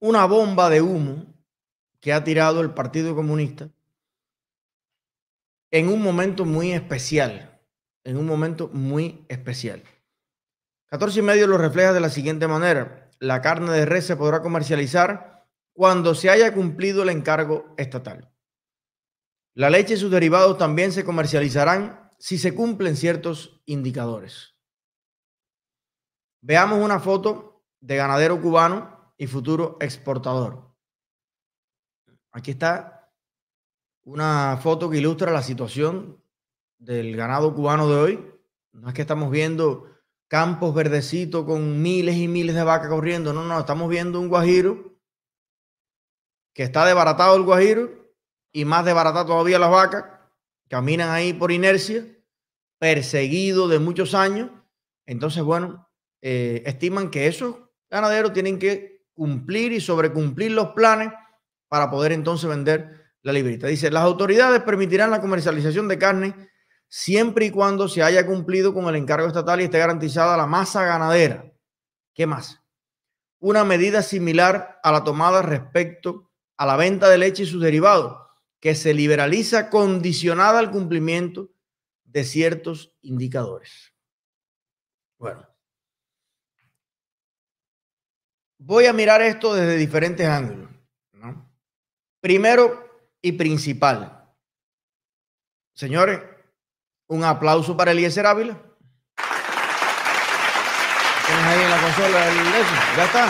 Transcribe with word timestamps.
una 0.00 0.24
bomba 0.24 0.70
de 0.70 0.80
humo 0.80 1.26
que 2.00 2.12
ha 2.12 2.24
tirado 2.24 2.62
el 2.62 2.72
Partido 2.72 3.14
Comunista 3.14 3.68
en 5.70 5.88
un 5.88 6.02
momento 6.02 6.44
muy 6.44 6.72
especial, 6.72 7.60
en 8.02 8.16
un 8.16 8.26
momento 8.26 8.68
muy 8.72 9.24
especial. 9.28 9.84
14 10.86 11.20
y 11.20 11.22
medio 11.22 11.46
lo 11.46 11.58
refleja 11.58 11.92
de 11.92 12.00
la 12.00 12.08
siguiente 12.08 12.48
manera. 12.48 13.10
La 13.20 13.42
carne 13.42 13.70
de 13.72 13.84
res 13.84 14.06
se 14.06 14.16
podrá 14.16 14.42
comercializar 14.42 15.46
cuando 15.72 16.14
se 16.14 16.30
haya 16.30 16.52
cumplido 16.52 17.02
el 17.02 17.10
encargo 17.10 17.74
estatal. 17.76 18.32
La 19.54 19.70
leche 19.70 19.94
y 19.94 19.96
sus 19.98 20.10
derivados 20.10 20.58
también 20.58 20.92
se 20.92 21.04
comercializarán 21.04 22.10
si 22.18 22.38
se 22.38 22.54
cumplen 22.54 22.96
ciertos 22.96 23.62
indicadores. 23.66 24.56
Veamos 26.40 26.82
una 26.82 26.98
foto 26.98 27.62
de 27.80 27.96
ganadero 27.96 28.40
cubano 28.40 28.99
y 29.20 29.26
futuro 29.26 29.76
exportador. 29.82 30.74
Aquí 32.32 32.52
está 32.52 33.12
una 34.02 34.58
foto 34.62 34.88
que 34.88 34.96
ilustra 34.96 35.30
la 35.30 35.42
situación 35.42 36.24
del 36.78 37.14
ganado 37.16 37.54
cubano 37.54 37.86
de 37.86 37.96
hoy. 37.96 38.34
No 38.72 38.88
es 38.88 38.94
que 38.94 39.02
estamos 39.02 39.30
viendo 39.30 39.90
campos 40.26 40.74
verdecitos 40.74 41.44
con 41.44 41.82
miles 41.82 42.16
y 42.16 42.28
miles 42.28 42.54
de 42.54 42.64
vacas 42.64 42.88
corriendo. 42.88 43.34
No, 43.34 43.44
no, 43.44 43.60
estamos 43.60 43.90
viendo 43.90 44.18
un 44.18 44.28
guajiro 44.28 44.98
que 46.54 46.62
está 46.62 46.86
desbaratado 46.86 47.36
el 47.36 47.42
guajiro 47.42 47.90
y 48.52 48.64
más 48.64 48.86
desbaratado 48.86 49.26
todavía 49.26 49.58
las 49.58 49.70
vacas. 49.70 50.06
Caminan 50.70 51.10
ahí 51.10 51.34
por 51.34 51.52
inercia, 51.52 52.06
perseguido 52.78 53.68
de 53.68 53.80
muchos 53.80 54.14
años. 54.14 54.50
Entonces, 55.04 55.42
bueno, 55.42 55.90
eh, 56.22 56.62
estiman 56.64 57.10
que 57.10 57.26
esos 57.26 57.56
ganaderos 57.90 58.32
tienen 58.32 58.58
que 58.58 58.99
cumplir 59.20 59.72
y 59.72 59.82
sobrecumplir 59.82 60.52
los 60.52 60.70
planes 60.70 61.12
para 61.68 61.90
poder 61.90 62.12
entonces 62.12 62.48
vender 62.48 63.12
la 63.20 63.34
librita. 63.34 63.66
Dice, 63.66 63.90
las 63.90 64.02
autoridades 64.02 64.62
permitirán 64.62 65.10
la 65.10 65.20
comercialización 65.20 65.88
de 65.88 65.98
carne 65.98 66.50
siempre 66.88 67.44
y 67.44 67.50
cuando 67.50 67.86
se 67.86 68.02
haya 68.02 68.24
cumplido 68.24 68.72
con 68.72 68.86
el 68.86 68.96
encargo 68.96 69.26
estatal 69.26 69.60
y 69.60 69.64
esté 69.64 69.78
garantizada 69.78 70.38
la 70.38 70.46
masa 70.46 70.86
ganadera. 70.86 71.52
¿Qué 72.14 72.26
más? 72.26 72.62
Una 73.40 73.62
medida 73.62 74.00
similar 74.00 74.80
a 74.82 74.90
la 74.90 75.04
tomada 75.04 75.42
respecto 75.42 76.30
a 76.56 76.64
la 76.64 76.76
venta 76.76 77.10
de 77.10 77.18
leche 77.18 77.42
y 77.42 77.46
sus 77.46 77.60
derivados, 77.60 78.16
que 78.58 78.74
se 78.74 78.94
liberaliza 78.94 79.68
condicionada 79.68 80.60
al 80.60 80.70
cumplimiento 80.70 81.50
de 82.04 82.24
ciertos 82.24 82.94
indicadores. 83.02 83.92
Bueno, 85.18 85.46
voy 88.60 88.86
a 88.86 88.92
mirar 88.92 89.22
esto 89.22 89.54
desde 89.54 89.76
diferentes 89.76 90.26
ángulos. 90.26 90.68
Primero 92.20 93.08
y 93.22 93.32
principal. 93.32 94.28
Señores, 95.74 96.20
un 97.08 97.24
aplauso 97.24 97.76
para 97.76 97.92
Eliezer 97.92 98.26
Ávila. 98.26 98.60
¿Tienes 101.26 101.44
ahí 101.44 101.62
en 101.62 101.70
la 101.70 101.80
consola 101.80 102.28
el 102.28 102.36
¿Ya 102.96 103.04
está? 103.04 103.28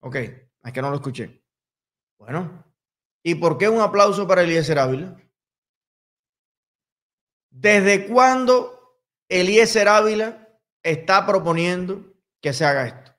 Ok, 0.00 0.14
es 0.14 0.72
que 0.72 0.82
no 0.82 0.90
lo 0.90 0.96
escuché. 0.96 1.42
Bueno, 2.18 2.64
¿y 3.24 3.34
por 3.34 3.58
qué 3.58 3.68
un 3.68 3.80
aplauso 3.80 4.28
para 4.28 4.42
Eliezer 4.42 4.78
Ávila? 4.78 5.16
¿Desde 7.50 8.06
cuándo 8.06 9.00
Eliezer 9.28 9.88
Ávila 9.88 10.48
está 10.82 11.26
proponiendo 11.26 12.14
que 12.40 12.52
se 12.52 12.64
haga 12.64 12.86
esto? 12.86 13.11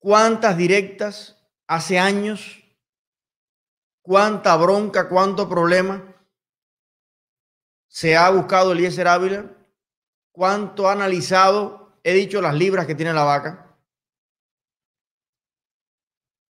¿Cuántas 0.00 0.56
directas 0.56 1.36
hace 1.68 2.00
años? 2.00 2.64
¿Cuánta 4.02 4.56
bronca? 4.56 5.08
¿Cuánto 5.08 5.48
problema? 5.48 6.10
se 7.90 8.16
ha 8.16 8.30
buscado 8.30 8.70
Eliezer 8.72 9.08
Ávila, 9.08 9.50
cuánto 10.30 10.88
ha 10.88 10.92
analizado, 10.92 11.98
he 12.04 12.14
dicho 12.14 12.40
las 12.40 12.54
libras 12.54 12.86
que 12.86 12.94
tiene 12.94 13.12
la 13.12 13.24
vaca, 13.24 13.76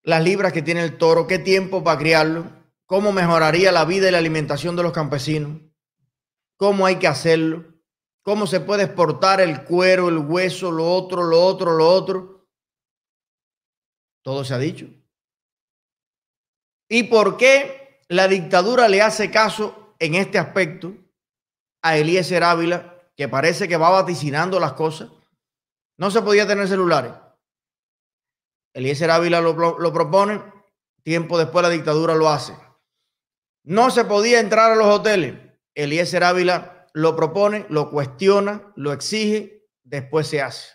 las 0.05 0.23
libras 0.23 0.53
que 0.53 0.63
tiene 0.63 0.85
el 0.85 0.97
toro, 0.97 1.27
qué 1.27 1.41
tiempo 1.41 1.83
para 1.83 1.99
criarlo, 1.99 2.47
cómo 2.87 3.11
mejoraría 3.11 3.73
la 3.73 3.85
vida 3.85 4.09
y 4.09 4.13
la 4.13 4.19
alimentación 4.19 4.77
de 4.77 4.85
los 4.85 4.93
campesinos, 4.93 5.61
cómo 6.57 6.87
hay 6.87 6.97
que 6.97 7.09
hacerlo, 7.09 7.65
cómo 8.23 8.47
se 8.47 8.61
puede 8.61 8.85
exportar 8.85 9.41
el 9.41 9.65
cuero, 9.65 10.09
el 10.09 10.19
hueso, 10.19 10.71
lo 10.71 10.89
otro, 10.89 11.25
lo 11.25 11.45
otro, 11.45 11.73
lo 11.73 11.89
otro. 11.89 12.34
Todo 14.25 14.45
se 14.45 14.55
ha 14.55 14.59
dicho. 14.59 14.89
¿Y 16.89 17.05
por 17.05 17.37
qué 17.37 18.03
la 18.09 18.27
dictadura 18.27 18.89
le 18.89 19.03
hace 19.03 19.31
caso 19.31 19.95
en 20.01 20.17
este 20.17 20.39
aspecto? 20.39 20.95
a 21.85 21.99
Eliezer 21.99 22.43
Ávila, 22.43 22.99
que 23.15 23.29
parece 23.29 23.69
que 23.69 23.77
va 23.77 23.91
vaticinando 23.91 24.59
las 24.59 24.73
cosas. 24.73 25.11
No 25.99 26.11
se 26.11 26.23
podía 26.23 26.47
tener 26.47 26.67
celulares. 26.67 27.13
Eliezer 28.73 29.11
Ávila 29.11 29.43
lo, 29.43 29.93
propone, 29.93 30.43
tiempo 31.03 31.39
después 31.39 31.63
la 31.63 31.69
dictadura 31.69 32.15
lo 32.15 32.31
hace. 32.31 32.57
No 33.65 33.91
se 33.91 34.07
podía 34.07 34.41
entrar 34.41 34.73
a 34.73 34.77
los 34.77 34.87
hoteles. 34.87 35.35
Eliezer 35.75 36.25
Ávila 36.25 36.89
lo 36.95 37.15
propone, 37.15 37.67
lo 37.69 37.91
cuestiona, 37.91 38.73
lo 38.77 38.95
exige, 38.95 39.69
después 39.83 40.27
se 40.27 40.41
hace. 40.41 40.71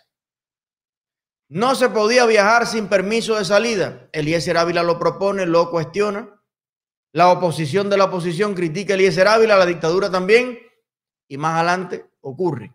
No 1.50 1.74
se 1.74 1.88
podía 1.88 2.26
viajar 2.26 2.64
sin 2.64 2.86
permiso 2.86 3.34
de 3.34 3.44
salida. 3.44 4.08
Eliezer 4.12 4.56
Ávila 4.56 4.84
lo 4.84 5.00
propone, 5.00 5.46
lo 5.46 5.68
cuestiona. 5.68 6.40
La 7.12 7.28
oposición 7.28 7.90
de 7.90 7.96
la 7.96 8.04
oposición 8.04 8.54
critica 8.54 8.92
a 8.92 8.96
Eliezer 8.96 9.26
Ávila, 9.26 9.56
la 9.56 9.66
dictadura 9.66 10.08
también 10.08 10.60
y 11.26 11.36
más 11.36 11.56
adelante 11.56 12.08
ocurre. 12.20 12.72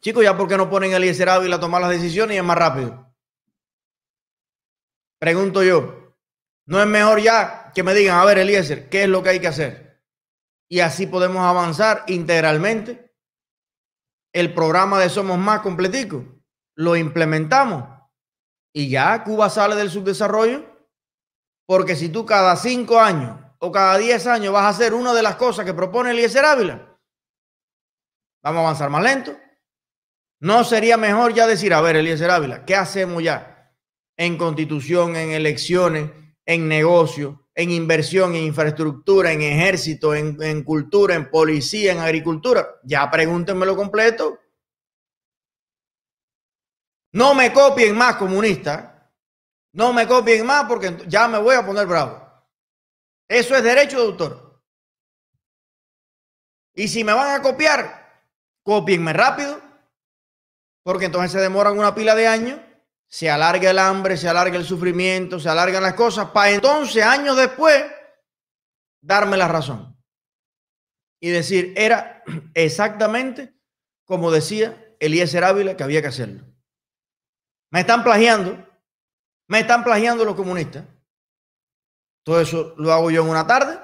Chicos, 0.00 0.22
¿ya 0.22 0.36
por 0.36 0.46
qué 0.46 0.56
no 0.56 0.70
ponen 0.70 0.92
a 0.92 0.98
Eliezer 0.98 1.28
Ávila 1.28 1.56
a 1.56 1.60
tomar 1.60 1.82
las 1.82 1.90
decisiones 1.90 2.36
y 2.36 2.38
es 2.38 2.44
más 2.44 2.56
rápido? 2.56 3.12
Pregunto 5.18 5.64
yo, 5.64 6.14
¿no 6.66 6.80
es 6.80 6.86
mejor 6.86 7.20
ya 7.20 7.72
que 7.74 7.82
me 7.82 7.94
digan, 7.94 8.20
a 8.20 8.24
ver, 8.24 8.38
Eliezer, 8.38 8.88
qué 8.90 9.02
es 9.02 9.08
lo 9.08 9.24
que 9.24 9.30
hay 9.30 9.40
que 9.40 9.48
hacer? 9.48 10.00
Y 10.68 10.78
así 10.78 11.08
podemos 11.08 11.42
avanzar 11.44 12.04
integralmente. 12.06 13.12
El 14.32 14.54
programa 14.54 15.00
de 15.00 15.08
Somos 15.08 15.38
Más 15.38 15.62
completico, 15.62 16.24
lo 16.74 16.96
implementamos 16.96 17.84
y 18.74 18.88
ya 18.88 19.22
Cuba 19.24 19.50
sale 19.50 19.74
del 19.76 19.90
subdesarrollo. 19.90 20.70
Porque 21.66 21.96
si 21.96 22.08
tú 22.08 22.26
cada 22.26 22.56
cinco 22.56 23.00
años 23.00 23.38
o 23.58 23.70
cada 23.70 23.96
diez 23.96 24.26
años 24.26 24.52
vas 24.52 24.64
a 24.64 24.68
hacer 24.68 24.94
una 24.94 25.14
de 25.14 25.22
las 25.22 25.36
cosas 25.36 25.64
que 25.64 25.72
propone 25.72 26.10
Eliezer 26.10 26.44
Ávila, 26.44 26.92
Vamos 28.42 28.58
a 28.58 28.62
avanzar 28.62 28.90
más 28.90 29.04
lento. 29.04 29.36
¿No 30.40 30.64
sería 30.64 30.96
mejor 30.96 31.32
ya 31.32 31.46
decir, 31.46 31.72
a 31.72 31.80
ver, 31.80 31.96
Eliezer 31.96 32.30
Ávila, 32.30 32.64
¿qué 32.64 32.74
hacemos 32.74 33.22
ya 33.22 33.72
en 34.16 34.36
constitución, 34.36 35.14
en 35.14 35.30
elecciones, 35.30 36.10
en 36.44 36.66
negocio, 36.66 37.48
en 37.54 37.70
inversión, 37.70 38.34
en 38.34 38.42
infraestructura, 38.42 39.30
en 39.30 39.42
ejército, 39.42 40.14
en, 40.14 40.64
cultura, 40.64 41.14
en 41.14 41.30
policía, 41.30 41.92
en 41.92 42.00
agricultura? 42.00 42.66
Ya 42.82 43.08
pregúntenme 43.08 43.66
completo. 43.76 44.40
No 47.12 47.34
me 47.34 47.52
copien 47.52 47.96
más, 47.96 48.16
comunista. 48.16 49.10
No 49.72 49.92
me 49.92 50.06
copien 50.06 50.44
más 50.44 50.64
porque 50.66 51.04
ya 51.06 51.28
me 51.28 51.38
voy 51.38 51.54
a 51.54 51.64
poner 51.64 51.86
bravo. 51.86 52.20
Eso 53.28 53.56
es 53.56 53.62
derecho 53.62 53.98
de 53.98 54.06
autor. 54.06 54.62
Y 56.74 56.88
si 56.88 57.04
me 57.04 57.12
van 57.12 57.38
a 57.38 57.42
copiar, 57.42 58.26
copienme 58.62 59.12
rápido, 59.12 59.60
porque 60.82 61.06
entonces 61.06 61.32
se 61.32 61.40
demoran 61.40 61.78
una 61.78 61.94
pila 61.94 62.14
de 62.14 62.26
años, 62.26 62.60
se 63.08 63.30
alarga 63.30 63.70
el 63.70 63.78
hambre, 63.78 64.16
se 64.16 64.28
alarga 64.28 64.56
el 64.56 64.64
sufrimiento, 64.64 65.38
se 65.38 65.48
alargan 65.48 65.82
las 65.82 65.94
cosas, 65.94 66.30
para 66.30 66.50
entonces, 66.50 67.02
años 67.04 67.36
después, 67.36 67.84
darme 69.02 69.36
la 69.36 69.48
razón. 69.48 69.96
Y 71.20 71.30
decir, 71.30 71.74
era 71.76 72.22
exactamente 72.54 73.54
como 74.04 74.30
decía 74.30 74.94
Eliezer 75.00 75.42
Ávila 75.42 75.74
que 75.74 75.84
había 75.84 76.02
que 76.02 76.08
hacerlo. 76.08 76.44
Me 77.72 77.80
están 77.80 78.04
plagiando, 78.04 78.64
me 79.48 79.60
están 79.60 79.82
plagiando 79.82 80.24
los 80.24 80.36
comunistas. 80.36 80.84
Todo 82.24 82.40
eso 82.40 82.74
lo 82.76 82.92
hago 82.92 83.10
yo 83.10 83.22
en 83.22 83.30
una 83.30 83.46
tarde. 83.46 83.80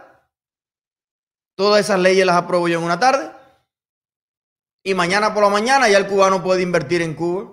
Todas 1.57 1.81
esas 1.81 1.99
leyes 1.99 2.25
las 2.25 2.37
apruebo 2.37 2.69
yo 2.69 2.79
en 2.79 2.85
una 2.85 3.01
tarde 3.01 3.39
y 4.89 4.95
mañana 4.95 5.35
por 5.35 5.43
la 5.43 5.51
mañana 5.51 5.87
ya 5.89 5.99
el 5.99 6.07
cubano 6.07 6.43
puede 6.43 6.63
invertir 6.63 7.03
en 7.03 7.15
Cuba. 7.15 7.53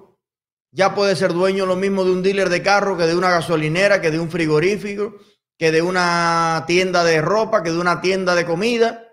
Ya 0.71 0.95
puede 0.95 1.17
ser 1.17 1.33
dueño 1.33 1.65
lo 1.65 1.75
mismo 1.75 2.05
de 2.05 2.11
un 2.11 2.23
dealer 2.23 2.47
de 2.47 2.63
carro 2.63 2.97
que 2.97 3.07
de 3.07 3.15
una 3.15 3.29
gasolinera, 3.29 3.99
que 3.99 4.09
de 4.09 4.19
un 4.19 4.29
frigorífico, 4.29 5.15
que 5.57 5.71
de 5.71 5.81
una 5.81 6.63
tienda 6.65 7.03
de 7.03 7.21
ropa, 7.21 7.61
que 7.61 7.71
de 7.71 7.79
una 7.79 7.99
tienda 7.99 8.35
de 8.35 8.45
comida, 8.45 9.05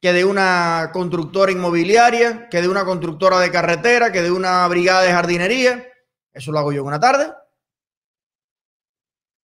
que 0.00 0.12
de 0.12 0.24
una 0.24 0.90
constructora 0.92 1.50
inmobiliaria, 1.50 2.48
que 2.48 2.60
de 2.60 2.68
una 2.68 2.84
constructora 2.84 3.40
de 3.40 3.50
carretera, 3.50 4.12
que 4.12 4.22
de 4.22 4.30
una 4.30 4.66
brigada 4.68 5.02
de 5.02 5.12
jardinería. 5.12 5.91
Eso 6.32 6.52
lo 6.52 6.58
hago 6.58 6.72
yo 6.72 6.84
una 6.84 7.00
tarde. 7.00 7.32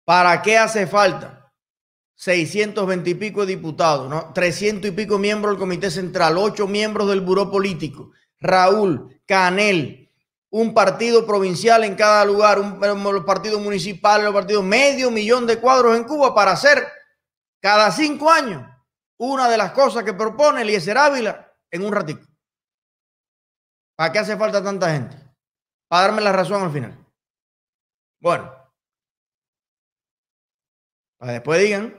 ¿Para 0.05 0.41
qué 0.41 0.57
hace 0.57 0.87
falta? 0.87 1.53
620 2.15 3.11
y 3.11 3.15
pico 3.15 3.47
diputados, 3.47 4.09
¿no? 4.11 4.33
300 4.33 4.91
y 4.91 4.93
pico 4.93 5.19
miembros 5.19 5.53
del 5.53 5.61
Comité 5.61 5.91
Central, 5.91 6.37
8 6.37 6.67
miembros 6.67 7.09
del 7.09 7.21
Buró 7.21 7.51
Político, 7.51 8.11
Raúl, 8.41 9.21
Canel, 9.25 10.11
un 10.51 10.75
partido 10.75 11.27
provincial 11.27 11.85
en 11.85 11.95
cada 11.95 12.25
lugar, 12.25 12.59
un, 12.59 12.81
los 12.81 13.25
partidos 13.25 13.61
municipales, 13.61 14.25
los 14.25 14.35
partidos, 14.35 14.65
medio 14.65 15.11
millón 15.11 15.47
de 15.47 15.61
cuadros 15.61 15.97
en 15.97 16.05
Cuba 16.05 16.35
para 16.35 16.53
hacer 16.53 16.83
cada 17.61 17.93
cinco 17.93 18.31
años 18.31 18.65
una 19.19 19.49
de 19.49 19.57
las 19.57 19.73
cosas 19.73 20.05
que 20.05 20.15
propone 20.15 20.63
Eliezer 20.63 20.97
Ávila 20.97 21.53
en 21.71 21.85
un 21.85 21.93
ratito. 21.93 22.27
¿Para 23.97 24.13
qué 24.13 24.19
hace 24.21 24.37
falta 24.37 24.63
tanta 24.63 24.93
gente? 24.93 25.28
Para 25.89 26.09
darme 26.09 26.23
la 26.23 26.33
razón 26.33 26.63
al 26.63 26.71
final. 26.71 27.07
Bueno, 28.21 28.53
para 31.17 31.33
después 31.33 31.61
digan 31.61 31.95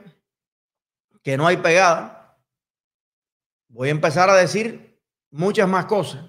que 1.22 1.36
no 1.36 1.46
hay 1.46 1.56
pegada, 1.58 2.38
voy 3.68 3.88
a 3.88 3.92
empezar 3.92 4.30
a 4.30 4.36
decir 4.36 5.00
muchas 5.30 5.68
más 5.68 5.86
cosas. 5.86 6.24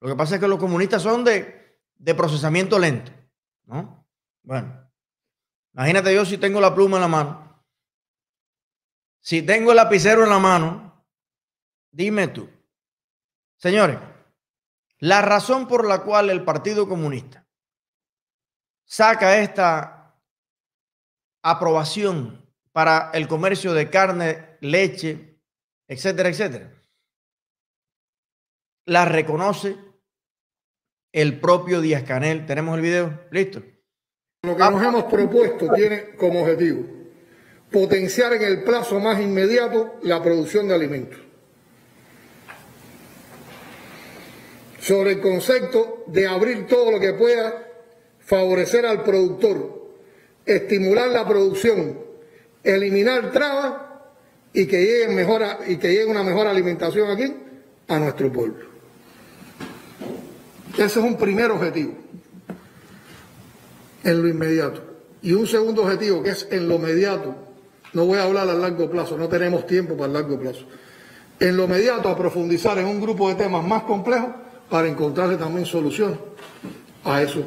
Lo 0.00 0.08
que 0.08 0.16
pasa 0.16 0.34
es 0.34 0.40
que 0.40 0.48
los 0.48 0.58
comunistas 0.58 1.02
son 1.02 1.24
de, 1.24 1.80
de 1.94 2.14
procesamiento 2.14 2.78
lento, 2.78 3.12
¿no? 3.64 4.06
Bueno, 4.42 4.90
imagínate 5.74 6.14
yo 6.14 6.24
si 6.24 6.38
tengo 6.38 6.60
la 6.60 6.74
pluma 6.74 6.96
en 6.98 7.02
la 7.02 7.08
mano, 7.08 7.64
si 9.20 9.42
tengo 9.42 9.70
el 9.70 9.76
lapicero 9.76 10.22
en 10.22 10.30
la 10.30 10.38
mano, 10.38 11.04
dime 11.90 12.28
tú, 12.28 12.48
señores, 13.56 13.98
la 14.98 15.22
razón 15.22 15.68
por 15.68 15.86
la 15.86 16.02
cual 16.02 16.30
el 16.30 16.44
Partido 16.44 16.88
Comunista 16.88 17.46
saca 18.84 19.38
esta 19.38 20.18
aprobación 21.42 22.44
para 22.72 23.10
el 23.14 23.28
comercio 23.28 23.74
de 23.74 23.90
carne, 23.90 24.56
leche, 24.60 25.40
etcétera, 25.86 26.28
etcétera, 26.28 26.72
la 28.86 29.04
reconoce 29.04 29.76
el 31.12 31.40
propio 31.40 31.80
Díaz 31.80 32.02
Canel. 32.04 32.46
¿Tenemos 32.46 32.76
el 32.76 32.82
video? 32.82 33.26
¿Listo? 33.30 33.62
Lo 34.42 34.56
que 34.56 34.70
nos 34.70 34.82
hemos 34.82 35.04
propuesto 35.04 35.72
tiene 35.72 36.14
como 36.16 36.42
objetivo 36.42 36.98
potenciar 37.70 38.32
en 38.32 38.42
el 38.42 38.64
plazo 38.64 38.98
más 38.98 39.20
inmediato 39.20 39.98
la 40.02 40.22
producción 40.22 40.68
de 40.68 40.74
alimentos 40.74 41.20
sobre 44.88 45.12
el 45.12 45.20
concepto 45.20 46.04
de 46.06 46.26
abrir 46.26 46.66
todo 46.66 46.90
lo 46.90 46.98
que 46.98 47.12
pueda 47.12 47.68
favorecer 48.20 48.86
al 48.86 49.04
productor, 49.04 49.86
estimular 50.46 51.10
la 51.10 51.28
producción, 51.28 51.98
eliminar 52.64 53.30
trabas 53.30 53.74
y 54.54 54.64
que 54.64 54.80
llegue, 54.80 56.06
una 56.06 56.22
mejor 56.22 56.46
alimentación 56.46 57.10
aquí 57.10 57.34
a 57.86 57.98
nuestro 57.98 58.32
pueblo. 58.32 58.64
Ese 60.72 60.84
es 60.84 60.96
un 60.96 61.18
primer 61.18 61.50
objetivo 61.50 61.92
en 64.04 64.22
lo 64.22 64.26
inmediato. 64.26 64.82
Y 65.20 65.32
un 65.32 65.46
segundo 65.46 65.82
objetivo 65.82 66.22
que 66.22 66.30
es 66.30 66.48
en 66.50 66.66
lo 66.66 66.76
inmediato, 66.76 67.34
no 67.92 68.06
voy 68.06 68.16
a 68.16 68.22
hablar 68.22 68.48
a 68.48 68.54
largo 68.54 68.90
plazo, 68.90 69.18
no 69.18 69.28
tenemos 69.28 69.66
tiempo 69.66 69.98
para 69.98 70.06
el 70.06 70.12
largo 70.14 70.40
plazo. 70.40 70.64
En 71.40 71.58
lo 71.58 71.64
inmediato 71.64 72.08
a 72.08 72.16
profundizar 72.16 72.78
en 72.78 72.86
un 72.86 73.02
grupo 73.02 73.28
de 73.28 73.34
temas 73.34 73.62
más 73.62 73.82
complejos 73.82 74.47
para 74.68 74.88
encontrarle 74.88 75.36
también 75.36 75.66
soluciones 75.66 76.18
a, 77.04 77.22
eso, 77.22 77.42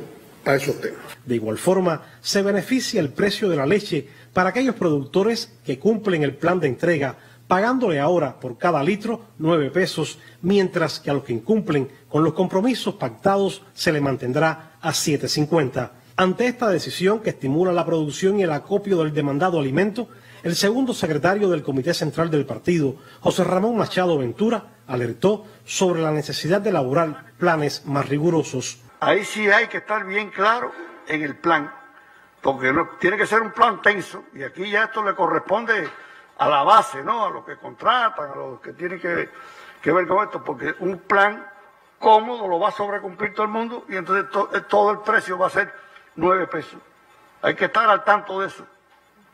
a 0.46 0.56
esos 0.56 0.80
temas. 0.80 1.02
De 1.26 1.36
igual 1.36 1.58
forma, 1.58 2.02
se 2.22 2.42
beneficia 2.42 3.00
el 3.00 3.10
precio 3.10 3.50
de 3.50 3.56
la 3.56 3.66
leche 3.66 4.08
para 4.34 4.50
aquellos 4.50 4.76
productores 4.76 5.54
que 5.66 5.80
cumplen 5.80 6.24
el 6.24 6.36
plan 6.36 6.60
de 6.60 6.68
entrega, 6.68 7.18
pagándole 7.48 8.00
ahora 8.00 8.40
por 8.40 8.58
cada 8.58 8.82
litro 8.82 9.26
9 9.38 9.72
pesos, 9.72 10.20
mientras 10.42 11.00
que 11.00 11.12
a 11.12 11.14
los 11.14 11.24
que 11.24 11.34
incumplen 11.34 11.90
con 12.10 12.24
los 12.24 12.34
compromisos 12.34 12.96
pactados 12.96 13.62
se 13.74 13.92
le 13.92 14.02
mantendrá 14.02 14.78
a 14.82 14.92
7.50. 14.92 15.92
Ante 16.16 16.48
esta 16.48 16.70
decisión 16.70 17.20
que 17.20 17.32
estimula 17.32 17.72
la 17.72 17.86
producción 17.86 18.40
y 18.40 18.44
el 18.44 18.52
acopio 18.52 19.00
del 19.00 19.14
demandado 19.14 19.60
alimento, 19.60 20.08
el 20.44 20.56
segundo 20.56 20.94
secretario 20.94 21.50
del 21.50 21.64
Comité 21.64 21.94
Central 21.94 22.32
del 22.32 22.46
Partido, 22.46 22.96
José 23.20 23.44
Ramón 23.44 23.78
Machado 23.78 24.18
Ventura, 24.18 24.64
alertó 24.88 25.46
sobre 25.66 26.02
la 26.02 26.12
necesidad 26.12 26.62
de 26.62 26.70
elaborar 26.70 27.26
planes 27.38 27.86
más 27.86 28.10
rigurosos. 28.10 28.80
Ahí 29.00 29.24
sí 29.24 29.50
hay 29.50 29.68
que 29.68 29.78
estar 29.78 30.06
bien 30.06 30.30
claro 30.30 30.72
en 31.08 31.22
el 31.22 31.36
plan, 31.36 31.72
porque 32.42 32.74
tiene 33.00 33.18
que 33.18 33.26
ser 33.26 33.42
un 33.42 33.52
plan 33.52 33.82
tenso, 33.82 34.24
y 34.34 34.44
aquí 34.44 34.70
ya 34.70 34.86
esto 34.86 35.04
le 35.04 35.16
corresponde 35.16 35.90
a 36.38 36.50
la 36.50 36.64
base, 36.64 37.04
¿no? 37.04 37.26
A 37.26 37.30
los 37.30 37.46
que 37.46 37.58
contratan, 37.58 38.32
a 38.32 38.36
los 38.36 38.62
que 38.62 38.74
tienen 38.74 39.00
que, 39.00 39.30
que 39.82 39.92
ver 39.92 40.08
con 40.08 40.24
esto, 40.24 40.44
porque 40.44 40.74
un 40.80 40.98
plan 41.00 41.46
cómodo 42.00 42.48
lo 42.48 42.60
va 42.60 42.70
a 42.70 42.72
sobrecumplir 42.72 43.34
todo 43.34 43.46
el 43.46 43.52
mundo 43.52 43.86
y 43.88 43.96
entonces 43.96 44.26
eh, 44.54 44.62
todo 44.68 44.92
el 44.92 44.98
precio 45.00 45.38
va 45.38 45.48
a 45.48 45.52
ser 45.52 45.72
nueve 46.16 46.48
pesos. 46.48 46.80
Hay 47.44 47.56
que 47.56 47.66
estar 47.66 47.88
al 47.88 48.04
tanto 48.04 48.42
de 48.42 48.48
eso. 48.48 48.66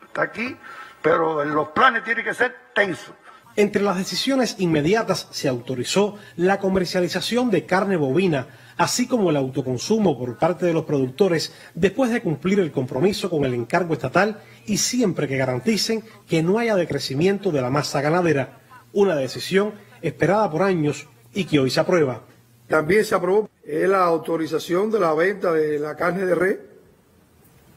Está 0.04 0.22
aquí, 0.22 0.56
pero 1.02 1.44
los 1.44 1.68
planes 1.68 2.04
tiene 2.04 2.24
que 2.24 2.34
ser 2.34 2.54
tenso. 2.74 3.12
Entre 3.56 3.82
las 3.82 3.96
decisiones 3.96 4.54
inmediatas 4.58 5.26
se 5.32 5.48
autorizó 5.48 6.16
la 6.36 6.60
comercialización 6.60 7.50
de 7.50 7.66
carne 7.66 7.96
bovina, 7.96 8.46
así 8.76 9.08
como 9.08 9.30
el 9.30 9.36
autoconsumo 9.36 10.16
por 10.16 10.38
parte 10.38 10.64
de 10.64 10.72
los 10.72 10.84
productores 10.84 11.52
después 11.74 12.12
de 12.12 12.22
cumplir 12.22 12.60
el 12.60 12.70
compromiso 12.70 13.28
con 13.28 13.44
el 13.44 13.54
encargo 13.54 13.94
estatal 13.94 14.40
y 14.64 14.76
siempre 14.76 15.26
que 15.26 15.36
garanticen 15.36 16.04
que 16.28 16.40
no 16.40 16.60
haya 16.60 16.76
decrecimiento 16.76 17.50
de 17.50 17.60
la 17.60 17.68
masa 17.68 18.00
ganadera, 18.00 18.60
una 18.92 19.16
decisión 19.16 19.72
esperada 20.02 20.48
por 20.48 20.62
años 20.62 21.08
y 21.34 21.44
que 21.44 21.58
hoy 21.58 21.70
se 21.70 21.80
aprueba. 21.80 22.22
También 22.68 23.04
se 23.04 23.16
aprobó 23.16 23.50
la 23.64 24.04
autorización 24.04 24.90
de 24.92 25.00
la 25.00 25.14
venta 25.14 25.52
de 25.52 25.80
la 25.80 25.96
carne 25.96 26.26
de 26.26 26.34
res 26.36 26.58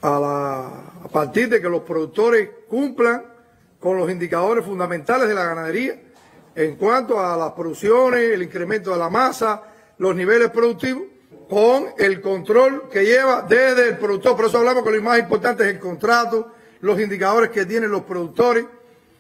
a, 0.04 0.92
a 1.04 1.08
partir 1.08 1.50
de 1.50 1.60
que 1.60 1.70
los 1.70 1.82
productores 1.82 2.50
cumplan 2.72 3.22
con 3.82 3.98
los 3.98 4.10
indicadores 4.10 4.64
fundamentales 4.64 5.28
de 5.28 5.36
la 5.36 5.44
ganadería 5.44 6.00
en 6.56 6.78
cuanto 6.78 7.20
a 7.20 7.36
las 7.36 7.52
producciones, 7.52 8.32
el 8.32 8.44
incremento 8.44 8.92
de 8.92 8.98
la 8.98 9.10
masa, 9.10 9.62
los 9.98 10.16
niveles 10.16 10.50
productivos, 10.52 11.04
con 11.50 11.88
el 11.98 12.22
control 12.22 12.88
que 12.90 13.04
lleva 13.04 13.42
desde 13.42 13.90
el 13.90 13.98
productor. 13.98 14.38
Por 14.38 14.46
eso 14.46 14.60
hablamos 14.60 14.86
que 14.86 14.92
lo 14.92 15.02
más 15.02 15.20
importante 15.20 15.64
es 15.64 15.70
el 15.70 15.80
contrato, 15.80 16.54
los 16.80 16.98
indicadores 16.98 17.50
que 17.50 17.66
tienen 17.66 17.92
los 17.92 18.04
productores. 18.04 18.66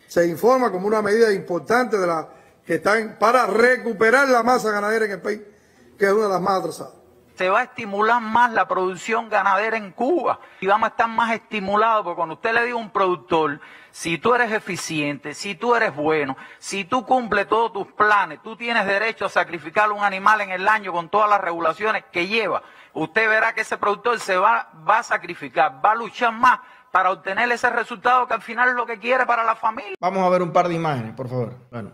Se 0.07 0.25
informa 0.25 0.71
como 0.71 0.87
una 0.87 1.01
medida 1.01 1.31
importante 1.33 1.97
de 1.97 2.07
la 2.07 2.29
que 2.65 2.75
están 2.75 3.17
para 3.19 3.47
recuperar 3.47 4.29
la 4.29 4.43
masa 4.43 4.71
ganadera 4.71 5.05
en 5.05 5.11
el 5.11 5.21
país, 5.21 5.41
que 5.97 6.05
es 6.05 6.11
una 6.11 6.23
de 6.23 6.29
las 6.29 6.41
más 6.41 6.59
atrasadas 6.59 7.00
se 7.41 7.49
va 7.49 7.61
a 7.61 7.63
estimular 7.63 8.21
más 8.21 8.51
la 8.51 8.67
producción 8.67 9.27
ganadera 9.27 9.75
en 9.75 9.93
Cuba 9.93 10.39
y 10.59 10.67
vamos 10.67 10.85
a 10.85 10.91
estar 10.91 11.09
más 11.09 11.33
estimulados, 11.33 12.03
porque 12.03 12.17
cuando 12.17 12.35
usted 12.35 12.53
le 12.53 12.65
diga 12.65 12.75
a 12.75 12.79
un 12.79 12.91
productor, 12.91 13.59
si 13.89 14.19
tú 14.19 14.35
eres 14.35 14.51
eficiente, 14.51 15.33
si 15.33 15.55
tú 15.55 15.73
eres 15.73 15.95
bueno, 15.95 16.37
si 16.59 16.85
tú 16.85 17.03
cumples 17.03 17.47
todos 17.47 17.73
tus 17.73 17.87
planes, 17.93 18.43
tú 18.43 18.55
tienes 18.55 18.85
derecho 18.85 19.25
a 19.25 19.29
sacrificar 19.29 19.91
un 19.91 20.03
animal 20.03 20.41
en 20.41 20.51
el 20.51 20.67
año 20.67 20.91
con 20.91 21.09
todas 21.09 21.27
las 21.27 21.41
regulaciones 21.41 22.03
que 22.11 22.27
lleva, 22.27 22.61
usted 22.93 23.27
verá 23.27 23.55
que 23.55 23.61
ese 23.61 23.79
productor 23.79 24.19
se 24.19 24.37
va, 24.37 24.69
va 24.87 24.99
a 24.99 25.03
sacrificar, 25.03 25.83
va 25.83 25.93
a 25.93 25.95
luchar 25.95 26.31
más 26.33 26.59
para 26.91 27.09
obtener 27.09 27.51
ese 27.51 27.71
resultado 27.71 28.27
que 28.27 28.35
al 28.35 28.43
final 28.43 28.69
es 28.69 28.75
lo 28.75 28.85
que 28.85 28.99
quiere 28.99 29.25
para 29.25 29.43
la 29.43 29.55
familia. 29.55 29.95
Vamos 29.99 30.21
a 30.21 30.29
ver 30.29 30.43
un 30.43 30.53
par 30.53 30.67
de 30.67 30.75
imágenes, 30.75 31.15
por 31.15 31.27
favor. 31.27 31.55
Bueno, 31.71 31.91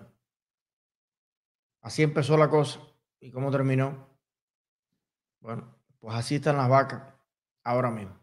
así 1.82 2.04
empezó 2.04 2.36
la 2.36 2.50
cosa. 2.50 2.82
¿Y 3.22 3.32
cómo 3.32 3.50
terminó? 3.50 4.07
Bueno, 5.40 5.76
pues 6.00 6.16
así 6.16 6.36
están 6.36 6.58
las 6.58 6.70
vacas 6.70 7.04
ahora 7.64 7.92
mismo. 7.92 8.18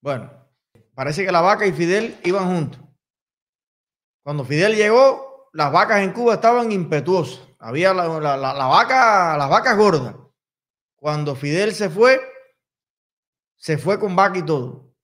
Bueno, 0.00 0.30
parece 0.94 1.24
que 1.24 1.32
la 1.32 1.40
vaca 1.40 1.66
y 1.66 1.72
Fidel 1.72 2.18
iban 2.24 2.46
juntos. 2.46 2.80
Cuando 4.22 4.44
Fidel 4.44 4.76
llegó, 4.76 5.50
las 5.52 5.72
vacas 5.72 6.00
en 6.02 6.12
Cuba 6.12 6.34
estaban 6.34 6.72
impetuosas. 6.72 7.46
Había 7.58 7.92
la, 7.92 8.06
vaca, 8.06 9.36
las 9.36 9.50
vacas 9.50 9.76
gordas. 9.76 10.14
Cuando 10.96 11.34
Fidel 11.34 11.74
se 11.74 11.90
fue, 11.90 12.20
se 13.56 13.76
fue 13.76 13.98
con 13.98 14.16
vaca 14.16 14.38
y 14.38 14.42
todo. 14.42 14.94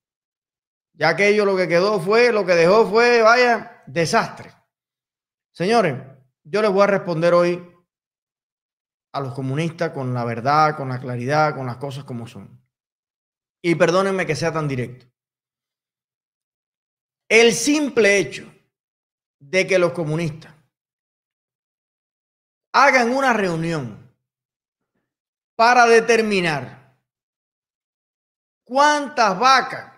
Ya 0.93 1.09
aquello 1.09 1.45
lo 1.45 1.55
que 1.55 1.67
quedó 1.67 1.99
fue, 1.99 2.31
lo 2.31 2.45
que 2.45 2.55
dejó 2.55 2.87
fue, 2.87 3.21
vaya, 3.21 3.83
desastre. 3.85 4.51
Señores, 5.51 6.01
yo 6.43 6.61
les 6.61 6.71
voy 6.71 6.83
a 6.83 6.87
responder 6.87 7.33
hoy 7.33 7.76
a 9.11 9.19
los 9.19 9.33
comunistas 9.33 9.91
con 9.91 10.13
la 10.13 10.25
verdad, 10.25 10.75
con 10.75 10.89
la 10.89 10.99
claridad, 10.99 11.55
con 11.55 11.65
las 11.65 11.77
cosas 11.77 12.03
como 12.03 12.27
son. 12.27 12.61
Y 13.61 13.75
perdónenme 13.75 14.25
que 14.25 14.35
sea 14.35 14.53
tan 14.53 14.67
directo. 14.67 15.05
El 17.29 17.53
simple 17.53 18.17
hecho 18.17 18.51
de 19.39 19.67
que 19.67 19.79
los 19.79 19.91
comunistas 19.91 20.53
hagan 22.73 23.11
una 23.11 23.33
reunión 23.33 24.07
para 25.55 25.85
determinar 25.87 26.95
cuántas 28.63 29.37
vacas 29.39 29.93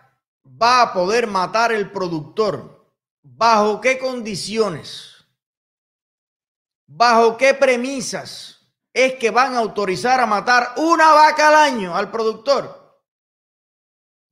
va 0.45 0.81
a 0.81 0.93
poder 0.93 1.27
matar 1.27 1.71
el 1.71 1.91
productor? 1.91 2.93
¿Bajo 3.21 3.81
qué 3.81 3.99
condiciones? 3.99 5.25
¿Bajo 6.87 7.37
qué 7.37 7.53
premisas 7.53 8.58
es 8.93 9.15
que 9.15 9.31
van 9.31 9.55
a 9.55 9.59
autorizar 9.59 10.19
a 10.19 10.25
matar 10.25 10.73
una 10.77 11.13
vaca 11.13 11.49
al 11.49 11.55
año 11.55 11.95
al 11.95 12.09
productor? 12.11 13.01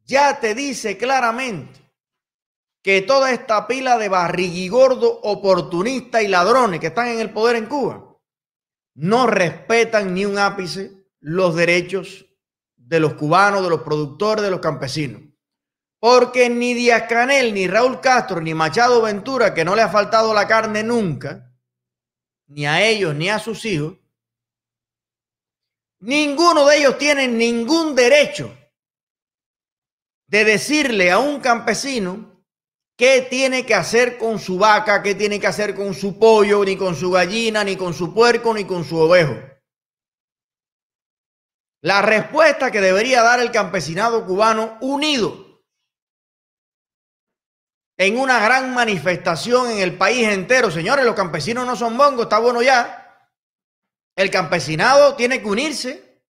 Ya 0.06 0.40
te 0.40 0.56
dice 0.56 0.98
claramente 0.98 1.80
que 2.82 3.02
toda 3.02 3.32
esta 3.32 3.68
pila 3.68 3.98
de 3.98 4.10
barriguigordo, 4.10 5.20
oportunistas 5.24 6.24
y 6.24 6.28
ladrones 6.28 6.80
que 6.80 6.88
están 6.88 7.08
en 7.08 7.20
el 7.20 7.32
poder 7.32 7.58
en 7.58 7.66
Cuba 7.66 8.08
no 8.96 9.28
respetan 9.28 10.14
ni 10.14 10.26
un 10.26 10.38
ápice 10.38 11.06
los 11.20 11.56
derechos 11.56 12.26
de 12.76 13.00
los 13.00 13.14
cubanos, 13.14 13.62
de 13.64 13.70
los 13.70 13.82
productores, 13.82 14.44
de 14.44 14.50
los 14.50 14.60
campesinos. 14.60 15.22
Porque 16.00 16.50
ni 16.50 16.74
Díaz 16.74 17.04
Canel, 17.08 17.54
ni 17.54 17.68
Raúl 17.68 18.00
Castro, 18.00 18.40
ni 18.40 18.54
Machado 18.54 19.02
Ventura, 19.02 19.54
que 19.54 19.66
no 19.66 19.76
le 19.76 19.82
ha 19.82 19.90
faltado 19.90 20.34
la 20.34 20.48
carne 20.48 20.84
nunca, 20.84 21.54
ni 22.48 22.66
a 22.66 22.82
ellos 22.86 23.14
ni 23.14 23.30
a 23.30 23.40
sus 23.40 23.66
hijos, 23.66 23.98
ninguno 26.00 26.66
de 26.66 26.78
ellos 26.78 26.98
tiene 26.98 27.28
ningún 27.28 27.96
derecho 27.96 28.56
de 30.28 30.44
decirle 30.44 31.12
a 31.12 31.20
un 31.20 31.40
campesino 31.40 32.44
qué 32.98 33.22
tiene 33.30 33.66
que 33.66 33.76
hacer 33.76 34.18
con 34.18 34.40
su 34.40 34.58
vaca, 34.58 35.02
qué 35.02 35.16
tiene 35.16 35.40
que 35.40 35.48
hacer 35.48 35.76
con 35.76 35.94
su 35.94 36.20
pollo, 36.20 36.64
ni 36.66 36.76
con 36.76 36.96
su 36.96 37.12
gallina, 37.12 37.64
ni 37.64 37.76
con 37.76 37.94
su 37.94 38.14
puerco, 38.14 38.54
ni 38.54 38.66
con 38.66 38.84
su 38.84 38.98
ovejo. 38.98 39.36
La 41.82 42.02
respuesta 42.02 42.72
que 42.72 42.82
debería 42.82 43.22
dar 43.22 43.40
el 43.40 43.52
campesinado 43.52 44.26
cubano 44.26 44.78
unido 44.82 45.48
en 47.98 48.20
una 48.20 48.40
gran 48.40 48.74
manifestación 48.74 49.72
en 49.72 49.80
el 49.80 49.98
país 49.98 50.28
entero. 50.28 50.70
Señores, 50.72 51.06
los 51.06 51.16
campesinos 51.16 51.66
no 51.66 51.76
son 51.76 51.98
bongos, 51.98 52.24
está 52.24 52.40
bueno 52.40 52.62
ya. 52.62 53.07
El 54.18 54.32
campesinado 54.32 55.16
tiene 55.16 55.40
que 55.40 55.48
unirse, 55.48 56.24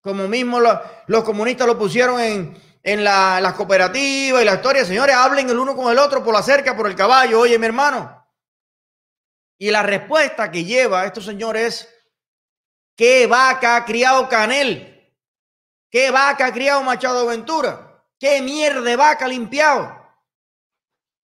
como 0.00 0.28
mismo 0.28 0.60
los, 0.60 1.24
comunistas 1.24 1.66
lo 1.66 1.76
pusieron 1.76 2.20
en, 2.20 2.56
en 2.80 3.02
las 3.02 3.52
cooperativas 3.54 4.40
y 4.40 4.44
la 4.44 4.54
historia. 4.54 4.84
Señores, 4.84 5.16
hablen 5.16 5.50
el 5.50 5.58
uno 5.58 5.74
con 5.74 5.90
el 5.90 5.98
otro 5.98 6.22
por 6.22 6.32
la 6.32 6.44
cerca, 6.44 6.76
por 6.76 6.86
el 6.86 6.94
caballo. 6.94 7.40
Oye, 7.40 7.58
mi 7.58 7.66
hermano. 7.66 8.24
Y 9.58 9.72
la 9.72 9.82
respuesta 9.82 10.48
que 10.52 10.64
lleva 10.64 11.06
estos 11.06 11.24
señores 11.24 11.74
es, 11.74 11.88
¿qué 12.94 13.26
vaca 13.26 13.76
ha 13.76 13.84
criado 13.84 14.28
Canel? 14.28 15.12
¿Qué 15.90 16.12
vaca 16.12 16.46
ha 16.46 16.52
criado 16.52 16.84
Machado 16.84 17.26
Ventura? 17.26 18.00
¿Qué 18.16 18.42
mierda 18.42 18.80
de 18.80 18.94
vaca 18.94 19.24
ha 19.24 19.28
limpiado? 19.28 19.92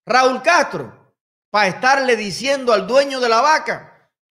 Raúl 0.04 0.42
Castro, 0.42 1.14
para 1.50 1.68
estarle 1.68 2.16
diciendo 2.16 2.72
al 2.72 2.88
dueño 2.88 3.20
de 3.20 3.28
la 3.28 3.40
vaca 3.40 3.89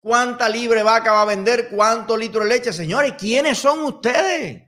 cuánta 0.02 0.48
libre 0.48 0.82
vaca 0.82 1.12
va 1.12 1.22
a 1.22 1.26
vender, 1.26 1.70
cuánto 1.70 2.16
litro 2.16 2.42
de 2.42 2.50
leche. 2.50 2.72
Señores, 2.72 3.14
¿quiénes 3.18 3.56
son 3.58 3.82
ustedes? 3.84 4.62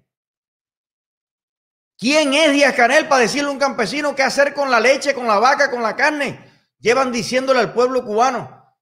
¿Quién 1.98 2.32
es 2.34 2.52
Díaz 2.52 2.74
Canel 2.74 3.06
para 3.08 3.22
decirle 3.22 3.48
a 3.48 3.52
un 3.52 3.58
campesino 3.58 4.14
qué 4.14 4.22
hacer 4.22 4.54
con 4.54 4.70
la 4.70 4.80
leche, 4.80 5.14
con 5.14 5.26
la 5.26 5.38
vaca, 5.38 5.70
con 5.70 5.82
la 5.82 5.94
carne? 5.94 6.52
Llevan 6.78 7.12
diciéndole 7.12 7.60
al 7.60 7.72
pueblo 7.72 8.04
cubano 8.04 8.74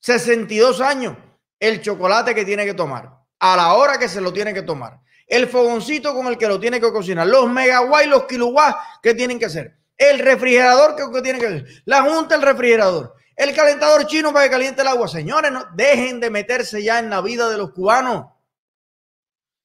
62 0.00 0.80
años 0.80 1.16
el 1.58 1.82
chocolate 1.82 2.34
que 2.34 2.44
tiene 2.44 2.64
que 2.64 2.74
tomar, 2.74 3.10
a 3.38 3.56
la 3.56 3.74
hora 3.74 3.98
que 3.98 4.08
se 4.08 4.20
lo 4.20 4.32
tiene 4.32 4.52
que 4.52 4.62
tomar, 4.62 5.00
el 5.26 5.48
fogoncito 5.48 6.14
con 6.14 6.26
el 6.26 6.36
que 6.36 6.48
lo 6.48 6.60
tiene 6.60 6.80
que 6.80 6.92
cocinar, 6.92 7.26
los 7.26 7.48
megawatt 7.48 8.06
los 8.06 8.24
kilowatts 8.26 8.76
que 9.02 9.14
tienen 9.14 9.38
que 9.38 9.46
hacer 9.46 9.78
el 9.96 10.18
refrigerador 10.18 10.96
que, 10.96 11.22
tiene 11.22 11.38
que 11.38 11.48
ver, 11.48 11.66
la 11.84 12.02
junta, 12.02 12.34
el 12.34 12.42
refrigerador, 12.42 13.14
el 13.36 13.54
calentador 13.54 14.06
chino 14.06 14.32
para 14.32 14.44
que 14.44 14.50
caliente 14.50 14.82
el 14.82 14.88
agua. 14.88 15.08
Señores, 15.08 15.50
no, 15.50 15.66
dejen 15.74 16.20
de 16.20 16.30
meterse 16.30 16.82
ya 16.82 16.98
en 16.98 17.10
la 17.10 17.20
vida 17.20 17.48
de 17.48 17.58
los 17.58 17.72
cubanos. 17.72 18.26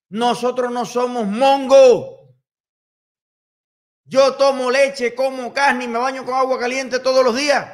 Nosotros 0.09 0.71
no 0.71 0.85
somos 0.85 1.27
mongo. 1.27 2.19
Yo 4.05 4.35
tomo 4.35 4.71
leche, 4.71 5.13
como 5.13 5.53
carne 5.53 5.83
y 5.83 5.87
me 5.87 5.99
baño 5.99 6.25
con 6.25 6.33
agua 6.33 6.59
caliente 6.59 6.99
todos 6.99 7.23
los 7.23 7.35
días. 7.35 7.67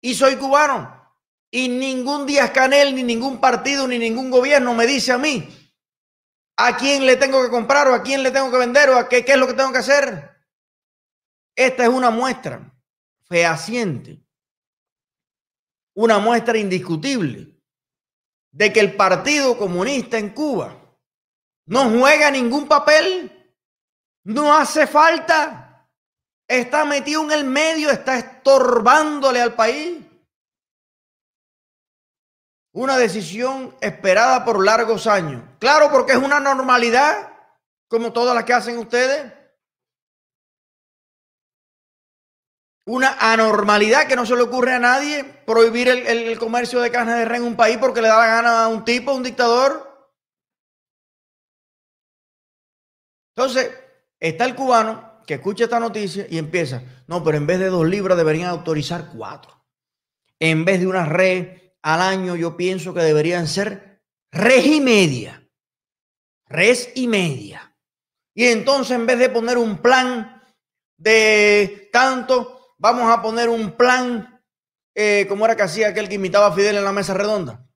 Y 0.00 0.14
soy 0.14 0.36
cubano. 0.36 1.02
Y 1.50 1.68
ningún 1.68 2.26
Díaz 2.26 2.50
Canel, 2.50 2.94
ni 2.94 3.02
ningún 3.02 3.40
partido, 3.40 3.86
ni 3.86 3.98
ningún 3.98 4.30
gobierno 4.30 4.74
me 4.74 4.86
dice 4.86 5.12
a 5.12 5.18
mí 5.18 5.48
a 6.56 6.76
quién 6.76 7.04
le 7.06 7.16
tengo 7.16 7.42
que 7.42 7.50
comprar 7.50 7.88
o 7.88 7.94
a 7.94 8.02
quién 8.02 8.22
le 8.22 8.30
tengo 8.30 8.50
que 8.50 8.58
vender 8.58 8.90
o 8.90 8.98
a 8.98 9.08
qué, 9.08 9.24
qué 9.24 9.32
es 9.32 9.38
lo 9.38 9.46
que 9.46 9.54
tengo 9.54 9.72
que 9.72 9.78
hacer. 9.78 10.30
Esta 11.56 11.84
es 11.84 11.88
una 11.88 12.10
muestra 12.10 12.72
fehaciente, 13.24 14.23
una 15.94 16.18
muestra 16.18 16.58
indiscutible 16.58 17.54
de 18.52 18.72
que 18.72 18.80
el 18.80 18.94
Partido 18.96 19.56
Comunista 19.56 20.18
en 20.18 20.30
Cuba 20.30 20.76
no 21.66 21.90
juega 21.90 22.30
ningún 22.30 22.68
papel, 22.68 23.30
no 24.24 24.56
hace 24.56 24.86
falta, 24.86 25.88
está 26.48 26.84
metido 26.84 27.22
en 27.24 27.32
el 27.32 27.44
medio, 27.44 27.90
está 27.90 28.18
estorbándole 28.18 29.40
al 29.40 29.54
país. 29.54 29.98
Una 32.72 32.96
decisión 32.98 33.74
esperada 33.80 34.44
por 34.44 34.64
largos 34.64 35.06
años. 35.06 35.42
Claro, 35.60 35.90
porque 35.92 36.12
es 36.12 36.18
una 36.18 36.40
normalidad, 36.40 37.32
como 37.88 38.12
todas 38.12 38.34
las 38.34 38.44
que 38.44 38.52
hacen 38.52 38.78
ustedes. 38.78 39.32
Una 42.86 43.16
anormalidad 43.32 44.06
que 44.06 44.16
no 44.16 44.26
se 44.26 44.36
le 44.36 44.42
ocurre 44.42 44.74
a 44.74 44.78
nadie, 44.78 45.24
prohibir 45.24 45.88
el, 45.88 46.38
comercio 46.38 46.80
de 46.80 46.90
carne 46.90 47.14
de 47.14 47.24
res 47.24 47.40
en 47.40 47.46
un 47.46 47.56
país 47.56 47.78
porque 47.78 48.02
le 48.02 48.08
da 48.08 48.18
la 48.18 48.26
gana 48.26 48.64
a 48.64 48.68
un 48.68 48.84
tipo, 48.84 49.14
un 49.14 49.22
dictador. 49.22 50.10
Entonces, 53.34 53.70
está 54.20 54.44
el 54.44 54.54
cubano 54.54 55.22
que 55.26 55.34
escucha 55.34 55.64
esta 55.64 55.80
noticia 55.80 56.26
y 56.28 56.38
empieza, 56.38 56.82
no, 57.06 57.24
pero 57.24 57.38
en 57.38 57.46
vez 57.46 57.58
de 57.58 57.66
dos 57.66 57.86
libras 57.86 58.18
deberían 58.18 58.48
autorizar 58.48 59.10
cuatro. 59.16 59.64
En 60.38 60.64
vez 60.64 60.80
de 60.80 60.86
una 60.86 61.06
res 61.06 61.62
al 61.82 62.02
año, 62.02 62.36
yo 62.36 62.56
pienso 62.56 62.92
que 62.92 63.00
deberían 63.00 63.48
ser 63.48 64.02
res 64.30 64.66
y 64.66 64.80
media. 64.80 65.48
Res 66.46 66.90
y 66.94 67.08
media. 67.08 67.74
Y 68.34 68.46
entonces, 68.46 68.96
en 68.96 69.06
vez 69.06 69.18
de 69.18 69.30
poner 69.30 69.56
un 69.56 69.78
plan 69.78 70.42
de 70.98 71.88
tanto, 71.92 72.53
vamos 72.84 73.10
a 73.10 73.22
poner 73.22 73.48
un 73.48 73.78
plan, 73.78 74.42
eh, 74.94 75.24
como 75.26 75.46
era 75.46 75.56
que 75.56 75.62
hacía 75.62 75.88
aquel 75.88 76.06
que 76.06 76.16
imitaba 76.16 76.48
a 76.48 76.52
Fidel 76.52 76.76
en 76.76 76.84
la 76.84 76.92
mesa 76.92 77.14
redonda. 77.14 77.66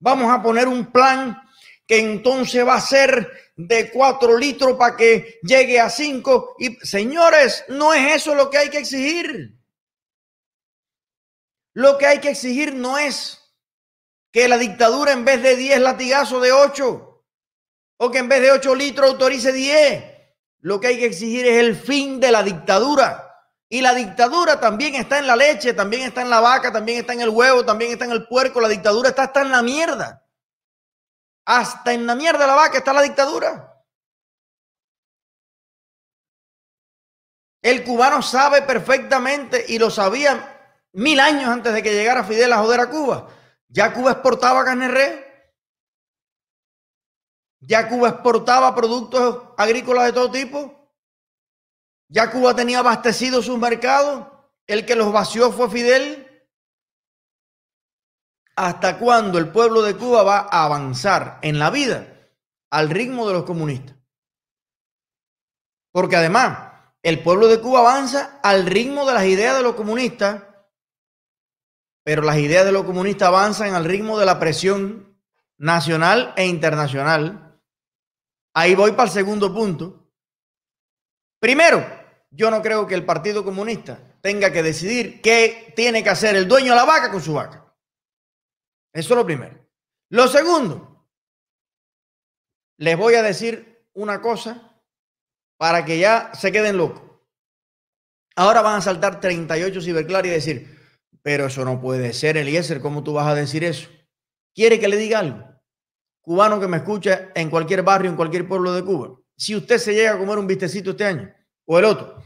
Vamos 0.00 0.32
a 0.32 0.42
poner 0.42 0.66
un 0.66 0.90
plan 0.90 1.38
que 1.86 1.98
entonces 1.98 2.66
va 2.66 2.76
a 2.76 2.80
ser 2.80 3.30
de 3.56 3.90
cuatro 3.90 4.38
litros 4.38 4.78
para 4.78 4.96
que 4.96 5.38
llegue 5.42 5.78
a 5.78 5.90
cinco. 5.90 6.56
Y 6.58 6.76
señores, 6.76 7.66
no 7.68 7.92
es 7.92 8.16
eso 8.16 8.34
lo 8.34 8.48
que 8.48 8.56
hay 8.56 8.70
que 8.70 8.78
exigir. 8.78 9.54
Lo 11.74 11.98
que 11.98 12.06
hay 12.06 12.18
que 12.18 12.30
exigir 12.30 12.74
no 12.74 12.96
es 12.96 13.52
que 14.32 14.48
la 14.48 14.56
dictadura 14.56 15.12
en 15.12 15.26
vez 15.26 15.42
de 15.42 15.56
10 15.56 15.78
latigazos 15.80 16.40
de 16.42 16.52
8 16.52 17.24
o 17.98 18.10
que 18.10 18.18
en 18.18 18.30
vez 18.30 18.40
de 18.40 18.52
8 18.52 18.74
litros 18.74 19.10
autorice 19.10 19.52
10. 19.52 20.04
Lo 20.60 20.80
que 20.80 20.86
hay 20.86 20.98
que 20.98 21.04
exigir 21.04 21.46
es 21.46 21.58
el 21.58 21.76
fin 21.76 22.18
de 22.18 22.32
la 22.32 22.42
dictadura. 22.42 23.27
Y 23.70 23.82
la 23.82 23.92
dictadura 23.94 24.58
también 24.58 24.94
está 24.94 25.18
en 25.18 25.26
la 25.26 25.36
leche, 25.36 25.74
también 25.74 26.02
está 26.02 26.22
en 26.22 26.30
la 26.30 26.40
vaca, 26.40 26.72
también 26.72 27.00
está 27.00 27.12
en 27.12 27.20
el 27.20 27.28
huevo, 27.28 27.64
también 27.64 27.92
está 27.92 28.06
en 28.06 28.12
el 28.12 28.26
puerco. 28.26 28.60
La 28.60 28.68
dictadura 28.68 29.10
está 29.10 29.24
hasta 29.24 29.42
en 29.42 29.50
la 29.50 29.62
mierda. 29.62 30.26
Hasta 31.44 31.92
en 31.92 32.06
la 32.06 32.14
mierda 32.14 32.40
de 32.40 32.46
la 32.46 32.54
vaca 32.54 32.78
está 32.78 32.92
la 32.92 33.02
dictadura. 33.02 33.84
El 37.60 37.84
cubano 37.84 38.22
sabe 38.22 38.62
perfectamente 38.62 39.64
y 39.68 39.78
lo 39.78 39.90
sabía 39.90 40.74
mil 40.92 41.20
años 41.20 41.48
antes 41.48 41.72
de 41.74 41.82
que 41.82 41.92
llegara 41.92 42.24
Fidel 42.24 42.52
a 42.52 42.58
joder 42.58 42.80
a 42.80 42.88
Cuba. 42.88 43.28
Ya 43.68 43.92
Cuba 43.92 44.12
exportaba 44.12 44.64
carne 44.64 44.88
res. 44.88 45.24
Ya 47.60 47.88
Cuba 47.88 48.08
exportaba 48.10 48.74
productos 48.74 49.52
agrícolas 49.58 50.06
de 50.06 50.12
todo 50.12 50.30
tipo. 50.30 50.77
Ya 52.08 52.30
Cuba 52.30 52.54
tenía 52.54 52.78
abastecido 52.78 53.42
sus 53.42 53.58
mercados. 53.58 54.26
El 54.66 54.84
que 54.86 54.96
los 54.96 55.12
vació 55.12 55.52
fue 55.52 55.70
Fidel. 55.70 56.24
¿Hasta 58.56 58.98
cuándo 58.98 59.38
el 59.38 59.50
pueblo 59.50 59.82
de 59.82 59.96
Cuba 59.96 60.22
va 60.22 60.38
a 60.50 60.64
avanzar 60.64 61.38
en 61.42 61.58
la 61.58 61.70
vida 61.70 62.12
al 62.70 62.90
ritmo 62.90 63.26
de 63.28 63.34
los 63.34 63.44
comunistas? 63.44 63.96
Porque 65.92 66.16
además, 66.16 66.72
el 67.02 67.22
pueblo 67.22 67.46
de 67.46 67.60
Cuba 67.60 67.80
avanza 67.80 68.40
al 68.42 68.66
ritmo 68.66 69.06
de 69.06 69.14
las 69.14 69.24
ideas 69.24 69.56
de 69.56 69.62
los 69.62 69.74
comunistas, 69.74 70.42
pero 72.04 72.22
las 72.22 72.38
ideas 72.38 72.64
de 72.64 72.72
los 72.72 72.84
comunistas 72.84 73.28
avanzan 73.28 73.74
al 73.74 73.84
ritmo 73.84 74.18
de 74.18 74.26
la 74.26 74.38
presión 74.38 75.18
nacional 75.58 76.34
e 76.36 76.46
internacional. 76.46 77.60
Ahí 78.54 78.74
voy 78.74 78.92
para 78.92 79.04
el 79.04 79.10
segundo 79.10 79.54
punto. 79.54 80.10
Primero, 81.40 81.97
yo 82.30 82.50
no 82.50 82.62
creo 82.62 82.86
que 82.86 82.94
el 82.94 83.04
Partido 83.04 83.44
Comunista 83.44 83.98
tenga 84.20 84.52
que 84.52 84.62
decidir 84.62 85.22
qué 85.22 85.72
tiene 85.74 86.02
que 86.02 86.10
hacer 86.10 86.36
el 86.36 86.48
dueño 86.48 86.72
de 86.72 86.76
la 86.76 86.84
vaca 86.84 87.10
con 87.10 87.22
su 87.22 87.34
vaca. 87.34 87.74
Eso 88.92 89.14
es 89.14 89.16
lo 89.18 89.24
primero. 89.24 89.66
Lo 90.10 90.28
segundo, 90.28 91.06
les 92.78 92.96
voy 92.96 93.14
a 93.14 93.22
decir 93.22 93.86
una 93.94 94.20
cosa 94.20 94.80
para 95.56 95.84
que 95.84 95.98
ya 95.98 96.32
se 96.34 96.52
queden 96.52 96.76
locos. 96.76 97.02
Ahora 98.36 98.62
van 98.62 98.76
a 98.76 98.82
saltar 98.82 99.20
38 99.20 99.80
ciberclar 99.80 100.24
y 100.26 100.30
decir, 100.30 100.78
pero 101.22 101.46
eso 101.46 101.64
no 101.64 101.80
puede 101.80 102.12
ser, 102.12 102.36
Eliezer, 102.36 102.80
¿cómo 102.80 103.02
tú 103.02 103.14
vas 103.14 103.26
a 103.26 103.34
decir 103.34 103.64
eso? 103.64 103.88
¿Quiere 104.54 104.78
que 104.78 104.88
le 104.88 104.96
diga 104.96 105.18
algo? 105.18 105.44
Cubano 106.20 106.60
que 106.60 106.68
me 106.68 106.76
escucha 106.76 107.30
en 107.34 107.50
cualquier 107.50 107.82
barrio, 107.82 108.10
en 108.10 108.16
cualquier 108.16 108.46
pueblo 108.46 108.72
de 108.72 108.84
Cuba. 108.84 109.18
Si 109.36 109.56
usted 109.56 109.78
se 109.78 109.94
llega 109.94 110.12
a 110.12 110.18
comer 110.18 110.38
un 110.38 110.46
vistecito 110.46 110.90
este 110.90 111.04
año 111.04 111.34
o 111.70 111.78
el 111.78 111.84
otro, 111.84 112.24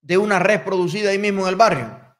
de 0.00 0.16
una 0.16 0.38
red 0.38 0.64
producida 0.64 1.10
ahí 1.10 1.18
mismo 1.18 1.42
en 1.42 1.48
el 1.48 1.56
barrio, 1.56 2.16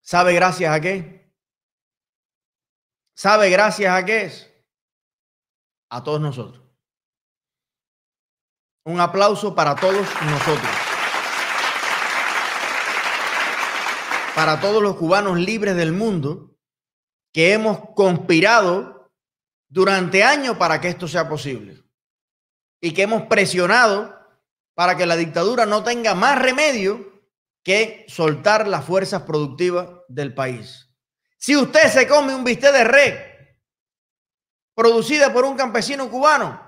¿sabe 0.00 0.32
gracias 0.32 0.72
a 0.72 0.80
qué? 0.80 1.34
¿Sabe 3.16 3.50
gracias 3.50 3.92
a 3.92 4.04
qué 4.04 4.26
es? 4.26 4.54
A 5.90 6.04
todos 6.04 6.20
nosotros. 6.20 6.64
Un 8.84 9.00
aplauso 9.00 9.56
para 9.56 9.74
todos 9.74 10.06
nosotros. 10.22 10.72
Para 14.36 14.60
todos 14.60 14.80
los 14.80 14.94
cubanos 14.94 15.36
libres 15.36 15.74
del 15.74 15.92
mundo 15.92 16.56
que 17.32 17.54
hemos 17.54 17.80
conspirado 17.96 19.10
durante 19.68 20.22
años 20.22 20.56
para 20.56 20.80
que 20.80 20.88
esto 20.88 21.08
sea 21.08 21.28
posible 21.28 21.87
y 22.80 22.92
que 22.92 23.02
hemos 23.02 23.22
presionado 23.22 24.18
para 24.74 24.96
que 24.96 25.06
la 25.06 25.16
dictadura 25.16 25.66
no 25.66 25.82
tenga 25.82 26.14
más 26.14 26.38
remedio 26.38 27.22
que 27.64 28.06
soltar 28.08 28.68
las 28.68 28.84
fuerzas 28.84 29.22
productivas 29.22 29.88
del 30.08 30.34
país. 30.34 30.88
Si 31.36 31.56
usted 31.56 31.88
se 31.90 32.06
come 32.06 32.34
un 32.34 32.44
bistec 32.44 32.72
de 32.72 32.84
red 32.84 33.14
producida 34.74 35.32
por 35.32 35.44
un 35.44 35.56
campesino 35.56 36.08
cubano, 36.08 36.62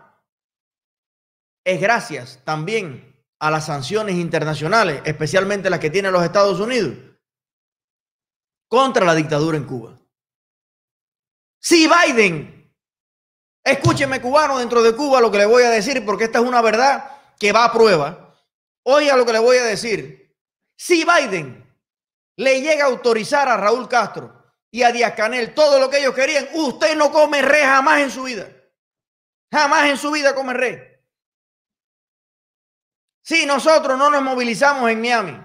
es 1.64 1.80
gracias 1.80 2.40
también 2.44 3.10
a 3.38 3.50
las 3.50 3.66
sanciones 3.66 4.16
internacionales, 4.16 5.02
especialmente 5.04 5.70
las 5.70 5.80
que 5.80 5.90
tienen 5.90 6.12
los 6.12 6.24
Estados 6.24 6.60
Unidos, 6.60 6.94
contra 8.68 9.04
la 9.04 9.14
dictadura 9.14 9.56
en 9.56 9.64
Cuba. 9.64 9.98
Si 11.60 11.88
Biden, 11.88 12.59
escúcheme 13.64 14.20
cubano 14.20 14.58
dentro 14.58 14.82
de 14.82 14.94
Cuba 14.94 15.20
lo 15.20 15.30
que 15.30 15.38
le 15.38 15.46
voy 15.46 15.62
a 15.62 15.70
decir, 15.70 16.04
porque 16.04 16.24
esta 16.24 16.38
es 16.38 16.44
una 16.44 16.62
verdad 16.62 17.10
que 17.38 17.52
va 17.52 17.64
a 17.64 17.72
prueba. 17.72 18.36
Oiga 18.84 19.16
lo 19.16 19.26
que 19.26 19.32
le 19.32 19.38
voy 19.38 19.58
a 19.58 19.64
decir. 19.64 20.36
Si 20.76 21.04
Biden 21.04 21.66
le 22.36 22.60
llega 22.60 22.84
a 22.84 22.88
autorizar 22.88 23.48
a 23.48 23.56
Raúl 23.56 23.88
Castro 23.88 24.54
y 24.70 24.82
a 24.82 24.92
Díaz 24.92 25.14
Canel 25.14 25.54
todo 25.54 25.78
lo 25.78 25.90
que 25.90 25.98
ellos 25.98 26.14
querían, 26.14 26.48
usted 26.54 26.96
no 26.96 27.10
come 27.12 27.42
re 27.42 27.62
jamás 27.64 28.00
en 28.00 28.10
su 28.10 28.22
vida. 28.22 28.48
Jamás 29.52 29.88
en 29.88 29.96
su 29.96 30.10
vida 30.10 30.34
come 30.34 30.54
re. 30.54 31.04
Si 33.22 33.44
nosotros 33.46 33.98
no 33.98 34.10
nos 34.10 34.22
movilizamos 34.22 34.90
en 34.90 35.00
Miami, 35.00 35.38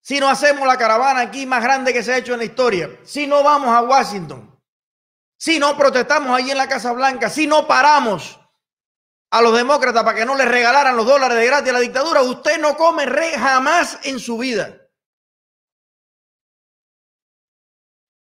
si 0.00 0.18
no 0.18 0.28
hacemos 0.28 0.66
la 0.66 0.78
caravana 0.78 1.20
aquí 1.20 1.46
más 1.46 1.62
grande 1.62 1.92
que 1.92 2.02
se 2.02 2.14
ha 2.14 2.18
hecho 2.18 2.32
en 2.32 2.38
la 2.38 2.44
historia, 2.44 2.98
si 3.04 3.26
no 3.26 3.42
vamos 3.42 3.68
a 3.68 3.82
Washington, 3.82 4.58
si 5.40 5.58
no 5.58 5.74
protestamos 5.74 6.36
ahí 6.36 6.50
en 6.50 6.58
la 6.58 6.68
Casa 6.68 6.92
Blanca, 6.92 7.30
si 7.30 7.46
no 7.46 7.66
paramos 7.66 8.38
a 9.32 9.40
los 9.40 9.56
demócratas 9.56 10.04
para 10.04 10.18
que 10.18 10.26
no 10.26 10.36
les 10.36 10.46
regalaran 10.46 10.94
los 10.94 11.06
dólares 11.06 11.38
de 11.38 11.46
gratis 11.46 11.70
a 11.70 11.72
la 11.72 11.80
dictadura, 11.80 12.20
usted 12.22 12.60
no 12.60 12.76
come 12.76 13.06
re 13.06 13.38
jamás 13.38 13.98
en 14.02 14.20
su 14.20 14.36
vida. 14.36 14.76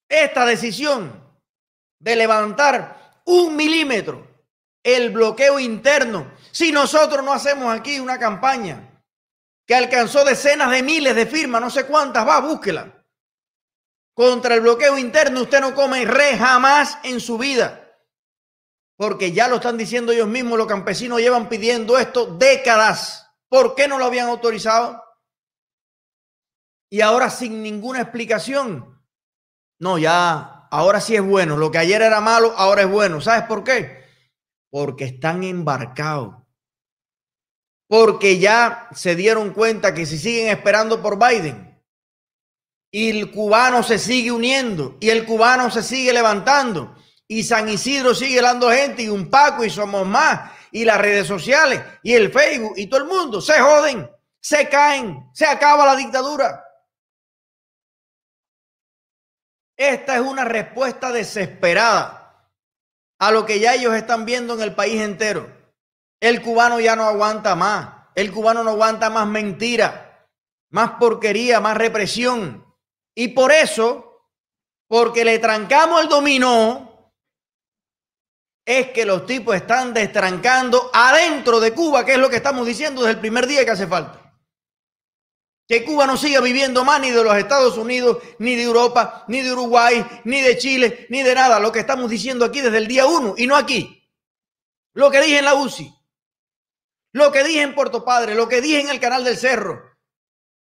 Esta 0.07 0.45
decisión 0.45 1.21
de 1.99 2.15
levantar 2.15 3.21
un 3.25 3.55
milímetro 3.55 4.25
el 4.81 5.09
bloqueo 5.09 5.59
interno, 5.59 6.31
si 6.51 6.71
nosotros 6.71 7.23
no 7.23 7.33
hacemos 7.33 7.77
aquí 7.77 7.99
una 7.99 8.17
campaña 8.17 9.03
que 9.67 9.75
alcanzó 9.75 10.23
decenas 10.23 10.71
de 10.71 10.81
miles 10.81 11.15
de 11.15 11.25
firmas, 11.25 11.59
no 11.59 11.69
sé 11.69 11.85
cuántas, 11.85 12.25
va, 12.25 12.39
búsquela. 12.39 12.98
Contra 14.19 14.55
el 14.55 14.59
bloqueo 14.59 14.97
interno, 14.97 15.43
usted 15.43 15.61
no 15.61 15.73
come 15.73 16.03
re 16.03 16.37
jamás 16.37 16.97
en 17.03 17.21
su 17.21 17.37
vida 17.37 17.85
porque 18.97 19.31
ya 19.31 19.47
lo 19.47 19.55
están 19.55 19.77
diciendo 19.77 20.11
ellos 20.11 20.27
mismos, 20.27 20.57
los 20.57 20.67
campesinos 20.67 21.21
llevan 21.21 21.47
pidiendo 21.47 21.97
esto 21.97 22.25
décadas. 22.25 23.31
¿Por 23.47 23.73
qué 23.73 23.87
no 23.87 23.97
lo 23.97 24.03
habían 24.03 24.27
autorizado? 24.27 25.01
Y 26.91 26.99
ahora 26.99 27.29
sin 27.29 27.63
ninguna 27.63 28.01
explicación. 28.01 29.01
No, 29.79 29.97
ya, 29.97 30.67
ahora 30.69 30.99
sí 30.99 31.15
es 31.15 31.25
bueno. 31.25 31.55
Lo 31.55 31.71
que 31.71 31.77
ayer 31.77 32.01
era 32.01 32.19
malo, 32.19 32.53
ahora 32.57 32.81
es 32.81 32.89
bueno. 32.89 33.21
¿Sabes 33.21 33.43
por 33.43 33.63
qué? 33.63 34.03
Porque 34.69 35.05
están 35.05 35.45
embarcados. 35.45 36.35
Porque 37.87 38.37
ya 38.37 38.89
se 38.91 39.15
dieron 39.15 39.53
cuenta 39.53 39.93
que 39.93 40.05
si 40.05 40.17
siguen 40.17 40.49
esperando 40.49 41.01
por 41.01 41.17
Biden 41.17 41.68
y 42.91 43.09
el 43.09 43.31
cubano 43.31 43.83
se 43.83 43.99
sigue 43.99 44.31
uniendo 44.31 44.97
y 44.99 45.09
el 45.09 45.25
cubano 45.25 45.69
se 45.69 45.83
sigue 45.83 46.11
levantando 46.13 46.95
y 47.27 47.43
San 47.43 47.69
Isidro 47.69 48.15
sigue 48.15 48.41
dando 48.41 48.71
gente 48.71 49.03
y 49.03 49.09
un 49.09 49.29
Paco 49.29 49.63
y 49.63 49.69
somos 49.69 50.07
más 50.07 50.51
y 50.71 50.85
las 50.85 50.99
redes 50.99 51.27
sociales 51.27 51.81
y 52.01 52.13
el 52.13 52.31
Facebook 52.31 52.73
y 52.77 52.87
todo 52.87 53.01
el 53.01 53.07
mundo 53.07 53.41
se 53.41 53.59
joden, 53.59 54.09
se 54.41 54.67
caen, 54.69 55.29
se 55.33 55.45
acaba 55.45 55.85
la 55.85 55.95
dictadura. 55.95 56.65
Esta 59.77 60.15
es 60.15 60.21
una 60.21 60.43
respuesta 60.43 61.11
desesperada 61.11 62.49
a 63.19 63.31
lo 63.31 63.45
que 63.45 63.59
ya 63.59 63.75
ellos 63.75 63.93
están 63.93 64.25
viendo 64.25 64.53
en 64.53 64.61
el 64.61 64.75
país 64.75 65.01
entero. 65.01 65.55
El 66.19 66.41
cubano 66.41 66.79
ya 66.79 66.95
no 66.95 67.03
aguanta 67.03 67.55
más. 67.55 68.07
El 68.15 68.33
cubano 68.33 68.63
no 68.63 68.71
aguanta 68.71 69.09
más 69.09 69.27
mentira, 69.27 70.27
más 70.71 70.91
porquería, 70.99 71.61
más 71.61 71.77
represión. 71.77 72.65
Y 73.19 73.27
por 73.27 73.51
eso, 73.51 74.29
porque 74.87 75.25
le 75.25 75.39
trancamos 75.39 76.01
el 76.01 76.07
dominó, 76.07 77.11
es 78.65 78.91
que 78.91 79.03
los 79.03 79.25
tipos 79.25 79.57
están 79.57 79.93
destrancando 79.93 80.89
adentro 80.93 81.59
de 81.59 81.73
Cuba, 81.73 82.05
que 82.05 82.13
es 82.13 82.17
lo 82.17 82.29
que 82.29 82.37
estamos 82.37 82.65
diciendo 82.65 83.01
desde 83.01 83.15
el 83.15 83.19
primer 83.19 83.45
día 83.45 83.65
que 83.65 83.71
hace 83.71 83.87
falta. 83.87 84.33
Que 85.67 85.83
Cuba 85.83 86.07
no 86.07 86.15
siga 86.15 86.39
viviendo 86.39 86.85
más 86.85 87.01
ni 87.01 87.11
de 87.11 87.21
los 87.21 87.35
Estados 87.35 87.77
Unidos, 87.77 88.19
ni 88.37 88.55
de 88.55 88.63
Europa, 88.63 89.25
ni 89.27 89.41
de 89.41 89.51
Uruguay, 89.51 90.21
ni 90.23 90.39
de 90.39 90.57
Chile, 90.57 91.05
ni 91.09 91.21
de 91.21 91.35
nada. 91.35 91.59
Lo 91.59 91.73
que 91.73 91.79
estamos 91.79 92.09
diciendo 92.09 92.45
aquí 92.45 92.61
desde 92.61 92.77
el 92.77 92.87
día 92.87 93.05
uno 93.05 93.33
y 93.35 93.47
no 93.47 93.57
aquí. 93.57 94.01
Lo 94.93 95.11
que 95.11 95.19
dije 95.19 95.39
en 95.39 95.45
la 95.45 95.55
UCI, 95.55 95.93
lo 97.11 97.33
que 97.33 97.43
dije 97.43 97.63
en 97.63 97.75
Puerto 97.75 98.05
Padre, 98.05 98.33
lo 98.33 98.47
que 98.47 98.61
dije 98.61 98.79
en 98.79 98.87
el 98.87 99.01
Canal 99.01 99.25
del 99.25 99.37
Cerro, 99.37 99.88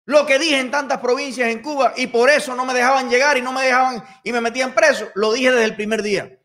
lo 0.07 0.25
que 0.25 0.39
dije 0.39 0.59
en 0.59 0.71
tantas 0.71 1.01
provincias 1.01 1.49
en 1.51 1.61
Cuba 1.61 1.93
y 1.97 2.07
por 2.07 2.31
eso 2.31 2.55
no 2.55 2.65
me 2.65 2.73
dejaban 2.73 3.11
llegar 3.11 3.37
y 3.37 3.43
no 3.43 3.53
me 3.53 3.65
dejaban 3.65 4.05
y 4.23 4.33
me 4.33 4.41
metían 4.41 4.73
preso, 4.73 5.09
lo 5.17 5.33
dije 5.33 5.51
desde 5.51 5.65
el 5.65 5.75
primer 5.75 6.03
día. 6.03 6.41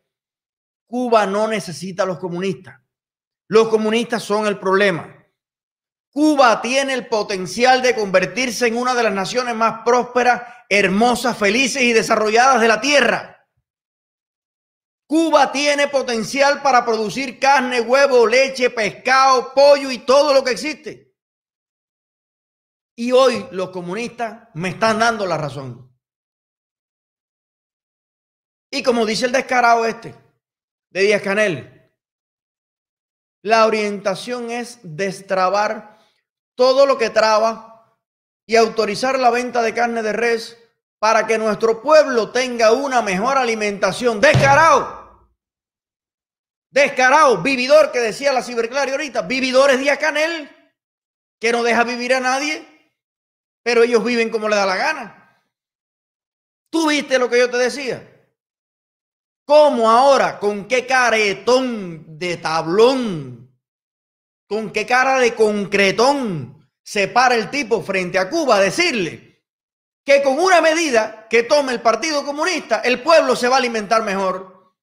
Cuba 0.86 1.26
no 1.26 1.46
necesita 1.46 2.02
a 2.02 2.06
los 2.06 2.18
comunistas. 2.18 2.80
Los 3.48 3.68
comunistas 3.68 4.22
son 4.22 4.46
el 4.46 4.58
problema. 4.58 5.16
Cuba 6.10 6.60
tiene 6.60 6.92
el 6.92 7.06
potencial 7.06 7.82
de 7.82 7.94
convertirse 7.94 8.66
en 8.66 8.76
una 8.76 8.94
de 8.94 9.04
las 9.04 9.12
naciones 9.12 9.54
más 9.54 9.82
prósperas, 9.84 10.42
hermosas, 10.68 11.38
felices 11.38 11.82
y 11.82 11.92
desarrolladas 11.92 12.60
de 12.60 12.68
la 12.68 12.80
Tierra. 12.80 13.46
Cuba 15.06 15.52
tiene 15.52 15.86
potencial 15.88 16.62
para 16.62 16.84
producir 16.84 17.38
carne, 17.38 17.80
huevo, 17.80 18.26
leche, 18.26 18.70
pescado, 18.70 19.54
pollo 19.54 19.90
y 19.90 19.98
todo 19.98 20.34
lo 20.34 20.42
que 20.42 20.50
existe. 20.50 21.11
Y 22.96 23.12
hoy 23.12 23.46
los 23.52 23.70
comunistas 23.70 24.48
me 24.54 24.70
están 24.70 24.98
dando 24.98 25.26
la 25.26 25.38
razón. 25.38 25.90
Y 28.70 28.82
como 28.82 29.04
dice 29.06 29.26
el 29.26 29.32
descarado 29.32 29.84
este, 29.84 30.14
de 30.90 31.02
Díaz 31.02 31.22
Canel. 31.22 31.90
La 33.42 33.66
orientación 33.66 34.50
es 34.50 34.78
destrabar 34.82 35.98
todo 36.54 36.86
lo 36.86 36.96
que 36.96 37.10
traba 37.10 37.98
y 38.46 38.56
autorizar 38.56 39.18
la 39.18 39.30
venta 39.30 39.62
de 39.62 39.74
carne 39.74 40.02
de 40.02 40.12
res 40.12 40.58
para 40.98 41.26
que 41.26 41.38
nuestro 41.38 41.82
pueblo 41.82 42.30
tenga 42.30 42.72
una 42.72 43.02
mejor 43.02 43.36
alimentación. 43.36 44.20
Descarado. 44.20 45.28
Descarado. 46.70 47.42
Vividor 47.42 47.90
que 47.90 47.98
decía 47.98 48.32
la 48.32 48.42
ciberclaria 48.42 48.94
ahorita. 48.94 49.22
Vividores 49.22 49.80
Díaz 49.80 49.98
Canel 49.98 50.62
que 51.42 51.50
no 51.50 51.64
deja 51.64 51.82
vivir 51.82 52.14
a 52.14 52.20
nadie, 52.20 52.64
pero 53.62 53.82
ellos 53.82 54.04
viven 54.04 54.30
como 54.30 54.48
le 54.48 54.56
da 54.56 54.66
la 54.66 54.76
gana. 54.76 55.44
¿Tú 56.70 56.88
viste 56.88 57.18
lo 57.18 57.28
que 57.28 57.38
yo 57.38 57.50
te 57.50 57.58
decía? 57.58 58.08
¿Cómo 59.44 59.90
ahora? 59.90 60.38
¿Con 60.38 60.66
qué 60.66 60.86
caretón 60.86 62.18
de 62.18 62.36
tablón? 62.38 63.42
con 64.52 64.70
qué 64.70 64.84
cara 64.84 65.18
de 65.18 65.34
concretón 65.34 66.68
se 66.84 67.08
para 67.08 67.36
el 67.36 67.48
tipo 67.48 67.80
frente 67.80 68.18
a 68.18 68.28
Cuba 68.28 68.56
a 68.56 68.60
decirle 68.60 69.42
que 70.04 70.22
con 70.22 70.38
una 70.38 70.60
medida 70.60 71.26
que 71.30 71.44
tome 71.44 71.72
el 71.72 71.80
Partido 71.80 72.22
Comunista, 72.22 72.80
el 72.80 73.02
pueblo 73.02 73.34
se 73.34 73.48
va 73.48 73.54
a 73.54 73.58
alimentar 73.60 74.02
mejor 74.02 74.74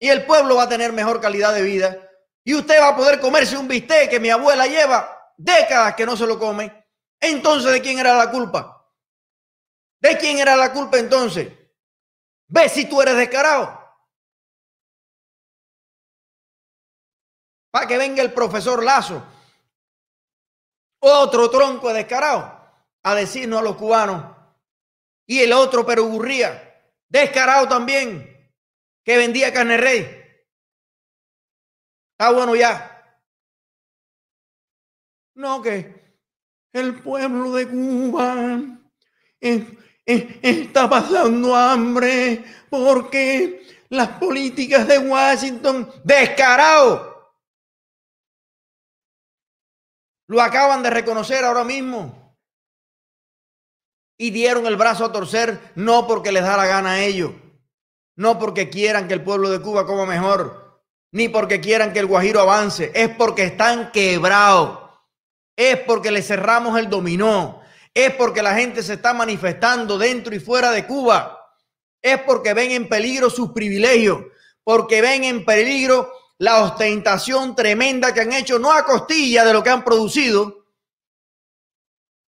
y 0.00 0.08
el 0.08 0.26
pueblo 0.26 0.56
va 0.56 0.64
a 0.64 0.68
tener 0.68 0.92
mejor 0.92 1.20
calidad 1.20 1.54
de 1.54 1.62
vida 1.62 1.98
y 2.42 2.54
usted 2.54 2.80
va 2.80 2.88
a 2.88 2.96
poder 2.96 3.20
comerse 3.20 3.56
un 3.56 3.68
bistec 3.68 4.10
que 4.10 4.18
mi 4.18 4.28
abuela 4.28 4.66
lleva 4.66 5.32
décadas 5.36 5.94
que 5.94 6.04
no 6.04 6.16
se 6.16 6.26
lo 6.26 6.36
come. 6.36 6.81
Entonces, 7.22 7.70
¿de 7.70 7.80
quién 7.80 8.00
era 8.00 8.16
la 8.16 8.32
culpa? 8.32 8.92
¿De 10.00 10.18
quién 10.18 10.38
era 10.38 10.56
la 10.56 10.72
culpa 10.72 10.98
entonces? 10.98 11.56
Ve 12.48 12.68
si 12.68 12.88
tú 12.88 13.00
eres 13.00 13.16
descarado. 13.16 13.80
Para 17.70 17.86
que 17.86 17.96
venga 17.96 18.22
el 18.22 18.34
profesor 18.34 18.82
Lazo, 18.82 19.24
otro 21.00 21.48
tronco 21.48 21.88
de 21.88 21.94
descarado, 21.94 22.60
a 23.04 23.14
decirnos 23.14 23.60
a 23.60 23.62
los 23.62 23.76
cubanos. 23.76 24.36
Y 25.24 25.38
el 25.42 25.52
otro 25.52 25.86
perugurría, 25.86 26.84
descarado 27.08 27.68
también, 27.68 28.52
que 29.04 29.16
vendía 29.16 29.52
carne 29.52 29.76
rey. 29.76 30.02
Está 32.18 32.32
bueno 32.32 32.56
ya. 32.56 32.88
No, 35.34 35.62
que 35.62 36.01
el 36.72 37.00
pueblo 37.02 37.52
de 37.52 37.68
Cuba. 37.68 38.60
Está 40.04 40.88
pasando 40.88 41.54
hambre 41.54 42.44
porque 42.70 43.62
las 43.90 44.08
políticas 44.18 44.86
de 44.88 44.98
Washington, 44.98 45.90
descarado, 46.02 47.34
lo 50.28 50.40
acaban 50.40 50.82
de 50.82 50.90
reconocer 50.90 51.44
ahora 51.44 51.64
mismo. 51.64 52.18
Y 54.18 54.30
dieron 54.30 54.66
el 54.66 54.76
brazo 54.76 55.04
a 55.04 55.12
torcer 55.12 55.72
no 55.74 56.06
porque 56.06 56.32
les 56.32 56.42
da 56.42 56.56
la 56.56 56.66
gana 56.66 56.92
a 56.92 57.00
ellos, 57.04 57.32
no 58.16 58.38
porque 58.38 58.70
quieran 58.70 59.08
que 59.08 59.14
el 59.14 59.24
pueblo 59.24 59.50
de 59.50 59.60
Cuba 59.60 59.84
coma 59.84 60.06
mejor, 60.06 60.80
ni 61.10 61.28
porque 61.28 61.60
quieran 61.60 61.92
que 61.92 61.98
el 61.98 62.06
Guajiro 62.06 62.40
avance, 62.40 62.92
es 62.94 63.08
porque 63.16 63.42
están 63.42 63.90
quebrados 63.90 64.82
es 65.56 65.78
porque 65.80 66.10
le 66.10 66.22
cerramos 66.22 66.78
el 66.78 66.88
dominó, 66.88 67.62
es 67.94 68.12
porque 68.14 68.42
la 68.42 68.54
gente 68.54 68.82
se 68.82 68.94
está 68.94 69.12
manifestando 69.12 69.98
dentro 69.98 70.34
y 70.34 70.40
fuera 70.40 70.70
de 70.70 70.86
Cuba, 70.86 71.38
es 72.00 72.20
porque 72.22 72.54
ven 72.54 72.72
en 72.72 72.88
peligro 72.88 73.30
sus 73.30 73.52
privilegios, 73.52 74.20
porque 74.64 75.02
ven 75.02 75.24
en 75.24 75.44
peligro 75.44 76.12
la 76.38 76.62
ostentación 76.64 77.54
tremenda 77.54 78.12
que 78.12 78.20
han 78.20 78.32
hecho, 78.32 78.58
no 78.58 78.72
a 78.72 78.84
costilla 78.84 79.44
de 79.44 79.52
lo 79.52 79.62
que 79.62 79.70
han 79.70 79.84
producido, 79.84 80.66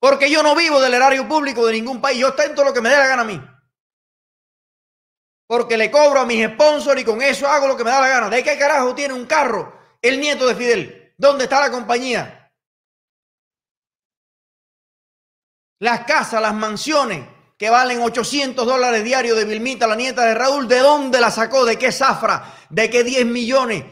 porque 0.01 0.31
yo 0.31 0.43
no 0.43 0.57
vivo 0.57 0.81
del 0.81 0.95
erario 0.95 1.29
público 1.29 1.67
de 1.67 1.75
ningún 1.75 2.01
país, 2.01 2.19
yo 2.19 2.29
ostento 2.29 2.65
lo 2.65 2.73
que 2.73 2.81
me 2.81 2.89
dé 2.89 2.97
la 2.97 3.07
gana 3.07 3.23
a 3.23 3.27
mí. 3.27 3.41
Porque 5.47 5.77
le 5.77 5.91
cobro 5.91 6.21
a 6.21 6.27
mis 6.27 6.47
sponsors 6.47 7.01
y 7.01 7.05
con 7.05 7.21
eso 7.21 7.47
hago 7.47 7.67
lo 7.67 7.77
que 7.77 7.85
me 7.85 7.91
da 7.91 8.01
la 8.01 8.09
gana. 8.09 8.31
¿De 8.31 8.43
qué 8.43 8.57
carajo 8.57 8.95
tiene 8.95 9.15
un 9.15 9.27
carro 9.27 9.77
el 10.01 10.21
nieto 10.21 10.47
de 10.47 10.55
Fidel? 10.55 11.15
¿Dónde 11.19 11.45
está 11.45 11.61
la 11.61 11.71
compañía? 11.71 12.40
Las 15.81 16.05
casas, 16.05 16.43
las 16.43 16.55
mansiones 16.55 17.27
que 17.57 17.71
valen 17.71 18.03
800 18.03 18.67
dólares 18.67 19.03
diarios 19.03 19.37
de 19.37 19.47
Vilmita, 19.47 19.87
la 19.87 19.97
nieta 19.97 20.25
de 20.25 20.35
Raúl, 20.35 20.69
¿de 20.69 20.79
dónde 20.79 21.21
la 21.21 21.31
sacó? 21.31 21.65
¿De 21.65 21.79
qué 21.79 21.91
zafra? 21.91 22.55
¿De 22.69 22.91
qué 22.91 23.03
10 23.03 23.25
millones? 23.27 23.85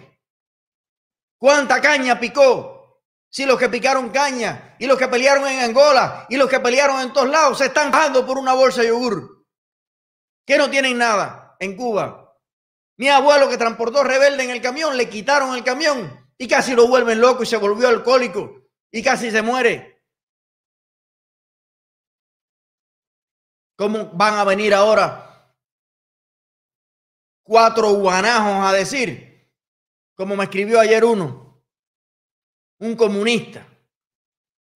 ¿Cuánta 1.39 1.81
caña 1.81 2.21
picó? 2.21 3.03
Si 3.31 3.47
los 3.47 3.59
que 3.59 3.71
picaron 3.71 4.11
caña 4.11 4.77
y 4.79 4.87
los 4.87 4.99
que 4.99 5.09
pelearon 5.09 5.47
en 5.47 5.61
Angola 5.61 6.27
y 6.29 6.37
los 6.37 6.49
que 6.49 6.61
pelearon 6.61 7.01
en 7.01 7.13
todos 7.13 7.29
lados 7.29 7.59
se 7.59 7.67
están 7.67 7.91
bajando 7.91 8.27
por 8.27 8.39
una 8.39 8.53
bolsa 8.53 8.83
de 8.83 8.89
yogur. 8.89 9.47
Que 10.47 10.59
no 10.59 10.69
tienen 10.69 10.99
nada 10.99 11.57
en 11.59 11.75
Cuba. 11.75 12.35
Mi 12.99 13.09
abuelo 13.09 13.49
que 13.49 13.57
transportó 13.57 14.05
rebelde 14.05 14.45
en 14.45 14.51
el 14.51 14.61
camión, 14.61 14.97
le 14.97 15.09
quitaron 15.09 15.55
el 15.55 15.65
camión 15.65 16.27
y 16.37 16.49
casi 16.49 16.75
lo 16.75 16.87
vuelven 16.87 17.21
loco 17.21 17.45
y 17.45 17.47
se 17.47 17.57
volvió 17.57 17.89
alcohólico 17.89 18.69
y 18.91 19.03
casi 19.03 19.31
se 19.31 19.41
muere. 19.41 19.98
¿Cómo 23.79 24.11
van 24.13 24.35
a 24.35 24.43
venir 24.43 24.75
ahora 24.75 25.55
cuatro 27.45 27.93
guanajos 27.93 28.69
a 28.69 28.73
decir, 28.73 29.49
como 30.17 30.35
me 30.35 30.43
escribió 30.43 30.81
ayer 30.81 31.05
uno, 31.05 31.63
un 32.81 32.97
comunista 32.97 33.65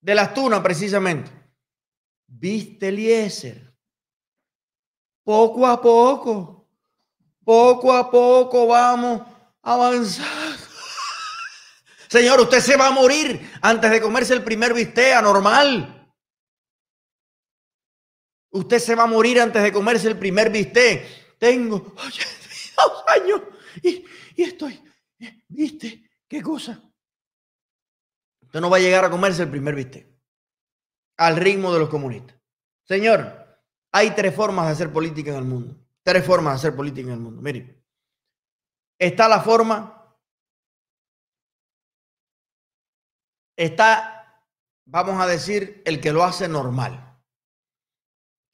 de 0.00 0.14
las 0.14 0.32
tunas 0.32 0.60
precisamente? 0.60 1.32
¿Viste 2.28 2.90
Eliezer? 2.90 3.74
Poco 5.24 5.66
a 5.66 5.82
poco, 5.82 6.70
poco 7.44 7.92
a 7.92 8.08
poco 8.08 8.68
vamos 8.68 9.22
avanzando. 9.62 10.64
Señor, 12.08 12.40
usted 12.40 12.60
se 12.60 12.76
va 12.76 12.86
a 12.86 12.92
morir 12.92 13.50
antes 13.62 13.90
de 13.90 14.00
comerse 14.00 14.32
el 14.32 14.44
primer 14.44 14.72
bistec 14.72 15.16
anormal. 15.16 16.01
Usted 18.52 18.78
se 18.78 18.94
va 18.94 19.04
a 19.04 19.06
morir 19.06 19.40
antes 19.40 19.62
de 19.62 19.72
comerse 19.72 20.08
el 20.08 20.18
primer 20.18 20.50
bistec. 20.50 21.38
Tengo 21.38 21.78
dos 22.76 23.04
años 23.08 23.40
y, 23.82 24.04
estoy, 24.36 24.80
¿viste? 25.48 26.10
¿Qué 26.28 26.42
cosa? 26.42 26.80
Usted 28.42 28.60
no 28.60 28.68
va 28.68 28.76
a 28.76 28.80
llegar 28.80 29.04
a 29.04 29.10
comerse 29.10 29.42
el 29.42 29.50
primer 29.50 29.74
bistec 29.74 30.06
al 31.16 31.36
ritmo 31.36 31.72
de 31.72 31.78
los 31.78 31.88
comunistas. 31.88 32.36
Señor, 32.84 33.58
hay 33.90 34.10
tres 34.10 34.34
formas 34.34 34.66
de 34.66 34.72
hacer 34.72 34.92
política 34.92 35.30
en 35.30 35.36
el 35.38 35.44
mundo. 35.44 35.76
Tres 36.02 36.24
formas 36.24 36.54
de 36.54 36.56
hacer 36.56 36.76
política 36.76 37.08
en 37.08 37.14
el 37.14 37.20
mundo. 37.20 37.40
Mire, 37.40 37.82
está 38.98 39.28
la 39.28 39.40
forma, 39.40 40.14
está, 43.56 44.44
vamos 44.84 45.20
a 45.20 45.26
decir, 45.26 45.82
el 45.86 46.00
que 46.00 46.12
lo 46.12 46.24
hace 46.24 46.48
normal. 46.48 47.11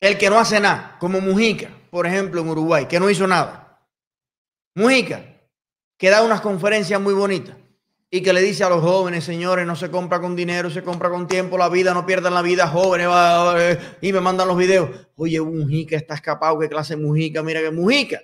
El 0.00 0.16
que 0.16 0.30
no 0.30 0.38
hace 0.38 0.60
nada, 0.60 0.96
como 1.00 1.20
Mujica, 1.20 1.70
por 1.90 2.06
ejemplo, 2.06 2.40
en 2.40 2.48
Uruguay, 2.48 2.86
que 2.86 3.00
no 3.00 3.10
hizo 3.10 3.26
nada. 3.26 3.84
Mujica, 4.74 5.24
que 5.96 6.10
da 6.10 6.22
unas 6.22 6.40
conferencias 6.40 7.00
muy 7.00 7.14
bonitas 7.14 7.56
y 8.10 8.22
que 8.22 8.32
le 8.32 8.40
dice 8.40 8.64
a 8.64 8.70
los 8.70 8.80
jóvenes, 8.80 9.24
señores, 9.24 9.66
no 9.66 9.76
se 9.76 9.90
compra 9.90 10.20
con 10.20 10.36
dinero, 10.36 10.70
se 10.70 10.82
compra 10.82 11.10
con 11.10 11.26
tiempo, 11.26 11.58
la 11.58 11.68
vida, 11.68 11.92
no 11.92 12.06
pierdan 12.06 12.32
la 12.32 12.42
vida, 12.42 12.68
jóvenes, 12.68 13.08
y 14.00 14.12
me 14.12 14.20
mandan 14.20 14.48
los 14.48 14.56
videos. 14.56 14.88
Oye, 15.16 15.40
Mujica 15.40 15.96
está 15.96 16.14
escapado, 16.14 16.58
qué 16.58 16.68
clase 16.68 16.96
Mujica, 16.96 17.42
mira 17.42 17.60
que 17.60 17.70
Mujica. 17.70 18.20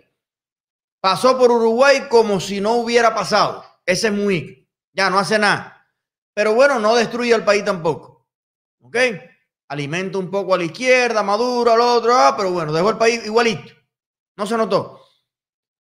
Pasó 1.00 1.36
por 1.36 1.50
Uruguay 1.50 2.06
como 2.08 2.40
si 2.40 2.60
no 2.60 2.74
hubiera 2.74 3.14
pasado. 3.14 3.64
Ese 3.84 4.06
es 4.06 4.12
Mujica. 4.14 4.62
Ya 4.92 5.10
no 5.10 5.18
hace 5.18 5.38
nada. 5.38 5.86
Pero 6.32 6.54
bueno, 6.54 6.78
no 6.78 6.94
destruye 6.94 7.34
al 7.34 7.44
país 7.44 7.64
tampoco. 7.64 8.26
¿Ok? 8.80 8.96
Alimenta 9.74 10.18
un 10.18 10.30
poco 10.30 10.54
a 10.54 10.58
la 10.58 10.64
izquierda, 10.64 11.22
Maduro 11.22 11.72
al 11.72 11.80
otro, 11.80 12.14
ah, 12.14 12.34
pero 12.36 12.50
bueno, 12.50 12.72
dejó 12.72 12.90
el 12.90 12.96
país 12.96 13.24
igualito. 13.26 13.72
No 14.36 14.46
se 14.46 14.56
notó. 14.56 15.00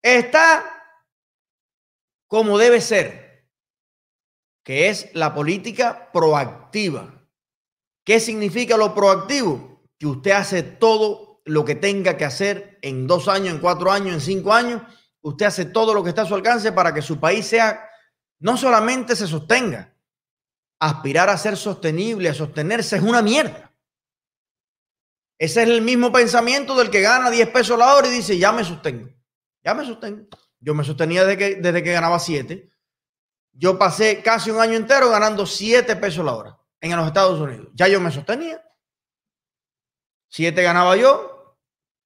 Está 0.03 0.65
como 2.27 2.59
debe 2.59 2.81
ser, 2.81 3.47
que 4.65 4.89
es 4.89 5.11
la 5.15 5.35
política 5.35 6.11
proactiva. 6.13 7.29
¿Qué 8.05 8.21
significa 8.21 8.77
lo 8.77 8.95
proactivo? 8.95 9.83
Que 9.99 10.07
usted 10.07 10.31
hace 10.31 10.63
todo 10.63 11.43
lo 11.45 11.65
que 11.65 11.75
tenga 11.75 12.17
que 12.17 12.25
hacer 12.25 12.79
en 12.81 13.07
dos 13.07 13.29
años, 13.29 13.55
en 13.55 13.61
cuatro 13.61 13.93
años, 13.93 14.15
en 14.15 14.21
cinco 14.21 14.53
años. 14.53 14.83
Usted 15.21 15.47
hace 15.47 15.67
todo 15.67 15.93
lo 15.93 16.03
que 16.03 16.09
está 16.09 16.23
a 16.23 16.27
su 16.27 16.35
alcance 16.35 16.73
para 16.73 16.95
que 16.95 17.03
su 17.03 17.21
país 17.21 17.47
sea, 17.47 17.89
no 18.41 18.57
solamente 18.57 19.15
se 19.15 19.27
sostenga, 19.27 19.95
aspirar 20.81 21.29
a 21.29 21.37
ser 21.37 21.57
sostenible, 21.57 22.29
a 22.29 22.35
sostenerse 22.35 22.97
es 22.97 23.03
una 23.03 23.23
mierda. 23.23 23.72
Ese 25.39 25.63
es 25.63 25.69
el 25.69 25.83
mismo 25.83 26.13
pensamiento 26.13 26.77
del 26.77 26.91
que 26.91 27.01
gana 27.01 27.31
10 27.31 27.49
pesos 27.51 27.79
la 27.79 27.95
hora 27.95 28.09
y 28.09 28.13
dice, 28.13 28.39
ya 28.39 28.53
me 28.53 28.65
sostengo. 28.65 29.11
Ya 29.65 29.75
me 29.75 29.85
sostengo. 29.85 30.27
Yo 30.61 30.75
me 30.75 30.85
sostenía 30.85 31.25
desde 31.25 31.39
que, 31.39 31.55
desde 31.57 31.83
que 31.83 31.93
ganaba 31.93 32.19
7. 32.19 32.71
Yo 33.53 33.79
pasé 33.79 34.23
casi 34.23 34.51
un 34.51 34.61
año 34.61 34.75
entero 34.75 35.11
ganando 35.11 35.45
7 35.47 35.97
pesos 35.97 36.25
la 36.25 36.35
hora 36.35 36.59
en 36.81 36.97
los 36.97 37.07
Estados 37.07 37.41
Unidos. 37.41 37.69
Ya 37.75 37.89
yo 37.89 38.01
me 38.01 38.11
sostenía. 38.11 38.63
7 40.29 40.63
ganaba 40.63 40.97
yo, 40.97 41.59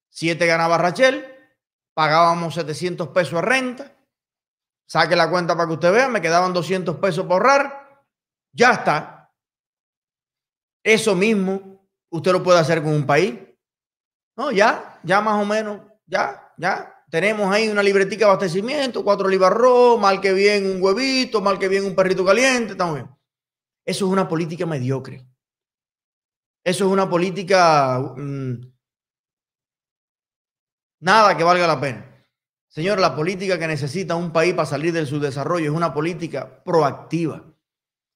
7 0.08 0.44
ganaba 0.46 0.78
Rachel, 0.78 1.32
pagábamos 1.94 2.54
700 2.54 3.08
pesos 3.08 3.34
a 3.34 3.42
renta. 3.42 3.92
Saque 4.86 5.16
la 5.16 5.30
cuenta 5.30 5.54
para 5.56 5.68
que 5.68 5.74
usted 5.74 5.92
vea, 5.92 6.08
me 6.08 6.20
quedaban 6.20 6.52
200 6.52 6.96
pesos 6.96 7.24
por 7.24 7.34
ahorrar. 7.34 8.04
Ya 8.52 8.72
está. 8.72 9.32
Eso 10.82 11.14
mismo 11.14 11.75
usted 12.10 12.32
lo 12.32 12.42
puede 12.42 12.58
hacer 12.58 12.82
con 12.82 12.92
un 12.92 13.06
país. 13.06 13.34
No, 14.36 14.50
ya, 14.50 15.00
ya 15.02 15.20
más 15.20 15.42
o 15.42 15.46
menos, 15.46 15.80
ya, 16.06 16.52
ya. 16.58 16.92
Tenemos 17.08 17.50
ahí 17.52 17.68
una 17.68 17.82
libretica 17.82 18.26
de 18.26 18.32
abastecimiento, 18.32 19.04
cuatro 19.04 19.28
libras 19.28 19.54
mal 19.98 20.20
que 20.20 20.32
bien 20.32 20.66
un 20.66 20.82
huevito, 20.82 21.40
mal 21.40 21.58
que 21.58 21.68
bien 21.68 21.84
un 21.84 21.94
perrito 21.94 22.24
caliente, 22.24 22.72
estamos 22.72 22.96
bien. 22.96 23.08
Eso 23.84 24.06
es 24.06 24.12
una 24.12 24.28
política 24.28 24.66
mediocre. 24.66 25.24
Eso 26.64 26.84
es 26.84 26.90
una 26.90 27.08
política 27.08 28.00
mm, 28.16 28.54
nada 31.00 31.36
que 31.36 31.44
valga 31.44 31.66
la 31.66 31.80
pena. 31.80 32.12
Señor, 32.68 32.98
la 32.98 33.14
política 33.14 33.58
que 33.58 33.68
necesita 33.68 34.16
un 34.16 34.32
país 34.32 34.52
para 34.52 34.66
salir 34.66 34.92
de 34.92 35.06
su 35.06 35.20
desarrollo 35.20 35.70
es 35.70 35.76
una 35.76 35.94
política 35.94 36.62
proactiva. 36.64 37.54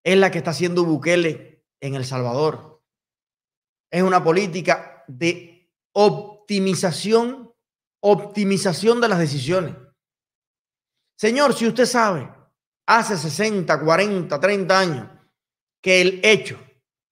Es 0.04 0.18
la 0.18 0.30
que 0.30 0.38
está 0.38 0.50
haciendo 0.50 0.84
Bukele 0.84 1.64
en 1.80 1.94
El 1.94 2.04
Salvador. 2.04 2.69
Es 3.90 4.02
una 4.02 4.22
política 4.22 5.04
de 5.08 5.68
optimización, 5.92 7.52
optimización 8.00 9.00
de 9.00 9.08
las 9.08 9.18
decisiones. 9.18 9.74
Señor, 11.16 11.54
si 11.54 11.66
usted 11.66 11.86
sabe, 11.86 12.30
hace 12.86 13.16
60, 13.16 13.80
40, 13.80 14.40
30 14.40 14.78
años, 14.78 15.08
que 15.82 16.00
el 16.00 16.20
hecho, 16.22 16.58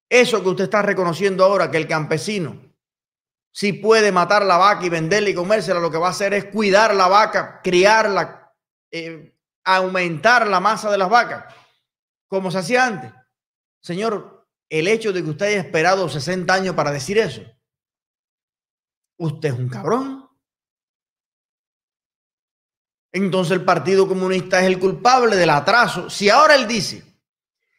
eso 0.09 0.43
que 0.43 0.49
usted 0.49 0.65
está 0.65 0.83
reconociendo 0.83 1.45
ahora, 1.45 1.71
que 1.71 1.77
el 1.77 1.87
campesino, 1.87 2.69
si 3.53 3.73
puede 3.73 4.13
matar 4.13 4.45
la 4.45 4.57
vaca 4.57 4.87
y 4.87 4.89
venderla 4.89 5.31
y 5.31 5.35
comérsela, 5.35 5.81
lo 5.81 5.91
que 5.91 5.99
va 5.99 6.09
a 6.09 6.11
hacer 6.11 6.33
es 6.35 6.45
cuidar 6.47 6.95
la 6.95 7.09
vaca, 7.09 7.61
criarla, 7.63 8.55
eh, 8.91 9.35
aumentar 9.65 10.47
la 10.47 10.61
masa 10.61 10.91
de 10.91 10.99
las 10.99 11.11
vacas, 11.11 11.53
como 12.29 12.51
se 12.51 12.59
hacía 12.59 12.87
antes. 12.87 13.13
Señor, 13.83 14.38
el 14.69 14.89
hecho 14.89 15.13
de 15.13 15.23
que 15.23 15.31
usted 15.31 15.47
haya 15.47 15.61
esperado 15.61 16.09
60 16.09 16.53
años 16.53 16.75
para 16.75 16.91
decir 16.91 17.19
eso, 17.19 17.43
usted 19.17 19.51
es 19.51 19.59
un 19.59 19.69
cabrón. 19.69 20.29
Entonces 23.13 23.53
el 23.53 23.65
Partido 23.65 24.07
Comunista 24.07 24.61
es 24.61 24.67
el 24.67 24.79
culpable 24.79 25.37
del 25.37 25.51
atraso. 25.51 26.11
Si 26.11 26.29
ahora 26.29 26.55
él 26.55 26.69
dice, 26.69 27.03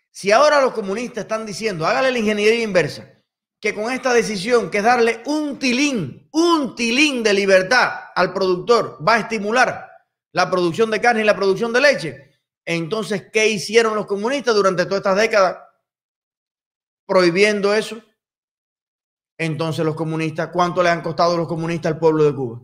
si 0.10 0.32
ahora 0.32 0.62
los 0.62 0.74
comunistas 0.74 1.24
están 1.24 1.46
diciendo, 1.46 1.86
hágale 1.86 2.12
la 2.12 2.20
ingeniería 2.20 2.64
inversa, 2.64 3.08
que 3.60 3.76
con 3.76 3.92
esta 3.92 4.14
decisión, 4.14 4.72
que 4.72 4.80
es 4.80 4.84
darle 4.84 5.22
un 5.26 5.60
tilín, 5.60 6.28
un 6.32 6.76
tilín 6.76 7.24
de 7.24 7.34
libertad 7.34 7.92
al 8.16 8.34
productor, 8.34 8.98
va 9.08 9.16
a 9.16 9.20
estimular 9.20 9.88
la 10.32 10.50
producción 10.50 10.90
de 10.90 11.02
carne 11.02 11.22
y 11.22 11.26
la 11.26 11.36
producción 11.36 11.72
de 11.72 11.82
leche. 11.82 12.32
Entonces, 12.66 13.28
¿qué 13.32 13.48
hicieron 13.48 13.96
los 13.96 14.06
comunistas 14.06 14.56
durante 14.56 14.86
todas 14.86 15.00
estas 15.00 15.18
décadas? 15.18 15.58
Prohibiendo 17.10 17.74
eso. 17.74 18.04
Entonces, 19.36 19.84
los 19.84 19.96
comunistas, 19.96 20.50
¿cuánto 20.54 20.84
le 20.84 20.90
han 20.90 21.02
costado 21.02 21.36
los 21.36 21.48
comunistas 21.48 21.94
al 21.94 21.98
pueblo 21.98 22.24
de 22.24 22.36
Cuba? 22.36 22.62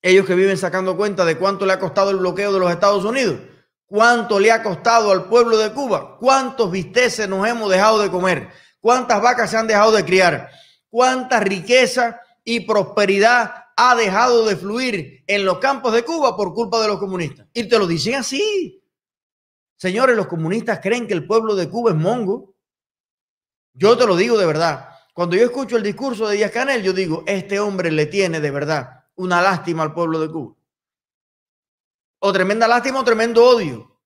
Ellos 0.00 0.24
que 0.24 0.36
viven 0.36 0.56
sacando 0.56 0.96
cuenta 0.96 1.24
de 1.24 1.36
cuánto 1.36 1.66
le 1.66 1.72
ha 1.72 1.80
costado 1.80 2.10
el 2.10 2.18
bloqueo 2.18 2.52
de 2.52 2.60
los 2.60 2.70
Estados 2.70 3.04
Unidos, 3.04 3.40
cuánto 3.86 4.38
le 4.38 4.52
ha 4.52 4.62
costado 4.62 5.10
al 5.10 5.28
pueblo 5.28 5.58
de 5.58 5.72
Cuba, 5.72 6.16
cuántos 6.20 6.70
bisteces 6.70 7.28
nos 7.28 7.44
hemos 7.48 7.68
dejado 7.68 8.00
de 8.00 8.08
comer, 8.08 8.50
cuántas 8.78 9.20
vacas 9.20 9.50
se 9.50 9.56
han 9.56 9.66
dejado 9.66 9.90
de 9.90 10.04
criar, 10.04 10.48
cuánta 10.88 11.40
riqueza 11.40 12.20
y 12.44 12.60
prosperidad 12.60 13.64
ha 13.76 13.96
dejado 13.96 14.46
de 14.46 14.54
fluir 14.54 15.24
en 15.26 15.44
los 15.44 15.58
campos 15.58 15.92
de 15.92 16.04
Cuba 16.04 16.36
por 16.36 16.54
culpa 16.54 16.80
de 16.80 16.86
los 16.86 17.00
comunistas. 17.00 17.48
Y 17.52 17.68
te 17.68 17.80
lo 17.80 17.88
dicen 17.88 18.14
así. 18.14 18.80
Señores, 19.76 20.16
los 20.16 20.28
comunistas 20.28 20.78
creen 20.80 21.08
que 21.08 21.14
el 21.14 21.26
pueblo 21.26 21.56
de 21.56 21.68
Cuba 21.68 21.90
es 21.90 21.96
mongo. 21.96 22.51
Yo 23.74 23.96
te 23.96 24.06
lo 24.06 24.16
digo 24.16 24.36
de 24.38 24.46
verdad. 24.46 24.88
Cuando 25.14 25.36
yo 25.36 25.44
escucho 25.44 25.76
el 25.76 25.82
discurso 25.82 26.26
de 26.26 26.36
Díaz 26.36 26.50
Canel, 26.50 26.82
yo 26.82 26.92
digo, 26.92 27.22
este 27.26 27.60
hombre 27.60 27.90
le 27.90 28.06
tiene 28.06 28.40
de 28.40 28.50
verdad 28.50 29.04
una 29.14 29.42
lástima 29.42 29.82
al 29.82 29.92
pueblo 29.92 30.18
de 30.20 30.30
Cuba. 30.30 30.56
O 32.20 32.32
tremenda 32.32 32.68
lástima 32.68 33.00
o 33.00 33.04
tremendo 33.04 33.44
odio. 33.44 34.00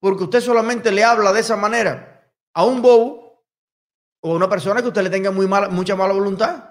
Porque 0.00 0.24
usted 0.24 0.40
solamente 0.40 0.90
le 0.90 1.04
habla 1.04 1.32
de 1.32 1.40
esa 1.40 1.56
manera 1.56 2.30
a 2.52 2.64
un 2.64 2.82
bobo 2.82 3.44
o 4.20 4.32
a 4.32 4.36
una 4.36 4.48
persona 4.48 4.82
que 4.82 4.88
usted 4.88 5.02
le 5.02 5.10
tenga 5.10 5.30
muy 5.30 5.46
mala, 5.46 5.68
mucha 5.68 5.96
mala 5.96 6.14
voluntad. 6.14 6.70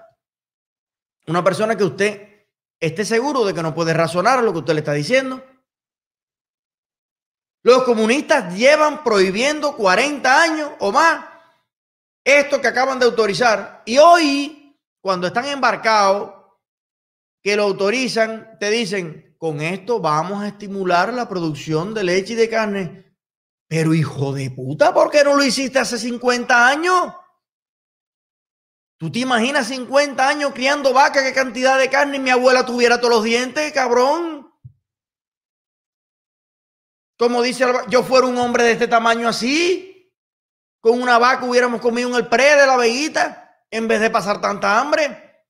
Una 1.26 1.42
persona 1.42 1.76
que 1.76 1.84
usted 1.84 2.46
esté 2.78 3.04
seguro 3.04 3.44
de 3.44 3.54
que 3.54 3.62
no 3.62 3.74
puede 3.74 3.94
razonar 3.94 4.42
lo 4.42 4.52
que 4.52 4.58
usted 4.58 4.74
le 4.74 4.80
está 4.80 4.92
diciendo. 4.92 5.42
Los 7.62 7.84
comunistas 7.84 8.54
llevan 8.54 9.02
prohibiendo 9.02 9.74
40 9.74 10.42
años 10.42 10.70
o 10.80 10.92
más 10.92 11.33
esto 12.24 12.60
que 12.60 12.68
acaban 12.68 12.98
de 12.98 13.04
autorizar. 13.04 13.82
Y 13.84 13.98
hoy, 13.98 14.80
cuando 15.00 15.26
están 15.26 15.44
embarcados 15.46 16.32
que 17.42 17.54
lo 17.54 17.64
autorizan, 17.64 18.56
te 18.58 18.70
dicen, 18.70 19.36
con 19.36 19.60
esto 19.60 20.00
vamos 20.00 20.42
a 20.42 20.48
estimular 20.48 21.12
la 21.12 21.28
producción 21.28 21.92
de 21.92 22.02
leche 22.02 22.32
y 22.32 22.36
de 22.36 22.48
carne. 22.48 23.16
Pero 23.68 23.92
hijo 23.92 24.32
de 24.32 24.50
puta, 24.50 24.94
¿por 24.94 25.10
qué 25.10 25.22
no 25.22 25.36
lo 25.36 25.44
hiciste 25.44 25.78
hace 25.78 25.98
50 25.98 26.66
años? 26.66 27.12
¿Tú 28.96 29.12
te 29.12 29.18
imaginas 29.18 29.68
50 29.68 30.26
años 30.26 30.52
criando 30.54 30.94
vaca, 30.94 31.22
qué 31.22 31.34
cantidad 31.34 31.78
de 31.78 31.90
carne 31.90 32.18
mi 32.18 32.30
abuela 32.30 32.64
tuviera 32.64 32.98
todos 32.98 33.16
los 33.16 33.24
dientes, 33.24 33.72
cabrón? 33.72 34.50
Como 37.18 37.42
dice, 37.42 37.66
yo 37.88 38.02
fuera 38.02 38.26
un 38.26 38.38
hombre 38.38 38.64
de 38.64 38.72
este 38.72 38.88
tamaño 38.88 39.28
así, 39.28 39.93
con 40.84 41.00
una 41.00 41.18
vaca 41.18 41.46
hubiéramos 41.46 41.80
comido 41.80 42.10
en 42.10 42.16
el 42.16 42.28
pre 42.28 42.56
de 42.56 42.66
la 42.66 42.76
veguita, 42.76 43.58
en 43.70 43.88
vez 43.88 44.02
de 44.02 44.10
pasar 44.10 44.38
tanta 44.42 44.78
hambre. 44.78 45.46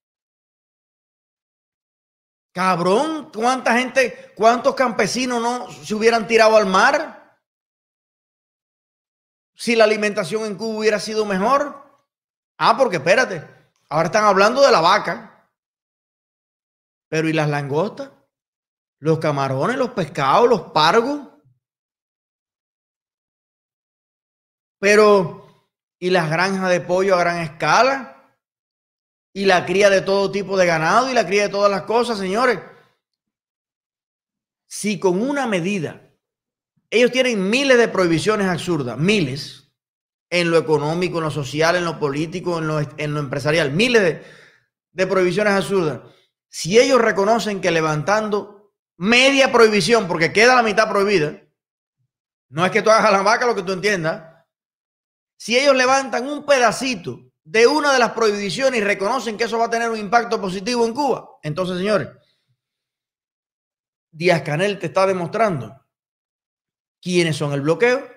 Cabrón, 2.53 3.33
¿cuánta 3.35 3.77
gente, 3.77 4.33
cuántos 4.37 4.77
campesinos 4.77 5.43
no 5.43 5.69
se 5.73 5.93
hubieran 5.93 6.29
tirado 6.29 6.57
al 6.57 6.67
mar? 6.67 7.37
Si 9.57 9.75
la 9.75 9.83
alimentación 9.83 10.45
en 10.45 10.57
Cuba 10.57 10.79
hubiera 10.79 11.01
sido 11.01 11.25
mejor. 11.25 11.85
Ah, 12.57 12.77
porque 12.77 12.99
espérate, 12.99 13.45
ahora 13.89 14.07
están 14.07 14.27
hablando 14.27 14.63
de 14.63 14.71
la 14.71 14.81
vaca. 14.81 15.51
Pero 17.09 17.29
¿y 17.29 17.33
las 17.33 17.49
langostas? 17.49 18.09
Los 19.01 19.19
camarones, 19.19 19.79
los 19.79 19.91
pescados, 19.91 20.49
los 20.49 20.71
pargos. 20.71 21.34
Pero, 24.79 25.47
¿y 25.99 26.11
las 26.11 26.31
granjas 26.31 26.71
de 26.71 26.81
pollo 26.81 27.15
a 27.15 27.21
gran 27.21 27.39
escala? 27.39 28.15
y 29.35 29.47
la 29.47 29.67
cría 29.67 29.91
de 29.91 30.01
todo 30.01 30.31
tipo 30.31 30.57
de 30.57 30.65
ganado 30.65 31.11
y 31.11 31.13
la 31.13 31.27
cría 31.27 31.43
de 31.43 31.49
todas 31.49 31.71
las 31.71 31.83
cosas, 31.83 32.19
señores. 32.19 32.61
Si 34.67 34.99
con 35.01 35.21
una 35.21 35.47
medida, 35.47 36.09
ellos 36.89 37.11
tienen 37.11 37.51
miles 37.51 37.77
de 37.77 37.89
prohibiciones 37.89 38.47
absurdas, 38.47 38.97
miles, 38.97 39.73
en 40.31 40.51
lo 40.51 40.57
económico, 40.57 41.19
en 41.19 41.25
lo 41.25 41.31
social, 41.31 41.75
en 41.75 41.85
lo 41.85 41.99
político, 41.99 42.59
en 42.59 42.69
lo, 42.69 42.81
en 42.81 43.15
lo 43.15 43.21
empresarial, 43.21 43.73
miles 43.73 44.03
de, 44.03 44.23
de 44.93 45.07
prohibiciones 45.07 45.53
absurdas. 45.53 46.01
Si 46.49 46.79
ellos 46.79 47.01
reconocen 47.01 47.61
que 47.61 47.73
levantando 47.73 48.73
media 48.97 49.51
prohibición, 49.51 50.07
porque 50.07 50.33
queda 50.33 50.55
la 50.55 50.63
mitad 50.63 50.89
prohibida, 50.89 51.43
no 52.49 52.65
es 52.65 52.71
que 52.71 52.83
tú 52.83 52.91
hagas 52.91 53.11
la 53.11 53.23
vaca 53.23 53.47
lo 53.47 53.57
que 53.57 53.65
tú 53.65 53.73
entiendas, 53.73 54.34
si 55.37 55.59
ellos 55.59 55.77
levantan 55.77 56.27
un 56.29 56.45
pedacito 56.45 57.21
de 57.45 57.67
una 57.67 57.93
de 57.93 57.99
las 57.99 58.13
prohibiciones 58.13 58.81
y 58.81 58.85
reconocen 58.85 59.37
que 59.37 59.45
eso 59.45 59.59
va 59.59 59.67
a 59.67 59.71
tener 59.71 59.91
un 59.91 59.99
impacto 59.99 60.41
positivo 60.41 60.87
en 60.87 60.95
Cuba. 60.95 61.39
Entonces, 61.43 61.79
señores, 61.79 62.09
Díaz 64.11 64.43
Canel 64.43 64.79
te 64.79 64.87
está 64.87 65.07
demostrando 65.07 65.85
quiénes 67.03 67.37
son 67.37 67.53
el 67.53 67.61
bloqueo. 67.61 68.09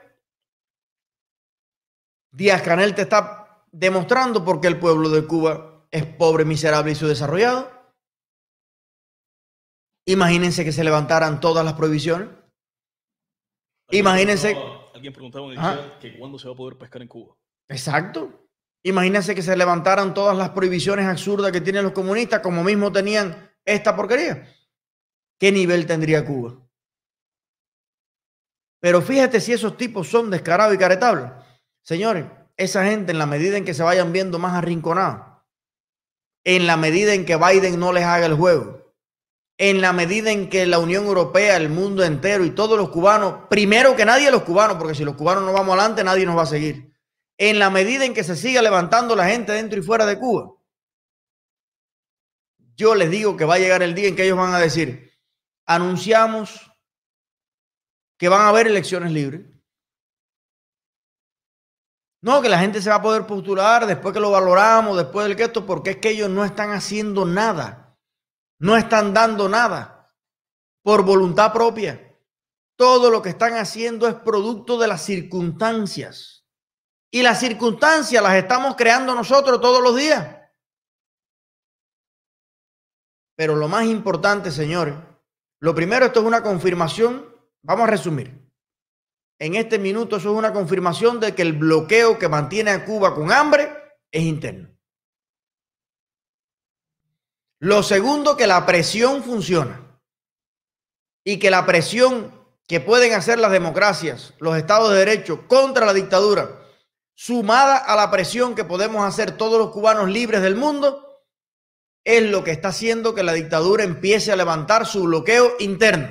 Díaz 2.32 2.62
Canel 2.62 2.95
te 2.95 3.01
está 3.01 3.65
demostrando 3.71 4.45
por 4.45 4.62
qué 4.62 4.67
el 4.67 4.80
pueblo 4.80 5.10
de 5.10 5.25
Cuba 5.25 5.88
es 5.91 6.06
pobre, 6.06 6.45
miserable 6.45 6.91
y 6.91 6.95
subdesarrollado. 6.95 7.71
Imagínense 10.06 10.63
que 10.63 10.71
se 10.71 10.86
levantaran 10.86 11.41
todas 11.41 11.65
las 11.65 11.73
prohibiciones. 11.73 12.30
Imagínense. 13.89 14.77
Alguien 14.98 15.14
preguntaba 15.14 15.54
en 15.54 16.00
que 16.00 16.18
cuándo 16.18 16.40
se 16.40 16.48
va 16.48 16.56
a 16.56 16.58
poder 16.58 16.76
pescar 16.76 17.04
en 17.04 17.08
Cuba. 17.08 17.36
Exacto. 17.70 18.50
Imagínense 18.84 19.36
que 19.36 19.44
se 19.44 19.56
levantaran 19.56 20.12
todas 20.12 20.36
las 20.36 20.50
prohibiciones 20.50 21.06
absurdas 21.06 21.52
que 21.52 21.62
tienen 21.62 21.84
los 21.84 21.92
comunistas, 21.92 22.40
como 22.40 22.64
mismo 22.64 22.92
tenían 22.92 23.52
esta 23.64 23.96
porquería. 23.96 24.52
¿Qué 25.40 25.52
nivel 25.52 25.86
tendría 25.86 26.26
Cuba? 26.26 26.60
Pero 28.80 29.04
fíjate 29.04 29.40
si 29.40 29.54
esos 29.54 29.78
tipos 29.78 30.08
son 30.08 30.32
descarados 30.32 30.74
y 30.74 30.80
caretables. 30.80 31.32
Señores, 31.84 32.26
esa 32.56 32.84
gente 32.84 33.12
en 33.12 33.20
la 33.20 33.28
medida 33.28 33.56
en 33.56 33.66
que 33.66 33.76
se 33.76 33.84
vayan 33.84 34.12
viendo 34.12 34.40
más 34.40 34.56
arrinconados, 34.56 35.44
en 36.44 36.66
la 36.66 36.76
medida 36.76 37.14
en 37.14 37.24
que 37.24 37.36
Biden 37.36 37.80
no 37.80 37.94
les 37.94 38.04
haga 38.04 38.26
el 38.26 38.34
juego, 38.34 38.87
en 39.58 39.82
la 39.82 39.93
medida 39.93 40.32
en 40.32 40.50
que 40.50 40.65
la 40.65 40.80
Unión 40.80 41.06
Europea, 41.06 41.58
el 41.58 41.70
mundo 41.70 42.04
entero 42.04 42.46
y 42.46 42.52
todos 42.52 42.78
los 42.78 42.89
cubanos, 42.89 43.48
primero 43.50 43.96
que 43.96 44.06
nadie 44.06 44.32
los 44.32 44.43
cubanos, 44.43 44.78
porque 44.78 44.96
si 44.96 45.04
los 45.04 45.15
cubanos 45.15 45.43
no 45.43 45.54
vamos 45.54 45.76
adelante, 45.76 46.04
nadie 46.04 46.26
nos 46.26 46.38
va 46.38 46.43
a 46.43 46.48
seguir 46.48 46.88
en 47.38 47.60
la 47.60 47.70
medida 47.70 48.04
en 48.06 48.13
que 48.13 48.24
se 48.24 48.36
siga 48.36 48.62
levantando 48.62 49.15
la 49.15 49.28
gente 49.30 49.52
dentro 49.52 49.80
y 49.80 49.84
fuera 49.84 50.06
de 50.06 50.17
Cuba. 50.17 50.54
Yo 52.76 52.96
les 52.96 53.10
digo 53.10 53.38
que 53.38 53.46
va 53.46 53.56
a 53.56 53.60
llegar 53.60 53.82
el 53.84 53.96
día 53.96 54.08
en 54.08 54.15
que 54.15 54.24
ellos 54.24 54.38
van 54.38 54.54
a 54.54 54.60
decir, 54.60 55.13
anunciamos 55.65 56.72
que 58.17 58.30
van 58.30 58.41
a 58.41 58.50
haber 58.50 58.67
elecciones 58.67 59.12
libres. 59.12 59.46
No, 62.22 62.41
que 62.41 62.50
la 62.50 62.60
gente 62.60 62.82
se 62.82 62.89
va 62.89 62.96
a 62.96 63.02
poder 63.02 63.28
postular 63.28 63.86
después 63.86 64.13
que 64.13 64.20
lo 64.20 64.32
valoramos, 64.32 64.98
después 64.98 65.28
del 65.28 65.36
que 65.36 65.43
esto, 65.43 65.65
porque 65.65 65.91
es 65.91 65.98
que 65.98 66.10
ellos 66.10 66.30
no 66.30 66.43
están 66.43 66.72
haciendo 66.72 67.26
nada. 67.26 67.87
No 68.60 68.76
están 68.76 69.13
dando 69.13 69.48
nada 69.48 70.15
por 70.84 71.04
voluntad 71.04 71.54
propia. 71.54 72.04
Todo 72.76 73.10
lo 73.10 73.22
que 73.22 73.30
están 73.30 73.56
haciendo 73.56 74.08
es 74.08 74.15
producto 74.15 74.78
de 74.78 74.88
las 74.88 75.04
circunstancias. 75.04 76.46
Y 77.12 77.24
las 77.24 77.39
circunstancias 77.39 78.22
las 78.22 78.36
estamos 78.36 78.76
creando 78.76 79.15
nosotros 79.15 79.60
todos 79.62 79.82
los 79.82 79.96
días. 79.96 80.38
Pero 83.36 83.56
lo 83.56 83.67
más 83.67 83.86
importante, 83.86 84.52
señores, 84.52 84.96
lo 85.60 85.74
primero, 85.74 86.06
esto 86.06 86.20
es 86.22 86.26
una 86.26 86.43
confirmación. 86.43 87.26
Vamos 87.63 87.88
a 87.88 87.91
resumir. 87.91 88.48
En 89.39 89.56
este 89.56 89.78
minuto, 89.78 90.17
eso 90.17 90.32
es 90.32 90.38
una 90.38 90.54
confirmación 90.54 91.20
de 91.20 91.36
que 91.36 91.43
el 91.43 91.54
bloqueo 91.54 92.17
que 92.17 92.28
mantiene 92.28 92.72
a 92.72 92.86
Cuba 92.86 93.13
con 93.13 93.32
hambre 93.32 93.72
es 94.12 94.24
interno. 94.24 94.77
Lo 97.60 97.84
segundo, 97.84 98.38
que 98.38 98.48
la 98.48 98.65
presión 98.65 99.24
funciona. 99.24 100.00
Y 101.24 101.39
que 101.39 101.52
la 101.52 101.65
presión 101.65 102.34
que 102.67 102.80
pueden 102.80 103.13
hacer 103.13 103.39
las 103.39 103.52
democracias, 103.52 104.34
los 104.39 104.58
estados 104.58 104.91
de 104.91 105.00
derecho 105.00 105.48
contra 105.48 105.86
la 105.86 105.93
dictadura, 105.93 106.62
sumada 107.15 107.78
a 107.78 107.96
la 107.96 108.12
presión 108.12 108.54
que 108.56 108.63
podemos 108.63 109.04
hacer 109.04 109.38
todos 109.38 109.58
los 109.58 109.72
cubanos 109.72 110.10
libres 110.10 110.41
del 110.41 110.56
mundo, 110.56 111.26
es 112.06 112.24
lo 112.24 112.43
que 112.43 112.52
está 112.52 112.70
haciendo 112.70 113.13
que 113.13 113.24
la 113.24 113.34
dictadura 113.34 113.84
empiece 113.84 114.32
a 114.32 114.38
levantar 114.38 114.86
su 114.86 115.04
bloqueo 115.04 115.56
interno, 115.60 116.10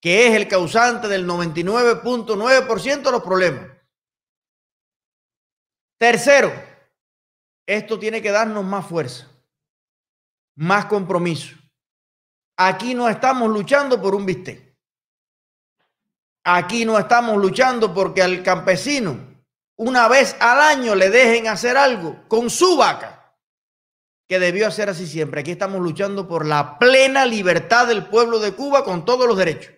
que 0.00 0.26
es 0.26 0.34
el 0.34 0.46
causante 0.46 1.08
del 1.08 1.26
99.9% 1.26 3.02
de 3.02 3.10
los 3.10 3.22
problemas. 3.22 3.70
Tercero, 5.98 6.52
esto 7.66 7.98
tiene 7.98 8.20
que 8.20 8.30
darnos 8.30 8.64
más 8.64 8.86
fuerza, 8.86 9.30
más 10.56 10.86
compromiso. 10.86 11.56
Aquí 12.56 12.94
no 12.94 13.08
estamos 13.08 13.50
luchando 13.50 14.00
por 14.00 14.14
un 14.14 14.26
bistec. 14.26 14.76
Aquí 16.44 16.84
no 16.84 16.98
estamos 16.98 17.36
luchando 17.36 17.94
porque 17.94 18.22
al 18.22 18.42
campesino 18.42 19.32
una 19.76 20.08
vez 20.08 20.36
al 20.38 20.60
año 20.60 20.94
le 20.94 21.10
dejen 21.10 21.48
hacer 21.48 21.76
algo 21.76 22.28
con 22.28 22.50
su 22.50 22.76
vaca, 22.76 23.36
que 24.28 24.38
debió 24.38 24.68
hacer 24.68 24.88
así 24.88 25.06
siempre. 25.06 25.40
Aquí 25.40 25.52
estamos 25.52 25.80
luchando 25.80 26.28
por 26.28 26.46
la 26.46 26.78
plena 26.78 27.26
libertad 27.26 27.86
del 27.86 28.06
pueblo 28.06 28.38
de 28.38 28.52
Cuba 28.52 28.84
con 28.84 29.04
todos 29.04 29.26
los 29.26 29.36
derechos. 29.36 29.72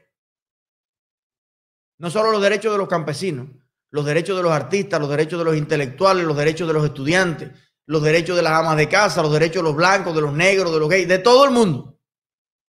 No 1.99 2.11
solo 2.11 2.33
los 2.33 2.43
derechos 2.43 2.73
de 2.73 2.79
los 2.79 2.89
campesinos, 2.89 3.47
los 3.91 4.05
derechos 4.05 4.37
de 4.37 4.43
los 4.43 4.53
artistas, 4.53 5.01
los 5.01 5.09
derechos 5.09 5.39
de 5.39 5.45
los 5.45 5.57
intelectuales, 5.57 6.25
los 6.25 6.37
derechos 6.37 6.67
de 6.67 6.75
los 6.75 6.85
estudiantes, 6.85 7.51
los 7.87 8.03
derechos 8.03 8.37
de 8.37 8.43
las 8.43 8.53
amas 8.53 8.77
de 8.77 8.89
casa, 8.89 9.23
los 9.23 9.33
derechos 9.33 9.57
de 9.57 9.63
los 9.63 9.77
blancos, 9.77 10.15
de 10.15 10.21
los 10.21 10.33
negros, 10.33 10.73
de 10.73 10.79
los 10.79 10.89
gays, 10.89 11.09
de 11.09 11.19
todo 11.19 11.45
el 11.45 11.51
mundo, 11.51 11.99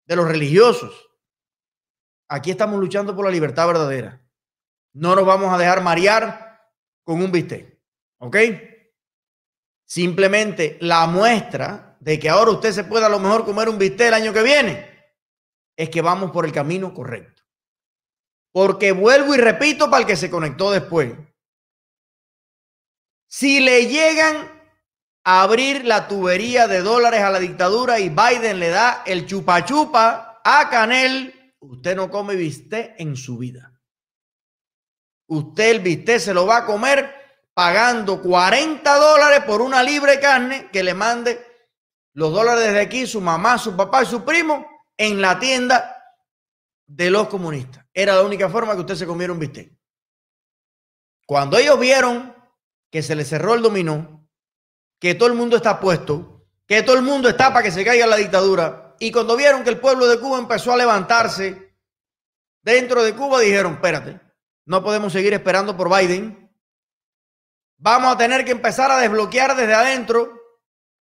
de 0.05 0.15
los 0.15 0.27
religiosos. 0.27 1.09
Aquí 2.27 2.51
estamos 2.51 2.79
luchando 2.79 3.15
por 3.15 3.25
la 3.25 3.31
libertad 3.31 3.67
verdadera. 3.67 4.21
No 4.93 5.15
nos 5.15 5.25
vamos 5.25 5.51
a 5.51 5.57
dejar 5.57 5.81
marear 5.81 6.61
con 7.03 7.21
un 7.21 7.31
bistec. 7.31 7.79
¿Ok? 8.19 8.37
Simplemente 9.85 10.77
la 10.81 11.07
muestra 11.07 11.97
de 11.99 12.19
que 12.19 12.29
ahora 12.29 12.51
usted 12.51 12.71
se 12.71 12.83
pueda 12.83 13.07
a 13.07 13.09
lo 13.09 13.19
mejor 13.19 13.45
comer 13.45 13.69
un 13.69 13.79
bistec 13.79 14.09
el 14.09 14.13
año 14.13 14.33
que 14.33 14.43
viene 14.43 14.89
es 15.75 15.89
que 15.89 16.01
vamos 16.01 16.31
por 16.31 16.45
el 16.45 16.51
camino 16.51 16.93
correcto. 16.93 17.41
Porque 18.51 18.91
vuelvo 18.91 19.33
y 19.33 19.37
repito 19.37 19.89
para 19.89 20.01
el 20.01 20.07
que 20.07 20.15
se 20.15 20.29
conectó 20.29 20.71
después. 20.71 21.13
Si 23.27 23.59
le 23.59 23.87
llegan 23.87 24.58
abrir 25.29 25.85
la 25.85 26.07
tubería 26.07 26.67
de 26.67 26.81
dólares 26.81 27.21
a 27.21 27.29
la 27.29 27.39
dictadura 27.39 27.99
y 27.99 28.09
Biden 28.09 28.59
le 28.59 28.69
da 28.69 29.03
el 29.05 29.27
chupa 29.27 29.63
chupa 29.63 30.41
a 30.43 30.69
Canel, 30.69 31.53
usted 31.59 31.95
no 31.95 32.09
come 32.09 32.35
bistec 32.35 32.95
en 32.97 33.15
su 33.15 33.37
vida. 33.37 33.79
Usted 35.27 35.69
el 35.69 35.79
bistec 35.81 36.19
se 36.19 36.33
lo 36.33 36.47
va 36.47 36.57
a 36.57 36.65
comer 36.65 37.13
pagando 37.53 38.21
40 38.21 38.95
dólares 38.95 39.43
por 39.45 39.61
una 39.61 39.83
libre 39.83 40.19
carne 40.19 40.69
que 40.71 40.81
le 40.81 40.95
mande 40.95 41.45
los 42.13 42.33
dólares 42.33 42.65
desde 42.65 42.81
aquí, 42.81 43.05
su 43.05 43.21
mamá, 43.21 43.59
su 43.59 43.75
papá 43.75 44.01
y 44.01 44.07
su 44.07 44.25
primo 44.25 44.65
en 44.97 45.21
la 45.21 45.37
tienda 45.37 45.95
de 46.87 47.11
los 47.11 47.27
comunistas. 47.27 47.85
Era 47.93 48.15
la 48.15 48.23
única 48.23 48.49
forma 48.49 48.73
que 48.73 48.81
usted 48.81 48.95
se 48.95 49.05
comiera 49.05 49.31
un 49.31 49.39
bistec. 49.39 49.71
Cuando 51.27 51.57
ellos 51.59 51.79
vieron 51.79 52.35
que 52.89 53.03
se 53.03 53.15
les 53.15 53.29
cerró 53.29 53.53
el 53.53 53.61
dominó, 53.61 54.18
que 54.99 55.15
todo 55.15 55.29
el 55.29 55.35
mundo 55.35 55.55
está 55.57 55.79
puesto, 55.79 56.45
que 56.67 56.83
todo 56.83 56.95
el 56.95 57.01
mundo 57.01 57.29
está 57.29 57.51
para 57.51 57.63
que 57.63 57.71
se 57.71 57.83
caiga 57.83 58.05
la 58.05 58.17
dictadura, 58.17 58.89
y 58.99 59.12
cuando 59.12 59.38
vieron 59.38 59.63
que 59.63 59.69
el 59.69 59.79
pueblo 59.79 60.07
de 60.07 60.19
Cuba 60.19 60.38
empezó 60.38 60.73
a 60.73 60.77
levantarse 60.77 61.73
dentro 62.62 63.01
de 63.01 63.15
Cuba, 63.15 63.39
dijeron, 63.39 63.73
espérate, 63.75 64.19
no 64.65 64.83
podemos 64.83 65.13
seguir 65.13 65.33
esperando 65.33 65.75
por 65.75 65.89
Biden. 65.89 66.53
Vamos 67.77 68.13
a 68.13 68.17
tener 68.17 68.43
que 68.43 68.51
empezar 68.51 68.91
a 68.91 68.99
desbloquear 68.99 69.55
desde 69.55 69.73
adentro. 69.73 70.38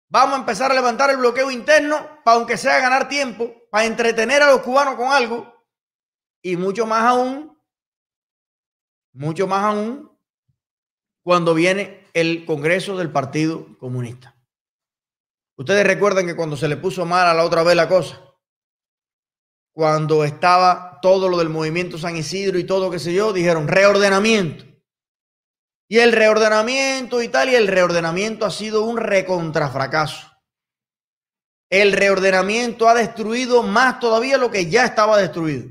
Vamos 0.08 0.34
a 0.34 0.40
empezar 0.40 0.72
a 0.72 0.74
levantar 0.74 1.10
el 1.10 1.18
bloqueo 1.18 1.50
interno 1.50 2.20
para 2.24 2.36
aunque 2.36 2.58
sea 2.58 2.80
ganar 2.80 3.08
tiempo, 3.08 3.54
para 3.70 3.86
entretener 3.86 4.42
a 4.42 4.50
los 4.50 4.60
cubanos 4.60 4.96
con 4.96 5.12
algo. 5.12 5.54
Y 6.42 6.56
mucho 6.56 6.84
más 6.84 7.04
aún, 7.04 7.56
mucho 9.12 9.46
más 9.46 9.64
aún, 9.64 10.10
cuando 11.22 11.54
viene 11.54 12.03
el 12.14 12.46
Congreso 12.46 12.96
del 12.96 13.10
Partido 13.10 13.76
Comunista. 13.78 14.36
Ustedes 15.56 15.84
recuerdan 15.86 16.26
que 16.26 16.36
cuando 16.36 16.56
se 16.56 16.68
le 16.68 16.76
puso 16.76 17.04
mal 17.04 17.26
a 17.26 17.34
la 17.34 17.44
otra 17.44 17.62
vez 17.64 17.76
la 17.76 17.88
cosa, 17.88 18.20
cuando 19.72 20.24
estaba 20.24 21.00
todo 21.02 21.28
lo 21.28 21.36
del 21.36 21.48
movimiento 21.48 21.98
San 21.98 22.16
Isidro 22.16 22.58
y 22.58 22.64
todo, 22.64 22.90
qué 22.90 23.00
sé 23.00 23.12
yo, 23.12 23.32
dijeron 23.32 23.66
reordenamiento. 23.66 24.64
Y 25.88 25.98
el 25.98 26.12
reordenamiento 26.12 27.20
y 27.20 27.28
tal, 27.28 27.50
y 27.50 27.56
el 27.56 27.66
reordenamiento 27.66 28.46
ha 28.46 28.50
sido 28.50 28.84
un 28.84 28.96
recontrafracaso. 28.96 30.30
El 31.68 31.92
reordenamiento 31.92 32.88
ha 32.88 32.94
destruido 32.94 33.64
más 33.64 33.98
todavía 33.98 34.38
lo 34.38 34.50
que 34.50 34.70
ya 34.70 34.84
estaba 34.84 35.18
destruido. 35.18 35.68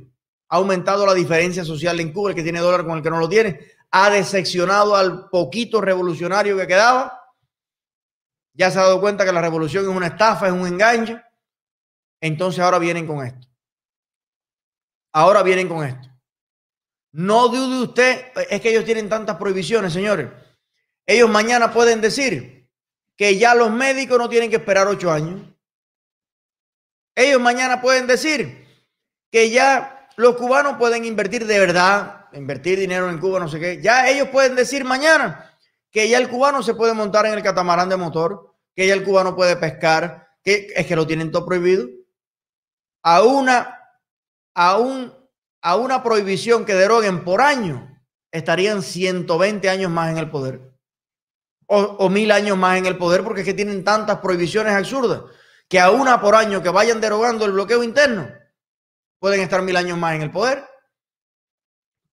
Ha 0.50 0.58
aumentado 0.58 1.06
la 1.06 1.14
diferencia 1.14 1.64
social 1.64 2.00
en 2.02 2.12
Cuba, 2.12 2.32
el 2.32 2.36
que 2.36 2.44
tiene 2.44 2.60
dólar 2.60 2.86
con 2.86 2.98
el 2.98 3.04
que 3.04 3.10
no 3.10 3.20
lo 3.20 3.30
tiene. 3.30 3.60
Ha 3.94 4.10
decepcionado 4.10 4.96
al 4.96 5.30
poquito 5.30 5.80
revolucionario 5.80 6.58
que 6.58 6.68
quedaba 6.68 7.24
ya 8.54 8.70
se 8.70 8.80
ha 8.80 8.84
dado 8.84 9.02
cuenta 9.02 9.26
que 9.26 9.32
la 9.32 9.42
revolución 9.42 9.84
es 9.84 9.96
una 9.96 10.08
estafa, 10.08 10.48
es 10.48 10.54
un 10.54 10.68
engaño. 10.68 11.22
Entonces 12.22 12.60
ahora 12.64 12.80
vienen 12.80 13.08
con 13.08 13.26
esto. 13.26 13.48
Ahora 15.12 15.44
vienen 15.44 15.68
con 15.68 15.86
esto. 15.86 16.08
No 17.12 17.48
dude 17.48 17.84
usted, 17.84 18.32
es 18.50 18.62
que 18.62 18.70
ellos 18.70 18.86
tienen 18.86 19.10
tantas 19.10 19.38
prohibiciones, 19.38 19.94
señores. 19.94 20.30
Ellos 21.06 21.30
mañana 21.30 21.74
pueden 21.74 22.02
decir 22.02 22.70
que 23.16 23.38
ya 23.38 23.54
los 23.54 23.72
médicos 23.72 24.18
no 24.18 24.30
tienen 24.30 24.50
que 24.50 24.56
esperar 24.56 24.88
ocho 24.88 25.12
años. 25.12 25.42
Ellos 27.16 27.42
mañana 27.42 27.82
pueden 27.82 28.08
decir 28.08 28.68
que 29.32 29.50
ya 29.50 30.10
los 30.16 30.36
cubanos 30.36 30.78
pueden 30.78 31.06
invertir 31.06 31.46
de 31.46 31.60
verdad, 31.60 32.23
invertir 32.36 32.80
dinero 32.80 33.10
en 33.10 33.20
Cuba, 33.20 33.40
no 33.40 33.48
sé 33.48 33.60
qué. 33.60 33.82
Ya 33.82 34.10
ellos 34.10 34.30
pueden 34.30 34.56
decir 34.56 34.84
mañana 34.86 35.54
que 35.92 36.10
ya 36.10 36.18
el 36.18 36.28
cubano 36.28 36.64
se 36.64 36.74
puede 36.74 36.94
montar 36.94 37.26
en 37.28 37.34
el 37.34 37.44
catamarán 37.44 37.88
de 37.88 37.98
motor, 37.98 38.56
que 38.76 38.88
ya 38.88 38.96
el 38.96 39.04
cubano 39.04 39.36
puede 39.36 39.56
pescar, 39.56 40.28
que 40.44 40.74
es 40.76 40.88
que 40.88 40.96
lo 40.96 41.06
tienen 41.06 41.32
todo 41.32 41.46
prohibido. 41.46 41.88
A 43.04 43.22
una, 43.22 43.80
a 44.56 44.78
a 45.62 45.76
una 45.76 46.04
prohibición 46.04 46.66
que 46.66 46.74
deroguen 46.74 47.24
por 47.24 47.42
año, 47.42 48.02
estarían 48.32 48.82
120 48.82 49.70
años 49.70 49.92
más 49.92 50.12
en 50.12 50.18
el 50.18 50.30
poder. 50.30 50.74
O, 51.68 51.80
o 51.80 52.10
mil 52.10 52.32
años 52.32 52.58
más 52.58 52.78
en 52.78 52.86
el 52.86 52.98
poder, 52.98 53.24
porque 53.24 53.42
es 53.42 53.46
que 53.46 53.54
tienen 53.54 53.84
tantas 53.84 54.18
prohibiciones 54.20 54.74
absurdas, 54.74 55.22
que 55.70 55.80
a 55.80 55.92
una 55.92 56.20
por 56.20 56.36
año 56.36 56.62
que 56.62 56.70
vayan 56.70 57.00
derogando 57.00 57.46
el 57.46 57.54
bloqueo 57.54 57.84
interno, 57.84 58.30
pueden 59.20 59.42
estar 59.42 59.62
mil 59.62 59.78
años 59.78 59.98
más 59.98 60.16
en 60.16 60.24
el 60.24 60.32
poder. 60.32 60.66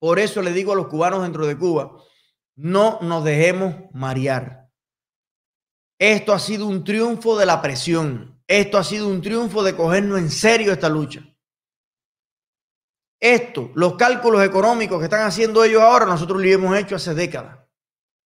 Por 0.00 0.18
eso 0.18 0.42
le 0.42 0.52
digo 0.52 0.72
a 0.72 0.76
los 0.76 0.88
cubanos 0.88 1.22
dentro 1.22 1.46
de 1.46 1.56
Cuba, 1.56 1.92
no 2.56 2.98
nos 3.02 3.22
dejemos 3.22 3.74
marear. 3.92 4.68
Esto 5.98 6.32
ha 6.32 6.38
sido 6.38 6.66
un 6.66 6.82
triunfo 6.82 7.38
de 7.38 7.44
la 7.44 7.60
presión. 7.60 8.42
Esto 8.48 8.78
ha 8.78 8.84
sido 8.84 9.06
un 9.06 9.20
triunfo 9.20 9.62
de 9.62 9.76
cogernos 9.76 10.18
en 10.18 10.30
serio 10.30 10.72
esta 10.72 10.88
lucha. 10.88 11.22
Esto, 13.20 13.70
los 13.74 13.96
cálculos 13.96 14.42
económicos 14.42 14.98
que 14.98 15.04
están 15.04 15.26
haciendo 15.26 15.62
ellos 15.62 15.82
ahora, 15.82 16.06
nosotros 16.06 16.40
lo 16.40 16.48
hemos 16.48 16.76
hecho 16.78 16.96
hace 16.96 17.14
décadas. 17.14 17.58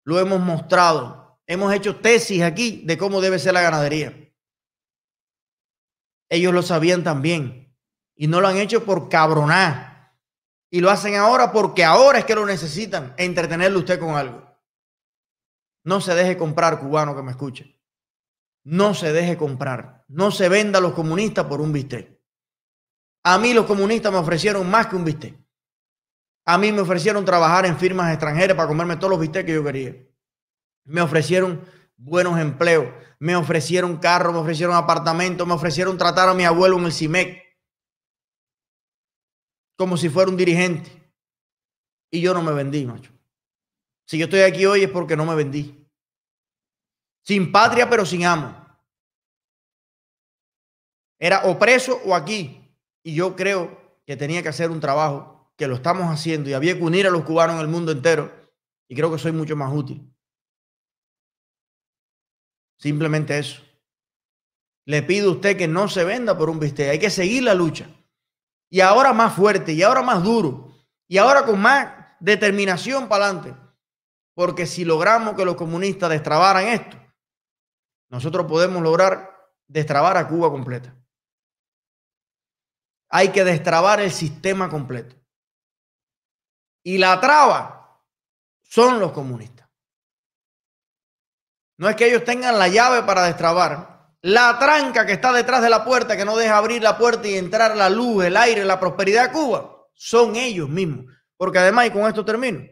Lo 0.03 0.19
hemos 0.19 0.39
mostrado. 0.39 1.39
Hemos 1.45 1.71
hecho 1.73 1.97
tesis 1.97 2.41
aquí 2.41 2.81
de 2.85 2.97
cómo 2.97 3.21
debe 3.21 3.37
ser 3.37 3.53
la 3.53 3.61
ganadería. 3.61 4.33
Ellos 6.29 6.53
lo 6.53 6.63
sabían 6.63 7.03
también. 7.03 7.75
Y 8.15 8.27
no 8.27 8.41
lo 8.41 8.47
han 8.47 8.57
hecho 8.57 8.83
por 8.83 9.09
cabronar. 9.09 9.98
Y 10.71 10.81
lo 10.81 10.91
hacen 10.91 11.15
ahora 11.15 11.51
porque 11.51 11.83
ahora 11.83 12.19
es 12.19 12.25
que 12.25 12.35
lo 12.35 12.45
necesitan, 12.45 13.13
entretenerle 13.17 13.77
usted 13.77 13.99
con 13.99 14.15
algo. 14.15 14.45
No 15.83 16.01
se 16.01 16.13
deje 16.13 16.37
comprar, 16.37 16.79
cubano 16.79 17.15
que 17.15 17.23
me 17.23 17.31
escuche. 17.31 17.79
No 18.63 18.93
se 18.93 19.11
deje 19.11 19.37
comprar. 19.37 20.05
No 20.07 20.31
se 20.31 20.49
venda 20.49 20.79
a 20.79 20.81
los 20.81 20.93
comunistas 20.93 21.45
por 21.45 21.61
un 21.61 21.71
bistec. 21.71 22.19
A 23.23 23.37
mí 23.37 23.53
los 23.53 23.65
comunistas 23.65 24.11
me 24.11 24.19
ofrecieron 24.19 24.69
más 24.69 24.87
que 24.87 24.95
un 24.95 25.05
bistec. 25.05 25.35
A 26.45 26.57
mí 26.57 26.71
me 26.71 26.81
ofrecieron 26.81 27.25
trabajar 27.25 27.65
en 27.65 27.77
firmas 27.77 28.11
extranjeras 28.11 28.55
para 28.55 28.67
comerme 28.67 28.97
todos 28.97 29.11
los 29.11 29.19
bistecs 29.19 29.45
que 29.45 29.53
yo 29.53 29.63
quería. 29.63 29.95
Me 30.85 31.01
ofrecieron 31.01 31.63
buenos 31.95 32.39
empleos, 32.39 32.87
me 33.19 33.35
ofrecieron 33.35 33.97
carros, 33.97 34.33
me 34.33 34.39
ofrecieron 34.39 34.75
apartamentos, 34.75 35.45
me 35.47 35.53
ofrecieron 35.53 35.97
tratar 35.97 36.29
a 36.29 36.33
mi 36.33 36.45
abuelo 36.45 36.77
en 36.77 36.85
el 36.85 36.93
CIMEC 36.93 37.48
como 39.79 39.95
si 39.95 40.09
fuera 40.09 40.29
un 40.29 40.35
dirigente. 40.35 40.91
Y 42.11 42.19
yo 42.19 42.33
no 42.33 42.43
me 42.43 42.51
vendí, 42.51 42.85
macho. 42.85 43.13
Si 44.05 44.17
yo 44.17 44.25
estoy 44.25 44.41
aquí 44.41 44.65
hoy 44.65 44.83
es 44.83 44.89
porque 44.89 45.15
no 45.15 45.25
me 45.25 45.35
vendí. 45.35 45.87
Sin 47.23 47.49
patria, 47.49 47.89
pero 47.89 48.05
sin 48.05 48.25
amo. 48.25 48.53
Era 51.17 51.45
o 51.45 51.57
preso 51.57 51.97
o 52.03 52.13
aquí. 52.13 52.61
Y 53.03 53.15
yo 53.15 53.37
creo 53.37 54.01
que 54.05 54.17
tenía 54.17 54.43
que 54.43 54.49
hacer 54.49 54.69
un 54.69 54.81
trabajo, 54.81 55.49
que 55.55 55.67
lo 55.67 55.75
estamos 55.75 56.11
haciendo, 56.11 56.49
y 56.49 56.53
había 56.53 56.75
que 56.75 56.83
unir 56.83 57.07
a 57.07 57.11
los 57.11 57.23
cubanos 57.23 57.55
en 57.55 57.61
el 57.61 57.69
mundo 57.69 57.93
entero. 57.93 58.33
Y 58.89 58.95
creo 58.95 59.09
que 59.09 59.17
soy 59.17 59.31
mucho 59.31 59.55
más 59.55 59.73
útil. 59.73 60.13
Simplemente 62.79 63.37
eso. 63.39 63.63
Le 64.85 65.03
pido 65.03 65.29
a 65.29 65.33
usted 65.35 65.57
que 65.57 65.69
no 65.69 65.87
se 65.87 66.03
venda 66.03 66.37
por 66.37 66.49
un 66.49 66.59
bistec. 66.59 66.89
Hay 66.89 66.99
que 66.99 67.09
seguir 67.09 67.43
la 67.43 67.53
lucha. 67.53 67.89
Y 68.69 68.81
ahora 68.81 69.13
más 69.13 69.33
fuerte, 69.33 69.73
y 69.73 69.81
ahora 69.81 70.01
más 70.01 70.23
duro, 70.23 70.71
y 71.07 71.17
ahora 71.17 71.43
con 71.45 71.59
más 71.59 71.91
determinación 72.19 73.07
para 73.07 73.25
adelante. 73.25 73.55
Porque 74.35 74.65
si 74.65 74.85
logramos 74.85 75.35
que 75.35 75.45
los 75.45 75.55
comunistas 75.55 76.09
destrabaran 76.09 76.67
esto, 76.67 76.97
nosotros 78.09 78.45
podemos 78.47 78.81
lograr 78.81 79.29
destrabar 79.67 80.17
a 80.17 80.27
Cuba 80.27 80.49
completa. 80.49 80.95
Hay 83.09 83.31
que 83.31 83.43
destrabar 83.43 83.99
el 83.99 84.11
sistema 84.11 84.69
completo. 84.69 85.15
Y 86.83 86.97
la 86.97 87.19
traba 87.19 88.01
son 88.61 88.99
los 88.99 89.11
comunistas. 89.11 89.67
No 91.77 91.87
es 91.89 91.95
que 91.95 92.07
ellos 92.07 92.23
tengan 92.23 92.59
la 92.59 92.67
llave 92.67 93.03
para 93.03 93.23
destrabar. 93.23 93.98
La 94.21 94.59
tranca 94.59 95.05
que 95.05 95.13
está 95.13 95.31
detrás 95.31 95.61
de 95.61 95.69
la 95.69 95.85
puerta, 95.85 96.17
que 96.17 96.25
no 96.25 96.35
deja 96.35 96.57
abrir 96.57 96.81
la 96.81 96.97
puerta 96.97 97.27
y 97.27 97.35
entrar 97.35 97.77
la 97.77 97.89
luz, 97.89 98.25
el 98.25 98.35
aire, 98.35 98.65
la 98.65 98.79
prosperidad 98.79 99.25
a 99.25 99.31
Cuba, 99.31 99.87
son 99.93 100.35
ellos 100.35 100.67
mismos. 100.67 101.05
Porque 101.37 101.59
además, 101.59 101.87
y 101.87 101.91
con 101.91 102.07
esto 102.07 102.25
termino, 102.25 102.67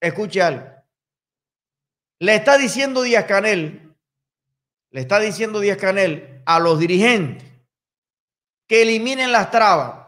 escuche 0.00 0.40
algo. 0.40 0.66
Le 2.20 2.36
está 2.36 2.56
diciendo 2.56 3.02
Díaz 3.02 3.24
Canel, 3.24 3.94
le 4.90 5.00
está 5.00 5.18
diciendo 5.18 5.58
Díaz 5.60 5.76
Canel 5.76 6.42
a 6.46 6.60
los 6.60 6.78
dirigentes 6.78 7.44
que 8.68 8.82
eliminen 8.82 9.32
las 9.32 9.50
trabas. 9.50 10.06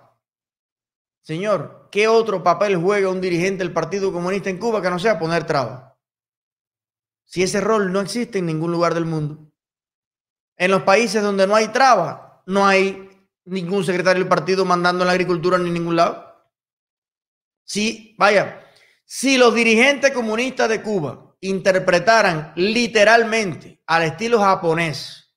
Señor, 1.22 1.88
¿qué 1.90 2.08
otro 2.08 2.42
papel 2.42 2.76
juega 2.76 3.10
un 3.10 3.20
dirigente 3.20 3.64
del 3.64 3.72
Partido 3.72 4.12
Comunista 4.12 4.48
en 4.48 4.58
Cuba 4.58 4.80
que 4.80 4.90
no 4.90 4.98
sea 4.98 5.18
poner 5.18 5.44
trabas? 5.44 5.92
Si 7.24 7.42
ese 7.42 7.60
rol 7.60 7.92
no 7.92 8.00
existe 8.00 8.38
en 8.38 8.46
ningún 8.46 8.72
lugar 8.72 8.94
del 8.94 9.04
mundo. 9.04 9.47
En 10.58 10.72
los 10.72 10.82
países 10.82 11.22
donde 11.22 11.46
no 11.46 11.54
hay 11.54 11.68
trabas, 11.68 12.20
no 12.46 12.66
hay 12.66 13.08
ningún 13.44 13.84
secretario 13.84 14.22
del 14.22 14.28
partido 14.28 14.64
mandando 14.64 15.04
en 15.04 15.06
la 15.06 15.12
agricultura 15.12 15.56
ni 15.56 15.68
en 15.68 15.74
ningún 15.74 15.96
lado. 15.96 16.28
Si, 17.64 18.14
vaya, 18.18 18.66
si 19.04 19.38
los 19.38 19.54
dirigentes 19.54 20.10
comunistas 20.10 20.68
de 20.68 20.82
Cuba 20.82 21.36
interpretaran 21.40 22.52
literalmente 22.56 23.80
al 23.86 24.02
estilo 24.02 24.40
japonés 24.40 25.36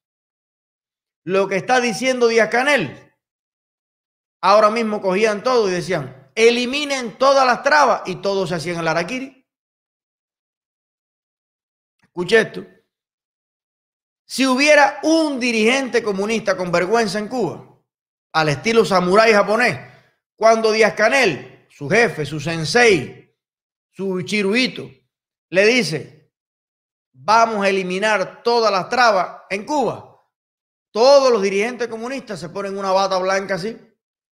lo 1.23 1.47
que 1.47 1.55
está 1.55 1.79
diciendo 1.79 2.27
Díaz 2.27 2.49
Canel, 2.49 3.13
ahora 4.41 4.71
mismo 4.71 5.01
cogían 5.01 5.43
todo 5.43 5.69
y 5.69 5.71
decían, 5.71 6.31
eliminen 6.33 7.17
todas 7.19 7.45
las 7.45 7.61
trabas 7.61 8.01
y 8.07 8.15
todos 8.15 8.49
se 8.49 8.55
hacían 8.55 8.79
el 8.79 8.87
araquiri. 8.87 9.47
Escuche 12.01 12.41
esto. 12.41 12.65
Si 14.31 14.47
hubiera 14.47 14.97
un 15.03 15.41
dirigente 15.41 16.01
comunista 16.01 16.55
con 16.55 16.71
vergüenza 16.71 17.19
en 17.19 17.27
Cuba, 17.27 17.67
al 18.31 18.47
estilo 18.47 18.85
samurái 18.85 19.33
japonés, 19.33 19.77
cuando 20.37 20.71
Díaz 20.71 20.93
Canel, 20.93 21.67
su 21.69 21.89
jefe, 21.89 22.25
su 22.25 22.39
sensei, 22.39 23.35
su 23.91 24.21
chiruito, 24.21 24.89
le 25.49 25.65
dice, 25.65 26.31
vamos 27.11 27.65
a 27.65 27.67
eliminar 27.67 28.41
todas 28.41 28.71
las 28.71 28.87
trabas 28.87 29.41
en 29.49 29.65
Cuba, 29.65 30.25
todos 30.91 31.29
los 31.29 31.41
dirigentes 31.41 31.89
comunistas 31.89 32.39
se 32.39 32.47
ponen 32.47 32.77
una 32.77 32.93
bata 32.93 33.17
blanca 33.17 33.55
así, 33.55 33.77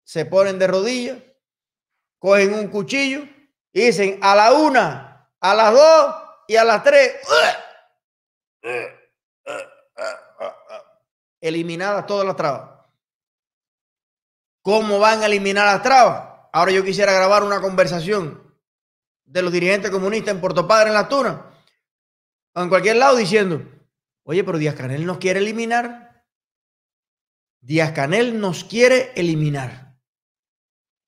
se 0.05 0.25
ponen 0.27 0.61
de 0.61 0.69
rodillas, 0.69 1.19
cogen 2.21 2.55
un 2.55 2.69
cuchillo 2.69 3.25
y 3.73 3.87
dicen 3.87 4.21
a 4.23 4.37
la 4.37 4.53
una, 4.53 5.29
a 5.41 5.55
las 5.57 5.73
dos 5.73 6.15
y 6.47 6.55
a 6.55 6.63
las 6.63 6.85
tres 6.85 7.17
eliminadas 11.41 12.07
todas 12.07 12.27
las 12.27 12.37
trabas. 12.37 12.71
¿Cómo 14.63 14.99
van 14.99 15.23
a 15.23 15.27
eliminar 15.27 15.67
las 15.67 15.83
trabas? 15.83 16.29
Ahora 16.53 16.73
yo 16.73 16.85
quisiera 16.85 17.13
grabar 17.13 17.43
una 17.43 17.61
conversación 17.61 18.43
de 19.25 19.43
los 19.43 19.53
dirigentes 19.53 19.91
comunistas 19.91 20.35
en 20.35 20.41
Puerto 20.41 20.67
Padre, 20.67 20.89
en 20.89 20.95
la 20.95 21.09
Tuna, 21.09 21.47
o 22.55 22.63
en 22.63 22.69
cualquier 22.69 22.97
lado, 22.97 23.17
diciendo, 23.17 23.63
oye, 24.25 24.43
pero 24.45 24.59
Díaz 24.59 24.75
Canel 24.75 25.07
nos 25.07 25.19
quiere 25.19 25.41
eliminar. 25.41 26.25
Díaz 27.61 27.93
Canel 27.93 28.41
nos 28.41 28.65
quiere 28.65 29.13
eliminar. 29.15 29.97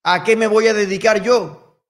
¿A 0.02 0.24
qué 0.24 0.36
me 0.36 0.46
voy 0.46 0.68
a 0.68 0.74
dedicar 0.74 1.22
yo? 1.22 1.82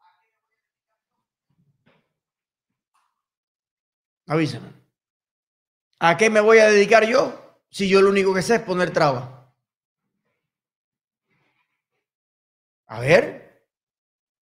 Avísame. 4.27 4.73
¿A 5.99 6.17
qué 6.17 6.31
me 6.31 6.41
voy 6.41 6.59
a 6.59 6.67
dedicar 6.67 7.05
yo 7.07 7.40
si 7.71 7.89
yo 7.89 8.03
lo 8.03 8.11
único 8.11 8.35
que 8.35 8.43
sé 8.43 8.57
es 8.57 8.63
poner 8.63 8.93
trabas? 8.93 9.29
A 12.87 13.01
ver, 13.01 13.65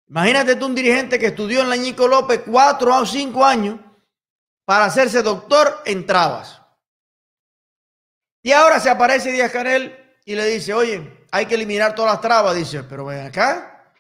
imagínate 0.06 0.56
tú 0.56 0.66
un 0.66 0.74
dirigente 0.74 1.18
que 1.18 1.26
estudió 1.26 1.62
en 1.62 1.70
la 1.70 1.76
Ñico 1.76 2.06
López 2.06 2.42
cuatro 2.44 2.94
o 2.96 3.06
cinco 3.06 3.44
años 3.44 3.80
para 4.64 4.84
hacerse 4.84 5.22
doctor 5.22 5.82
en 5.86 6.04
trabas. 6.06 6.60
Y 8.42 8.52
ahora 8.52 8.78
se 8.78 8.90
aparece 8.90 9.32
Díaz 9.32 9.50
Canel 9.50 9.98
y 10.26 10.34
le 10.34 10.44
dice, 10.46 10.74
oye, 10.74 11.26
hay 11.30 11.46
que 11.46 11.54
eliminar 11.54 11.94
todas 11.94 12.12
las 12.12 12.20
trabas. 12.20 12.54
Dice, 12.54 12.82
pero 12.82 13.06
ven 13.06 13.26
acá. 13.26 13.92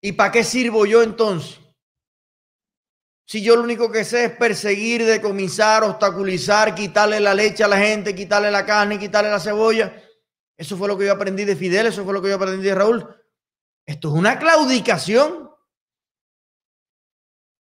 ¿Y 0.00 0.12
para 0.12 0.30
qué 0.30 0.44
sirvo 0.44 0.86
yo 0.86 1.02
entonces? 1.02 1.58
Si 3.30 3.42
yo 3.42 3.54
lo 3.54 3.62
único 3.62 3.92
que 3.92 4.04
sé 4.04 4.24
es 4.24 4.32
perseguir, 4.32 5.06
decomisar, 5.06 5.84
obstaculizar, 5.84 6.74
quitarle 6.74 7.20
la 7.20 7.32
leche 7.32 7.62
a 7.62 7.68
la 7.68 7.78
gente, 7.78 8.12
quitarle 8.12 8.50
la 8.50 8.66
carne, 8.66 8.98
quitarle 8.98 9.30
la 9.30 9.38
cebolla. 9.38 9.94
Eso 10.56 10.76
fue 10.76 10.88
lo 10.88 10.98
que 10.98 11.06
yo 11.06 11.12
aprendí 11.12 11.44
de 11.44 11.54
Fidel, 11.54 11.86
eso 11.86 12.02
fue 12.02 12.12
lo 12.12 12.20
que 12.20 12.28
yo 12.28 12.34
aprendí 12.34 12.64
de 12.64 12.74
Raúl. 12.74 13.06
Esto 13.86 14.08
es 14.08 14.14
una 14.14 14.36
claudicación. 14.36 15.48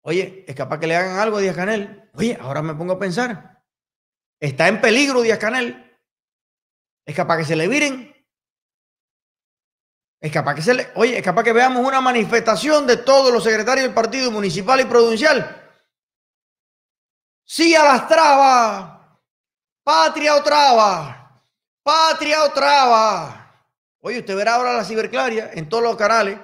Oye, 0.03 0.45
es 0.47 0.55
capaz 0.55 0.79
que 0.79 0.87
le 0.87 0.95
hagan 0.95 1.19
algo 1.19 1.39
a 1.39 1.41
Díaz 1.41 1.57
Canel. 1.57 2.09
Oye, 2.15 2.39
ahora 2.41 2.63
me 2.63 2.77
pongo 2.77 2.93
a 2.93 3.01
pensar. 3.01 3.61
Está 4.39 4.69
en 4.69 4.81
peligro 4.81 5.21
Díaz 5.21 5.41
Canel. 5.41 5.99
Es 7.05 7.17
capaz 7.17 7.39
que 7.39 7.45
se 7.45 7.57
le 7.57 7.67
viren. 7.67 8.10
Es 10.21 10.31
capaz 10.31 10.55
que 10.55 10.63
se 10.63 10.75
le, 10.75 10.91
oye, 10.97 11.17
es 11.17 11.25
capaz 11.25 11.43
que 11.43 11.53
veamos 11.53 11.85
una 11.85 12.01
manifestación 12.03 12.87
de 12.87 12.99
todos 12.99 13.33
los 13.33 13.43
secretarios 13.43 13.87
del 13.87 13.95
partido 13.95 14.31
municipal 14.31 14.79
y 14.81 14.85
provincial. 14.85 15.57
Sí 17.45 17.75
a 17.75 17.83
las 17.83 18.07
trabas. 18.07 19.01
Patria 19.83 20.37
o 20.37 20.43
traba. 20.43 21.43
Patria 21.83 22.45
o 22.45 22.53
traba. 22.53 23.67
Oye, 24.01 24.19
usted 24.19 24.37
verá 24.37 24.57
ahora 24.57 24.75
la 24.75 24.85
ciberclaria 24.85 25.51
en 25.55 25.69
todos 25.69 25.83
los 25.83 25.97
canales. 25.97 26.39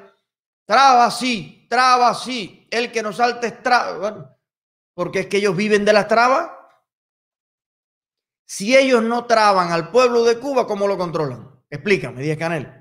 Traba 0.65 1.11
sí, 1.11 1.67
traba 1.69 2.15
sí. 2.15 2.67
El 2.71 2.91
que 2.91 3.03
nos 3.03 3.17
salte 3.17 3.49
es 3.49 3.63
traba. 3.63 4.37
Porque 4.95 5.21
es 5.21 5.27
que 5.27 5.37
ellos 5.37 5.55
viven 5.55 5.85
de 5.85 5.93
las 5.93 6.09
trabas. 6.09 6.51
Si 8.47 8.75
ellos 8.75 9.03
no 9.03 9.27
traban 9.27 9.71
al 9.71 9.91
pueblo 9.91 10.25
de 10.25 10.39
Cuba, 10.39 10.67
¿cómo 10.67 10.87
lo 10.87 10.97
controlan? 10.97 11.51
Explícame, 11.69 12.23
Díaz 12.23 12.39
Canel. 12.39 12.76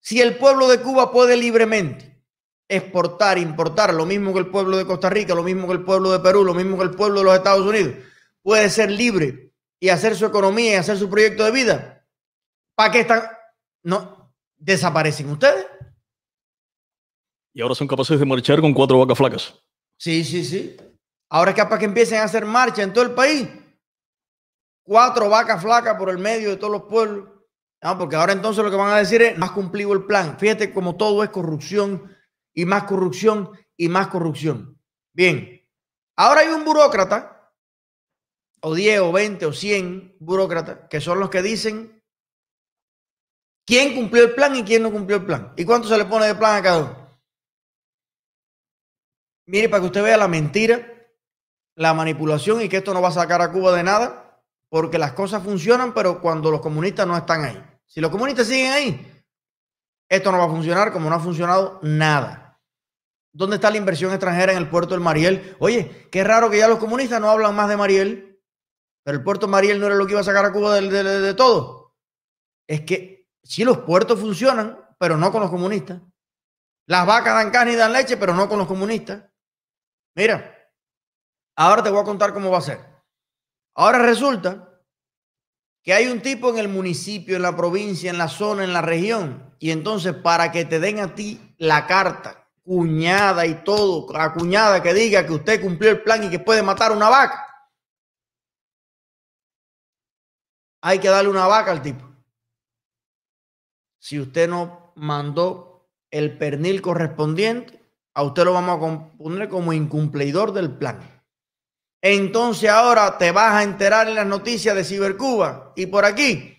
Si 0.00 0.20
el 0.20 0.36
pueblo 0.36 0.68
de 0.68 0.80
Cuba 0.80 1.12
puede 1.12 1.36
libremente 1.36 2.08
exportar, 2.68 3.38
importar, 3.38 3.94
lo 3.94 4.04
mismo 4.04 4.32
que 4.32 4.40
el 4.40 4.50
pueblo 4.50 4.76
de 4.76 4.86
Costa 4.86 5.08
Rica, 5.08 5.34
lo 5.34 5.42
mismo 5.42 5.66
que 5.66 5.72
el 5.72 5.84
pueblo 5.84 6.12
de 6.12 6.20
Perú, 6.20 6.44
lo 6.44 6.54
mismo 6.54 6.76
que 6.76 6.84
el 6.84 6.90
pueblo 6.90 7.20
de 7.20 7.24
los 7.24 7.34
Estados 7.34 7.66
Unidos, 7.66 7.94
puede 8.42 8.68
ser 8.68 8.90
libre 8.90 9.52
y 9.80 9.88
hacer 9.88 10.16
su 10.16 10.26
economía 10.26 10.72
y 10.72 10.76
hacer 10.76 10.98
su 10.98 11.08
proyecto 11.08 11.44
de 11.44 11.50
vida, 11.50 12.06
¿para 12.74 12.92
qué 12.92 13.00
están? 13.00 13.22
No, 13.82 14.34
desaparecen 14.56 15.30
ustedes. 15.30 15.66
Y 17.54 17.62
ahora 17.62 17.74
son 17.74 17.88
capaces 17.88 18.18
de 18.20 18.26
marchar 18.26 18.60
con 18.60 18.74
cuatro 18.74 18.98
vacas 18.98 19.18
flacas. 19.18 19.54
Sí, 19.98 20.22
sí, 20.24 20.44
sí. 20.44 20.76
Ahora 21.30 21.50
es 21.50 21.56
capaz 21.56 21.78
que 21.78 21.86
empiecen 21.86 22.20
a 22.20 22.24
hacer 22.24 22.44
marcha 22.44 22.82
en 22.82 22.92
todo 22.92 23.04
el 23.04 23.12
país. 23.12 23.48
Cuatro 24.84 25.28
vacas 25.28 25.60
flacas 25.60 25.96
por 25.98 26.10
el 26.10 26.18
medio 26.18 26.50
de 26.50 26.56
todos 26.56 26.72
los 26.72 26.82
pueblos. 26.84 27.28
Ah, 27.80 27.96
porque 27.96 28.16
ahora 28.16 28.32
entonces 28.32 28.64
lo 28.64 28.70
que 28.70 28.76
van 28.76 28.92
a 28.92 28.98
decir 28.98 29.22
es, 29.22 29.38
más 29.38 29.52
cumplido 29.52 29.92
el 29.92 30.04
plan. 30.04 30.38
Fíjate 30.38 30.72
como 30.72 30.96
todo 30.96 31.22
es 31.22 31.30
corrupción 31.30 32.14
y 32.54 32.64
más 32.64 32.84
corrupción 32.84 33.50
y 33.76 33.88
más 33.88 34.08
corrupción. 34.08 34.80
Bien, 35.12 35.64
ahora 36.16 36.40
hay 36.40 36.48
un 36.48 36.64
burócrata, 36.64 37.52
o 38.60 38.74
10 38.74 39.00
o 39.00 39.12
20 39.12 39.46
o 39.46 39.52
100 39.52 40.16
burócratas, 40.18 40.88
que 40.90 41.00
son 41.00 41.20
los 41.20 41.30
que 41.30 41.42
dicen 41.42 42.02
quién 43.64 43.94
cumplió 43.94 44.24
el 44.24 44.34
plan 44.34 44.56
y 44.56 44.64
quién 44.64 44.82
no 44.82 44.90
cumplió 44.90 45.18
el 45.18 45.26
plan. 45.26 45.52
¿Y 45.56 45.64
cuánto 45.64 45.86
se 45.86 45.96
le 45.96 46.04
pone 46.06 46.26
de 46.26 46.34
plan 46.34 46.56
a 46.56 46.62
cada 46.62 46.78
uno? 46.78 47.08
Mire, 49.46 49.68
para 49.68 49.80
que 49.80 49.86
usted 49.86 50.02
vea 50.02 50.16
la 50.16 50.28
mentira 50.28 50.94
la 51.78 51.94
manipulación 51.94 52.60
y 52.60 52.68
que 52.68 52.78
esto 52.78 52.92
no 52.92 53.00
va 53.00 53.08
a 53.08 53.12
sacar 53.12 53.40
a 53.40 53.52
Cuba 53.52 53.72
de 53.72 53.84
nada, 53.84 54.27
porque 54.68 54.98
las 54.98 55.12
cosas 55.12 55.42
funcionan, 55.42 55.94
pero 55.94 56.20
cuando 56.20 56.50
los 56.50 56.60
comunistas 56.60 57.06
no 57.06 57.16
están 57.16 57.44
ahí. 57.44 57.62
Si 57.86 58.00
los 58.00 58.10
comunistas 58.10 58.46
siguen 58.46 58.72
ahí, 58.72 59.24
esto 60.08 60.30
no 60.30 60.38
va 60.38 60.44
a 60.44 60.48
funcionar 60.48 60.92
como 60.92 61.08
no 61.08 61.16
ha 61.16 61.20
funcionado 61.20 61.78
nada. 61.82 62.60
¿Dónde 63.32 63.56
está 63.56 63.70
la 63.70 63.76
inversión 63.76 64.10
extranjera 64.12 64.52
en 64.52 64.58
el 64.58 64.68
puerto 64.68 64.94
del 64.94 65.00
Mariel? 65.00 65.56
Oye, 65.58 66.08
qué 66.10 66.24
raro 66.24 66.50
que 66.50 66.58
ya 66.58 66.68
los 66.68 66.78
comunistas 66.78 67.20
no 67.20 67.30
hablan 67.30 67.54
más 67.54 67.68
de 67.68 67.76
Mariel, 67.76 68.40
pero 69.04 69.16
el 69.16 69.24
puerto 69.24 69.48
Mariel 69.48 69.80
no 69.80 69.86
era 69.86 69.94
lo 69.94 70.06
que 70.06 70.12
iba 70.12 70.20
a 70.20 70.24
sacar 70.24 70.44
a 70.44 70.52
Cuba 70.52 70.74
de, 70.74 71.02
de 71.02 71.34
todo. 71.34 71.96
Es 72.66 72.82
que 72.82 73.28
si 73.42 73.64
los 73.64 73.78
puertos 73.78 74.20
funcionan, 74.20 74.78
pero 74.98 75.16
no 75.16 75.30
con 75.30 75.40
los 75.40 75.50
comunistas. 75.50 76.00
Las 76.86 77.06
vacas 77.06 77.34
dan 77.34 77.50
carne 77.50 77.72
y 77.72 77.76
dan 77.76 77.92
leche, 77.92 78.16
pero 78.16 78.34
no 78.34 78.48
con 78.48 78.58
los 78.58 78.66
comunistas. 78.66 79.22
Mira, 80.14 80.58
Ahora 81.60 81.82
te 81.82 81.90
voy 81.90 82.00
a 82.00 82.04
contar 82.04 82.32
cómo 82.32 82.52
va 82.52 82.58
a 82.58 82.62
ser. 82.62 82.78
Ahora 83.78 84.00
resulta 84.00 84.82
que 85.84 85.92
hay 85.92 86.08
un 86.08 86.20
tipo 86.20 86.50
en 86.50 86.58
el 86.58 86.66
municipio, 86.66 87.36
en 87.36 87.42
la 87.42 87.56
provincia, 87.56 88.10
en 88.10 88.18
la 88.18 88.26
zona, 88.26 88.64
en 88.64 88.72
la 88.72 88.82
región. 88.82 89.54
Y 89.60 89.70
entonces 89.70 90.14
para 90.14 90.50
que 90.50 90.64
te 90.64 90.80
den 90.80 90.98
a 90.98 91.14
ti 91.14 91.54
la 91.58 91.86
carta, 91.86 92.50
cuñada 92.64 93.46
y 93.46 93.62
todo, 93.62 94.08
cuñada 94.34 94.82
que 94.82 94.92
diga 94.92 95.24
que 95.24 95.32
usted 95.32 95.62
cumplió 95.62 95.92
el 95.92 96.02
plan 96.02 96.24
y 96.24 96.28
que 96.28 96.40
puede 96.40 96.60
matar 96.60 96.90
una 96.90 97.08
vaca, 97.08 97.46
hay 100.80 100.98
que 100.98 101.08
darle 101.08 101.30
una 101.30 101.46
vaca 101.46 101.70
al 101.70 101.80
tipo. 101.80 102.04
Si 104.00 104.18
usted 104.18 104.48
no 104.48 104.92
mandó 104.96 105.88
el 106.10 106.36
pernil 106.36 106.82
correspondiente, 106.82 107.80
a 108.12 108.24
usted 108.24 108.44
lo 108.44 108.54
vamos 108.54 108.76
a 108.76 109.16
poner 109.16 109.48
como 109.48 109.72
incumplidor 109.72 110.52
del 110.52 110.76
plan. 110.76 111.17
Entonces 112.00 112.70
ahora 112.70 113.18
te 113.18 113.32
vas 113.32 113.54
a 113.54 113.62
enterar 113.62 114.08
en 114.08 114.14
las 114.14 114.26
noticias 114.26 114.74
de 114.74 114.84
Cibercuba 114.84 115.72
y 115.74 115.86
por 115.86 116.04
aquí 116.04 116.58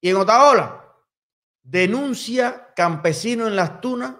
y 0.00 0.10
en 0.10 0.16
Otaola. 0.16 0.84
Denuncia 1.62 2.72
campesino 2.74 3.46
en 3.46 3.56
las 3.56 3.80
tunas 3.80 4.14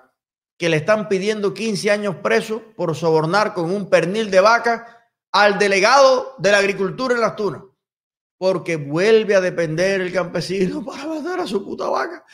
que 0.56 0.68
le 0.68 0.76
están 0.76 1.08
pidiendo 1.08 1.54
15 1.54 1.90
años 1.90 2.16
preso 2.16 2.62
por 2.76 2.94
sobornar 2.94 3.54
con 3.54 3.70
un 3.70 3.88
pernil 3.88 4.30
de 4.30 4.40
vaca 4.40 5.10
al 5.32 5.58
delegado 5.58 6.34
de 6.38 6.52
la 6.52 6.58
agricultura 6.58 7.14
en 7.14 7.20
las 7.20 7.36
tunas. 7.36 7.62
Porque 8.36 8.76
vuelve 8.76 9.34
a 9.34 9.40
depender 9.40 10.00
el 10.00 10.12
campesino 10.12 10.84
para 10.86 11.06
matar 11.06 11.40
a 11.40 11.46
su 11.46 11.64
puta 11.64 11.88
vaca. 11.88 12.24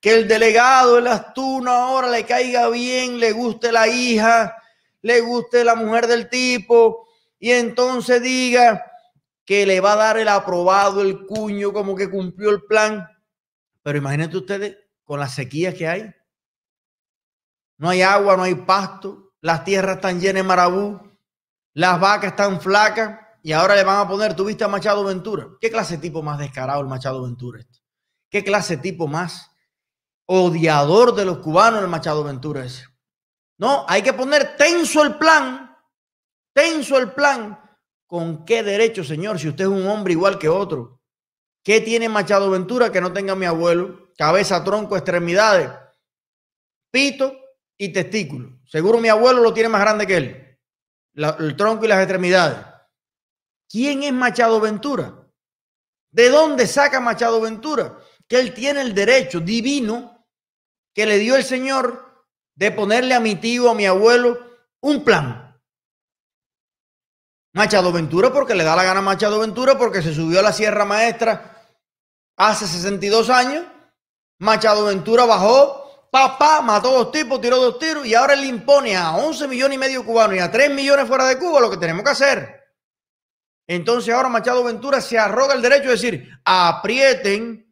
Que 0.00 0.14
el 0.14 0.28
delegado 0.28 0.96
de 0.96 1.02
las 1.02 1.34
tunas 1.34 1.74
ahora 1.74 2.08
le 2.08 2.24
caiga 2.24 2.68
bien, 2.68 3.18
le 3.20 3.32
guste 3.32 3.70
la 3.70 3.86
hija, 3.86 4.56
le 5.02 5.20
guste 5.20 5.62
la 5.62 5.74
mujer 5.74 6.06
del 6.06 6.30
tipo, 6.30 7.09
y 7.40 7.52
entonces 7.52 8.22
diga 8.22 8.84
que 9.46 9.66
le 9.66 9.80
va 9.80 9.94
a 9.94 9.96
dar 9.96 10.18
el 10.18 10.28
aprobado, 10.28 11.00
el 11.00 11.26
cuño, 11.26 11.72
como 11.72 11.96
que 11.96 12.08
cumplió 12.08 12.50
el 12.50 12.62
plan. 12.62 13.08
Pero 13.82 13.98
imagínense 13.98 14.36
ustedes 14.36 14.76
con 15.02 15.18
las 15.18 15.34
sequías 15.34 15.74
que 15.74 15.88
hay. 15.88 16.14
No 17.78 17.88
hay 17.88 18.02
agua, 18.02 18.36
no 18.36 18.42
hay 18.42 18.54
pasto, 18.54 19.32
las 19.40 19.64
tierras 19.64 19.96
están 19.96 20.20
llenas 20.20 20.42
de 20.42 20.48
marabú, 20.48 21.00
las 21.72 21.98
vacas 21.98 22.32
están 22.32 22.60
flacas 22.60 23.18
y 23.42 23.52
ahora 23.52 23.74
le 23.74 23.84
van 23.84 24.00
a 24.00 24.08
poner, 24.08 24.36
¿tuviste 24.36 24.64
a 24.64 24.68
Machado 24.68 25.02
Ventura? 25.02 25.48
¿Qué 25.58 25.70
clase 25.70 25.96
de 25.96 26.02
tipo 26.02 26.22
más 26.22 26.38
descarado 26.38 26.82
el 26.82 26.88
Machado 26.88 27.22
Ventura 27.22 27.60
este? 27.60 27.78
¿Qué 28.28 28.44
clase 28.44 28.76
de 28.76 28.82
tipo 28.82 29.08
más 29.08 29.50
odiador 30.26 31.14
de 31.14 31.24
los 31.24 31.38
cubanos 31.38 31.80
el 31.80 31.88
Machado 31.88 32.22
Ventura 32.22 32.66
ese? 32.66 32.84
No, 33.56 33.86
hay 33.88 34.02
que 34.02 34.12
poner 34.12 34.56
tenso 34.58 35.02
el 35.02 35.16
plan 35.16 35.69
tenso 36.52 36.98
el 36.98 37.12
plan. 37.12 37.58
¿Con 38.06 38.44
qué 38.44 38.62
derecho, 38.62 39.04
señor, 39.04 39.38
si 39.38 39.48
usted 39.48 39.64
es 39.64 39.70
un 39.70 39.86
hombre 39.86 40.12
igual 40.12 40.38
que 40.38 40.48
otro? 40.48 41.00
¿Qué 41.62 41.80
tiene 41.80 42.08
Machado 42.08 42.50
Ventura 42.50 42.90
que 42.90 43.00
no 43.00 43.12
tenga 43.12 43.36
mi 43.36 43.46
abuelo? 43.46 44.10
Cabeza, 44.16 44.64
tronco, 44.64 44.96
extremidades, 44.96 45.70
pito 46.90 47.34
y 47.78 47.92
testículo. 47.92 48.58
Seguro 48.66 48.98
mi 48.98 49.08
abuelo 49.08 49.42
lo 49.42 49.52
tiene 49.52 49.68
más 49.68 49.80
grande 49.80 50.06
que 50.06 50.16
él. 50.16 50.58
el 51.14 51.56
tronco 51.56 51.84
y 51.84 51.88
las 51.88 52.00
extremidades. 52.00 52.58
¿Quién 53.68 54.02
es 54.02 54.12
Machado 54.12 54.60
Ventura? 54.60 55.28
¿De 56.10 56.28
dónde 56.28 56.66
saca 56.66 57.00
Machado 57.00 57.40
Ventura? 57.40 57.96
Que 58.26 58.40
él 58.40 58.52
tiene 58.52 58.80
el 58.80 58.94
derecho 58.94 59.40
divino 59.40 60.26
que 60.94 61.06
le 61.06 61.18
dio 61.18 61.36
el 61.36 61.44
Señor 61.44 62.26
de 62.54 62.72
ponerle 62.72 63.14
a 63.14 63.20
mi 63.20 63.36
tío, 63.36 63.70
a 63.70 63.74
mi 63.74 63.86
abuelo, 63.86 64.38
un 64.80 65.04
plan. 65.04 65.49
Machado 67.52 67.92
Ventura 67.92 68.32
porque 68.32 68.54
le 68.54 68.64
da 68.64 68.76
la 68.76 68.84
gana 68.84 69.00
a 69.00 69.02
Machado 69.02 69.40
Ventura 69.40 69.76
porque 69.76 70.02
se 70.02 70.14
subió 70.14 70.40
a 70.40 70.42
la 70.42 70.52
Sierra 70.52 70.84
Maestra 70.84 71.66
hace 72.36 72.66
62 72.66 73.28
años. 73.30 73.64
Machado 74.38 74.84
Ventura 74.86 75.24
bajó, 75.24 76.08
papá, 76.10 76.62
mató 76.62 76.90
dos 76.92 77.12
tipos, 77.12 77.40
tiró 77.40 77.58
dos 77.58 77.78
tiros 77.78 78.06
y 78.06 78.14
ahora 78.14 78.36
le 78.36 78.46
impone 78.46 78.96
a 78.96 79.16
11 79.16 79.48
millones 79.48 79.76
y 79.76 79.78
medio 79.78 80.04
cubanos 80.04 80.36
y 80.36 80.40
a 80.40 80.50
3 80.50 80.70
millones 80.70 81.06
fuera 81.06 81.26
de 81.26 81.38
Cuba 81.38 81.60
lo 81.60 81.70
que 81.70 81.76
tenemos 81.76 82.04
que 82.04 82.10
hacer. 82.10 82.60
Entonces 83.66 84.14
ahora 84.14 84.28
Machado 84.28 84.64
Ventura 84.64 85.00
se 85.00 85.18
arroga 85.18 85.54
el 85.54 85.62
derecho 85.62 85.84
de 85.84 85.90
decir, 85.90 86.30
aprieten 86.44 87.69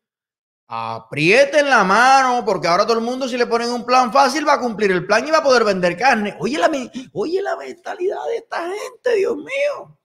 aprieten 0.69 1.71
la 1.71 1.83
mano, 1.83 2.45
porque 2.45 2.69
ahora 2.69 2.85
todo 2.87 2.99
el 2.99 3.05
mundo 3.05 3.27
si 3.27 3.39
le 3.39 3.47
ponen 3.47 3.71
un 3.71 3.87
plan 3.87 4.13
fácil 4.13 4.47
va 4.47 4.55
a 4.55 4.61
cumplir 4.61 4.93
el 4.93 5.07
plan 5.07 5.27
y 5.27 5.31
va 5.31 5.39
a 5.39 5.43
poder 5.43 5.65
vender 5.65 5.97
carne. 5.97 6.37
Oye 6.39 6.59
la, 6.59 6.71
oye 7.13 7.43
la 7.43 7.57
mentalidad 7.57 8.25
de 8.27 8.37
esta 8.37 8.69
gente, 8.69 9.15
Dios 9.17 9.37
mío. 9.37 9.99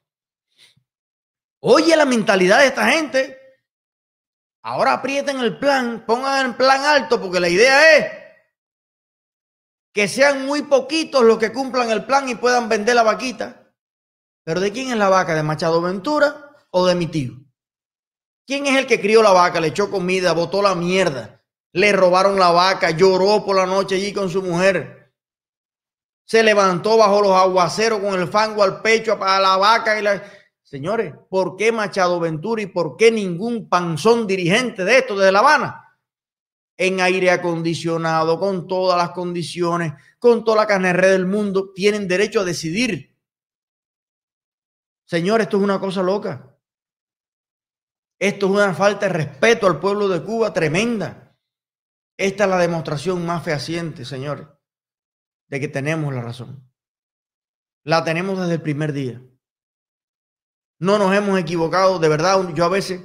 Oye 1.59 1.95
la 1.95 2.05
mentalidad 2.05 2.59
de 2.59 2.67
esta 2.67 2.87
gente. 2.87 3.39
Ahora 4.63 4.93
aprieten 4.93 5.39
el 5.39 5.59
plan, 5.59 6.05
pongan 6.05 6.45
el 6.45 6.55
plan 6.55 6.85
alto, 6.85 7.19
porque 7.19 7.41
la 7.41 7.49
idea 7.49 7.97
es 7.97 8.11
que 9.93 10.07
sean 10.07 10.45
muy 10.45 10.61
poquitos 10.63 11.23
los 11.23 11.37
que 11.37 11.51
cumplan 11.51 11.91
el 11.91 12.05
plan 12.05 12.29
y 12.29 12.35
puedan 12.35 12.69
vender 12.69 12.95
la 12.95 13.03
vaquita. 13.03 13.69
Pero 14.45 14.61
¿de 14.61 14.71
quién 14.71 14.91
es 14.91 14.97
la 14.97 15.09
vaca? 15.09 15.35
¿De 15.35 15.43
Machado 15.43 15.81
Ventura 15.81 16.55
o 16.71 16.85
de 16.85 16.95
mi 16.95 17.07
tío? 17.07 17.42
¿Quién 18.45 18.65
es 18.65 18.77
el 18.77 18.87
que 18.87 18.99
crió 18.99 19.23
la 19.23 19.31
vaca? 19.31 19.59
Le 19.59 19.67
echó 19.67 19.89
comida, 19.89 20.33
botó 20.33 20.61
la 20.61 20.75
mierda. 20.75 21.41
Le 21.71 21.91
robaron 21.91 22.37
la 22.37 22.51
vaca, 22.51 22.91
lloró 22.91 23.45
por 23.45 23.55
la 23.55 23.65
noche 23.65 23.95
allí 23.95 24.13
con 24.13 24.29
su 24.29 24.41
mujer. 24.41 25.13
Se 26.25 26.43
levantó 26.43 26.97
bajo 26.97 27.21
los 27.21 27.31
aguaceros 27.31 27.99
con 27.99 28.19
el 28.19 28.27
fango 28.27 28.63
al 28.63 28.81
pecho 28.81 29.17
para 29.17 29.39
la 29.39 29.57
vaca 29.57 29.99
y 29.99 30.03
la... 30.03 30.23
Señores, 30.61 31.13
¿por 31.29 31.55
qué 31.55 31.71
Machado 31.71 32.19
Ventura 32.19 32.61
y 32.61 32.67
por 32.67 32.97
qué 32.97 33.11
ningún 33.11 33.69
panzón 33.69 34.25
dirigente 34.25 34.83
de 34.83 34.99
esto 34.99 35.15
desde 35.15 35.31
La 35.31 35.39
Habana? 35.39 35.99
En 36.75 36.99
aire 36.99 37.29
acondicionado, 37.29 38.39
con 38.39 38.67
todas 38.67 38.97
las 38.97 39.11
condiciones, 39.11 39.93
con 40.17 40.43
toda 40.43 40.57
la 40.57 40.67
carne 40.67 40.93
del 40.93 41.27
mundo, 41.27 41.71
tienen 41.73 42.07
derecho 42.07 42.39
a 42.39 42.43
decidir. 42.43 43.15
Señores, 45.05 45.45
esto 45.45 45.57
es 45.57 45.63
una 45.63 45.79
cosa 45.79 46.01
loca. 46.01 46.52
Esto 48.23 48.45
es 48.45 48.51
una 48.53 48.73
falta 48.73 49.07
de 49.07 49.11
respeto 49.11 49.67
al 49.67 49.81
pueblo 49.81 50.07
de 50.07 50.23
Cuba 50.23 50.53
tremenda. 50.53 51.37
Esta 52.17 52.45
es 52.45 52.49
la 52.49 52.57
demostración 52.57 53.25
más 53.25 53.43
fehaciente, 53.43 54.05
señores, 54.05 54.47
de 55.49 55.59
que 55.59 55.67
tenemos 55.67 56.13
la 56.13 56.21
razón. 56.21 56.65
La 57.83 58.05
tenemos 58.05 58.39
desde 58.39 58.53
el 58.53 58.61
primer 58.61 58.93
día. 58.93 59.21
No 60.79 60.97
nos 60.97 61.13
hemos 61.13 61.37
equivocado, 61.37 61.99
de 61.99 62.07
verdad, 62.07 62.47
yo 62.53 62.63
a 62.63 62.69
veces 62.69 63.01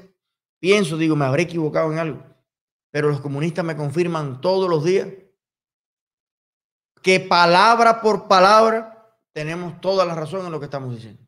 pienso, 0.60 0.96
digo, 0.96 1.16
me 1.16 1.24
habré 1.24 1.42
equivocado 1.42 1.92
en 1.92 1.98
algo, 1.98 2.22
pero 2.92 3.08
los 3.08 3.20
comunistas 3.20 3.64
me 3.64 3.74
confirman 3.74 4.40
todos 4.40 4.70
los 4.70 4.84
días 4.84 5.08
que 7.02 7.18
palabra 7.18 8.00
por 8.00 8.28
palabra 8.28 9.18
tenemos 9.32 9.80
toda 9.80 10.04
la 10.04 10.14
razón 10.14 10.46
en 10.46 10.52
lo 10.52 10.60
que 10.60 10.66
estamos 10.66 10.94
diciendo. 10.94 11.27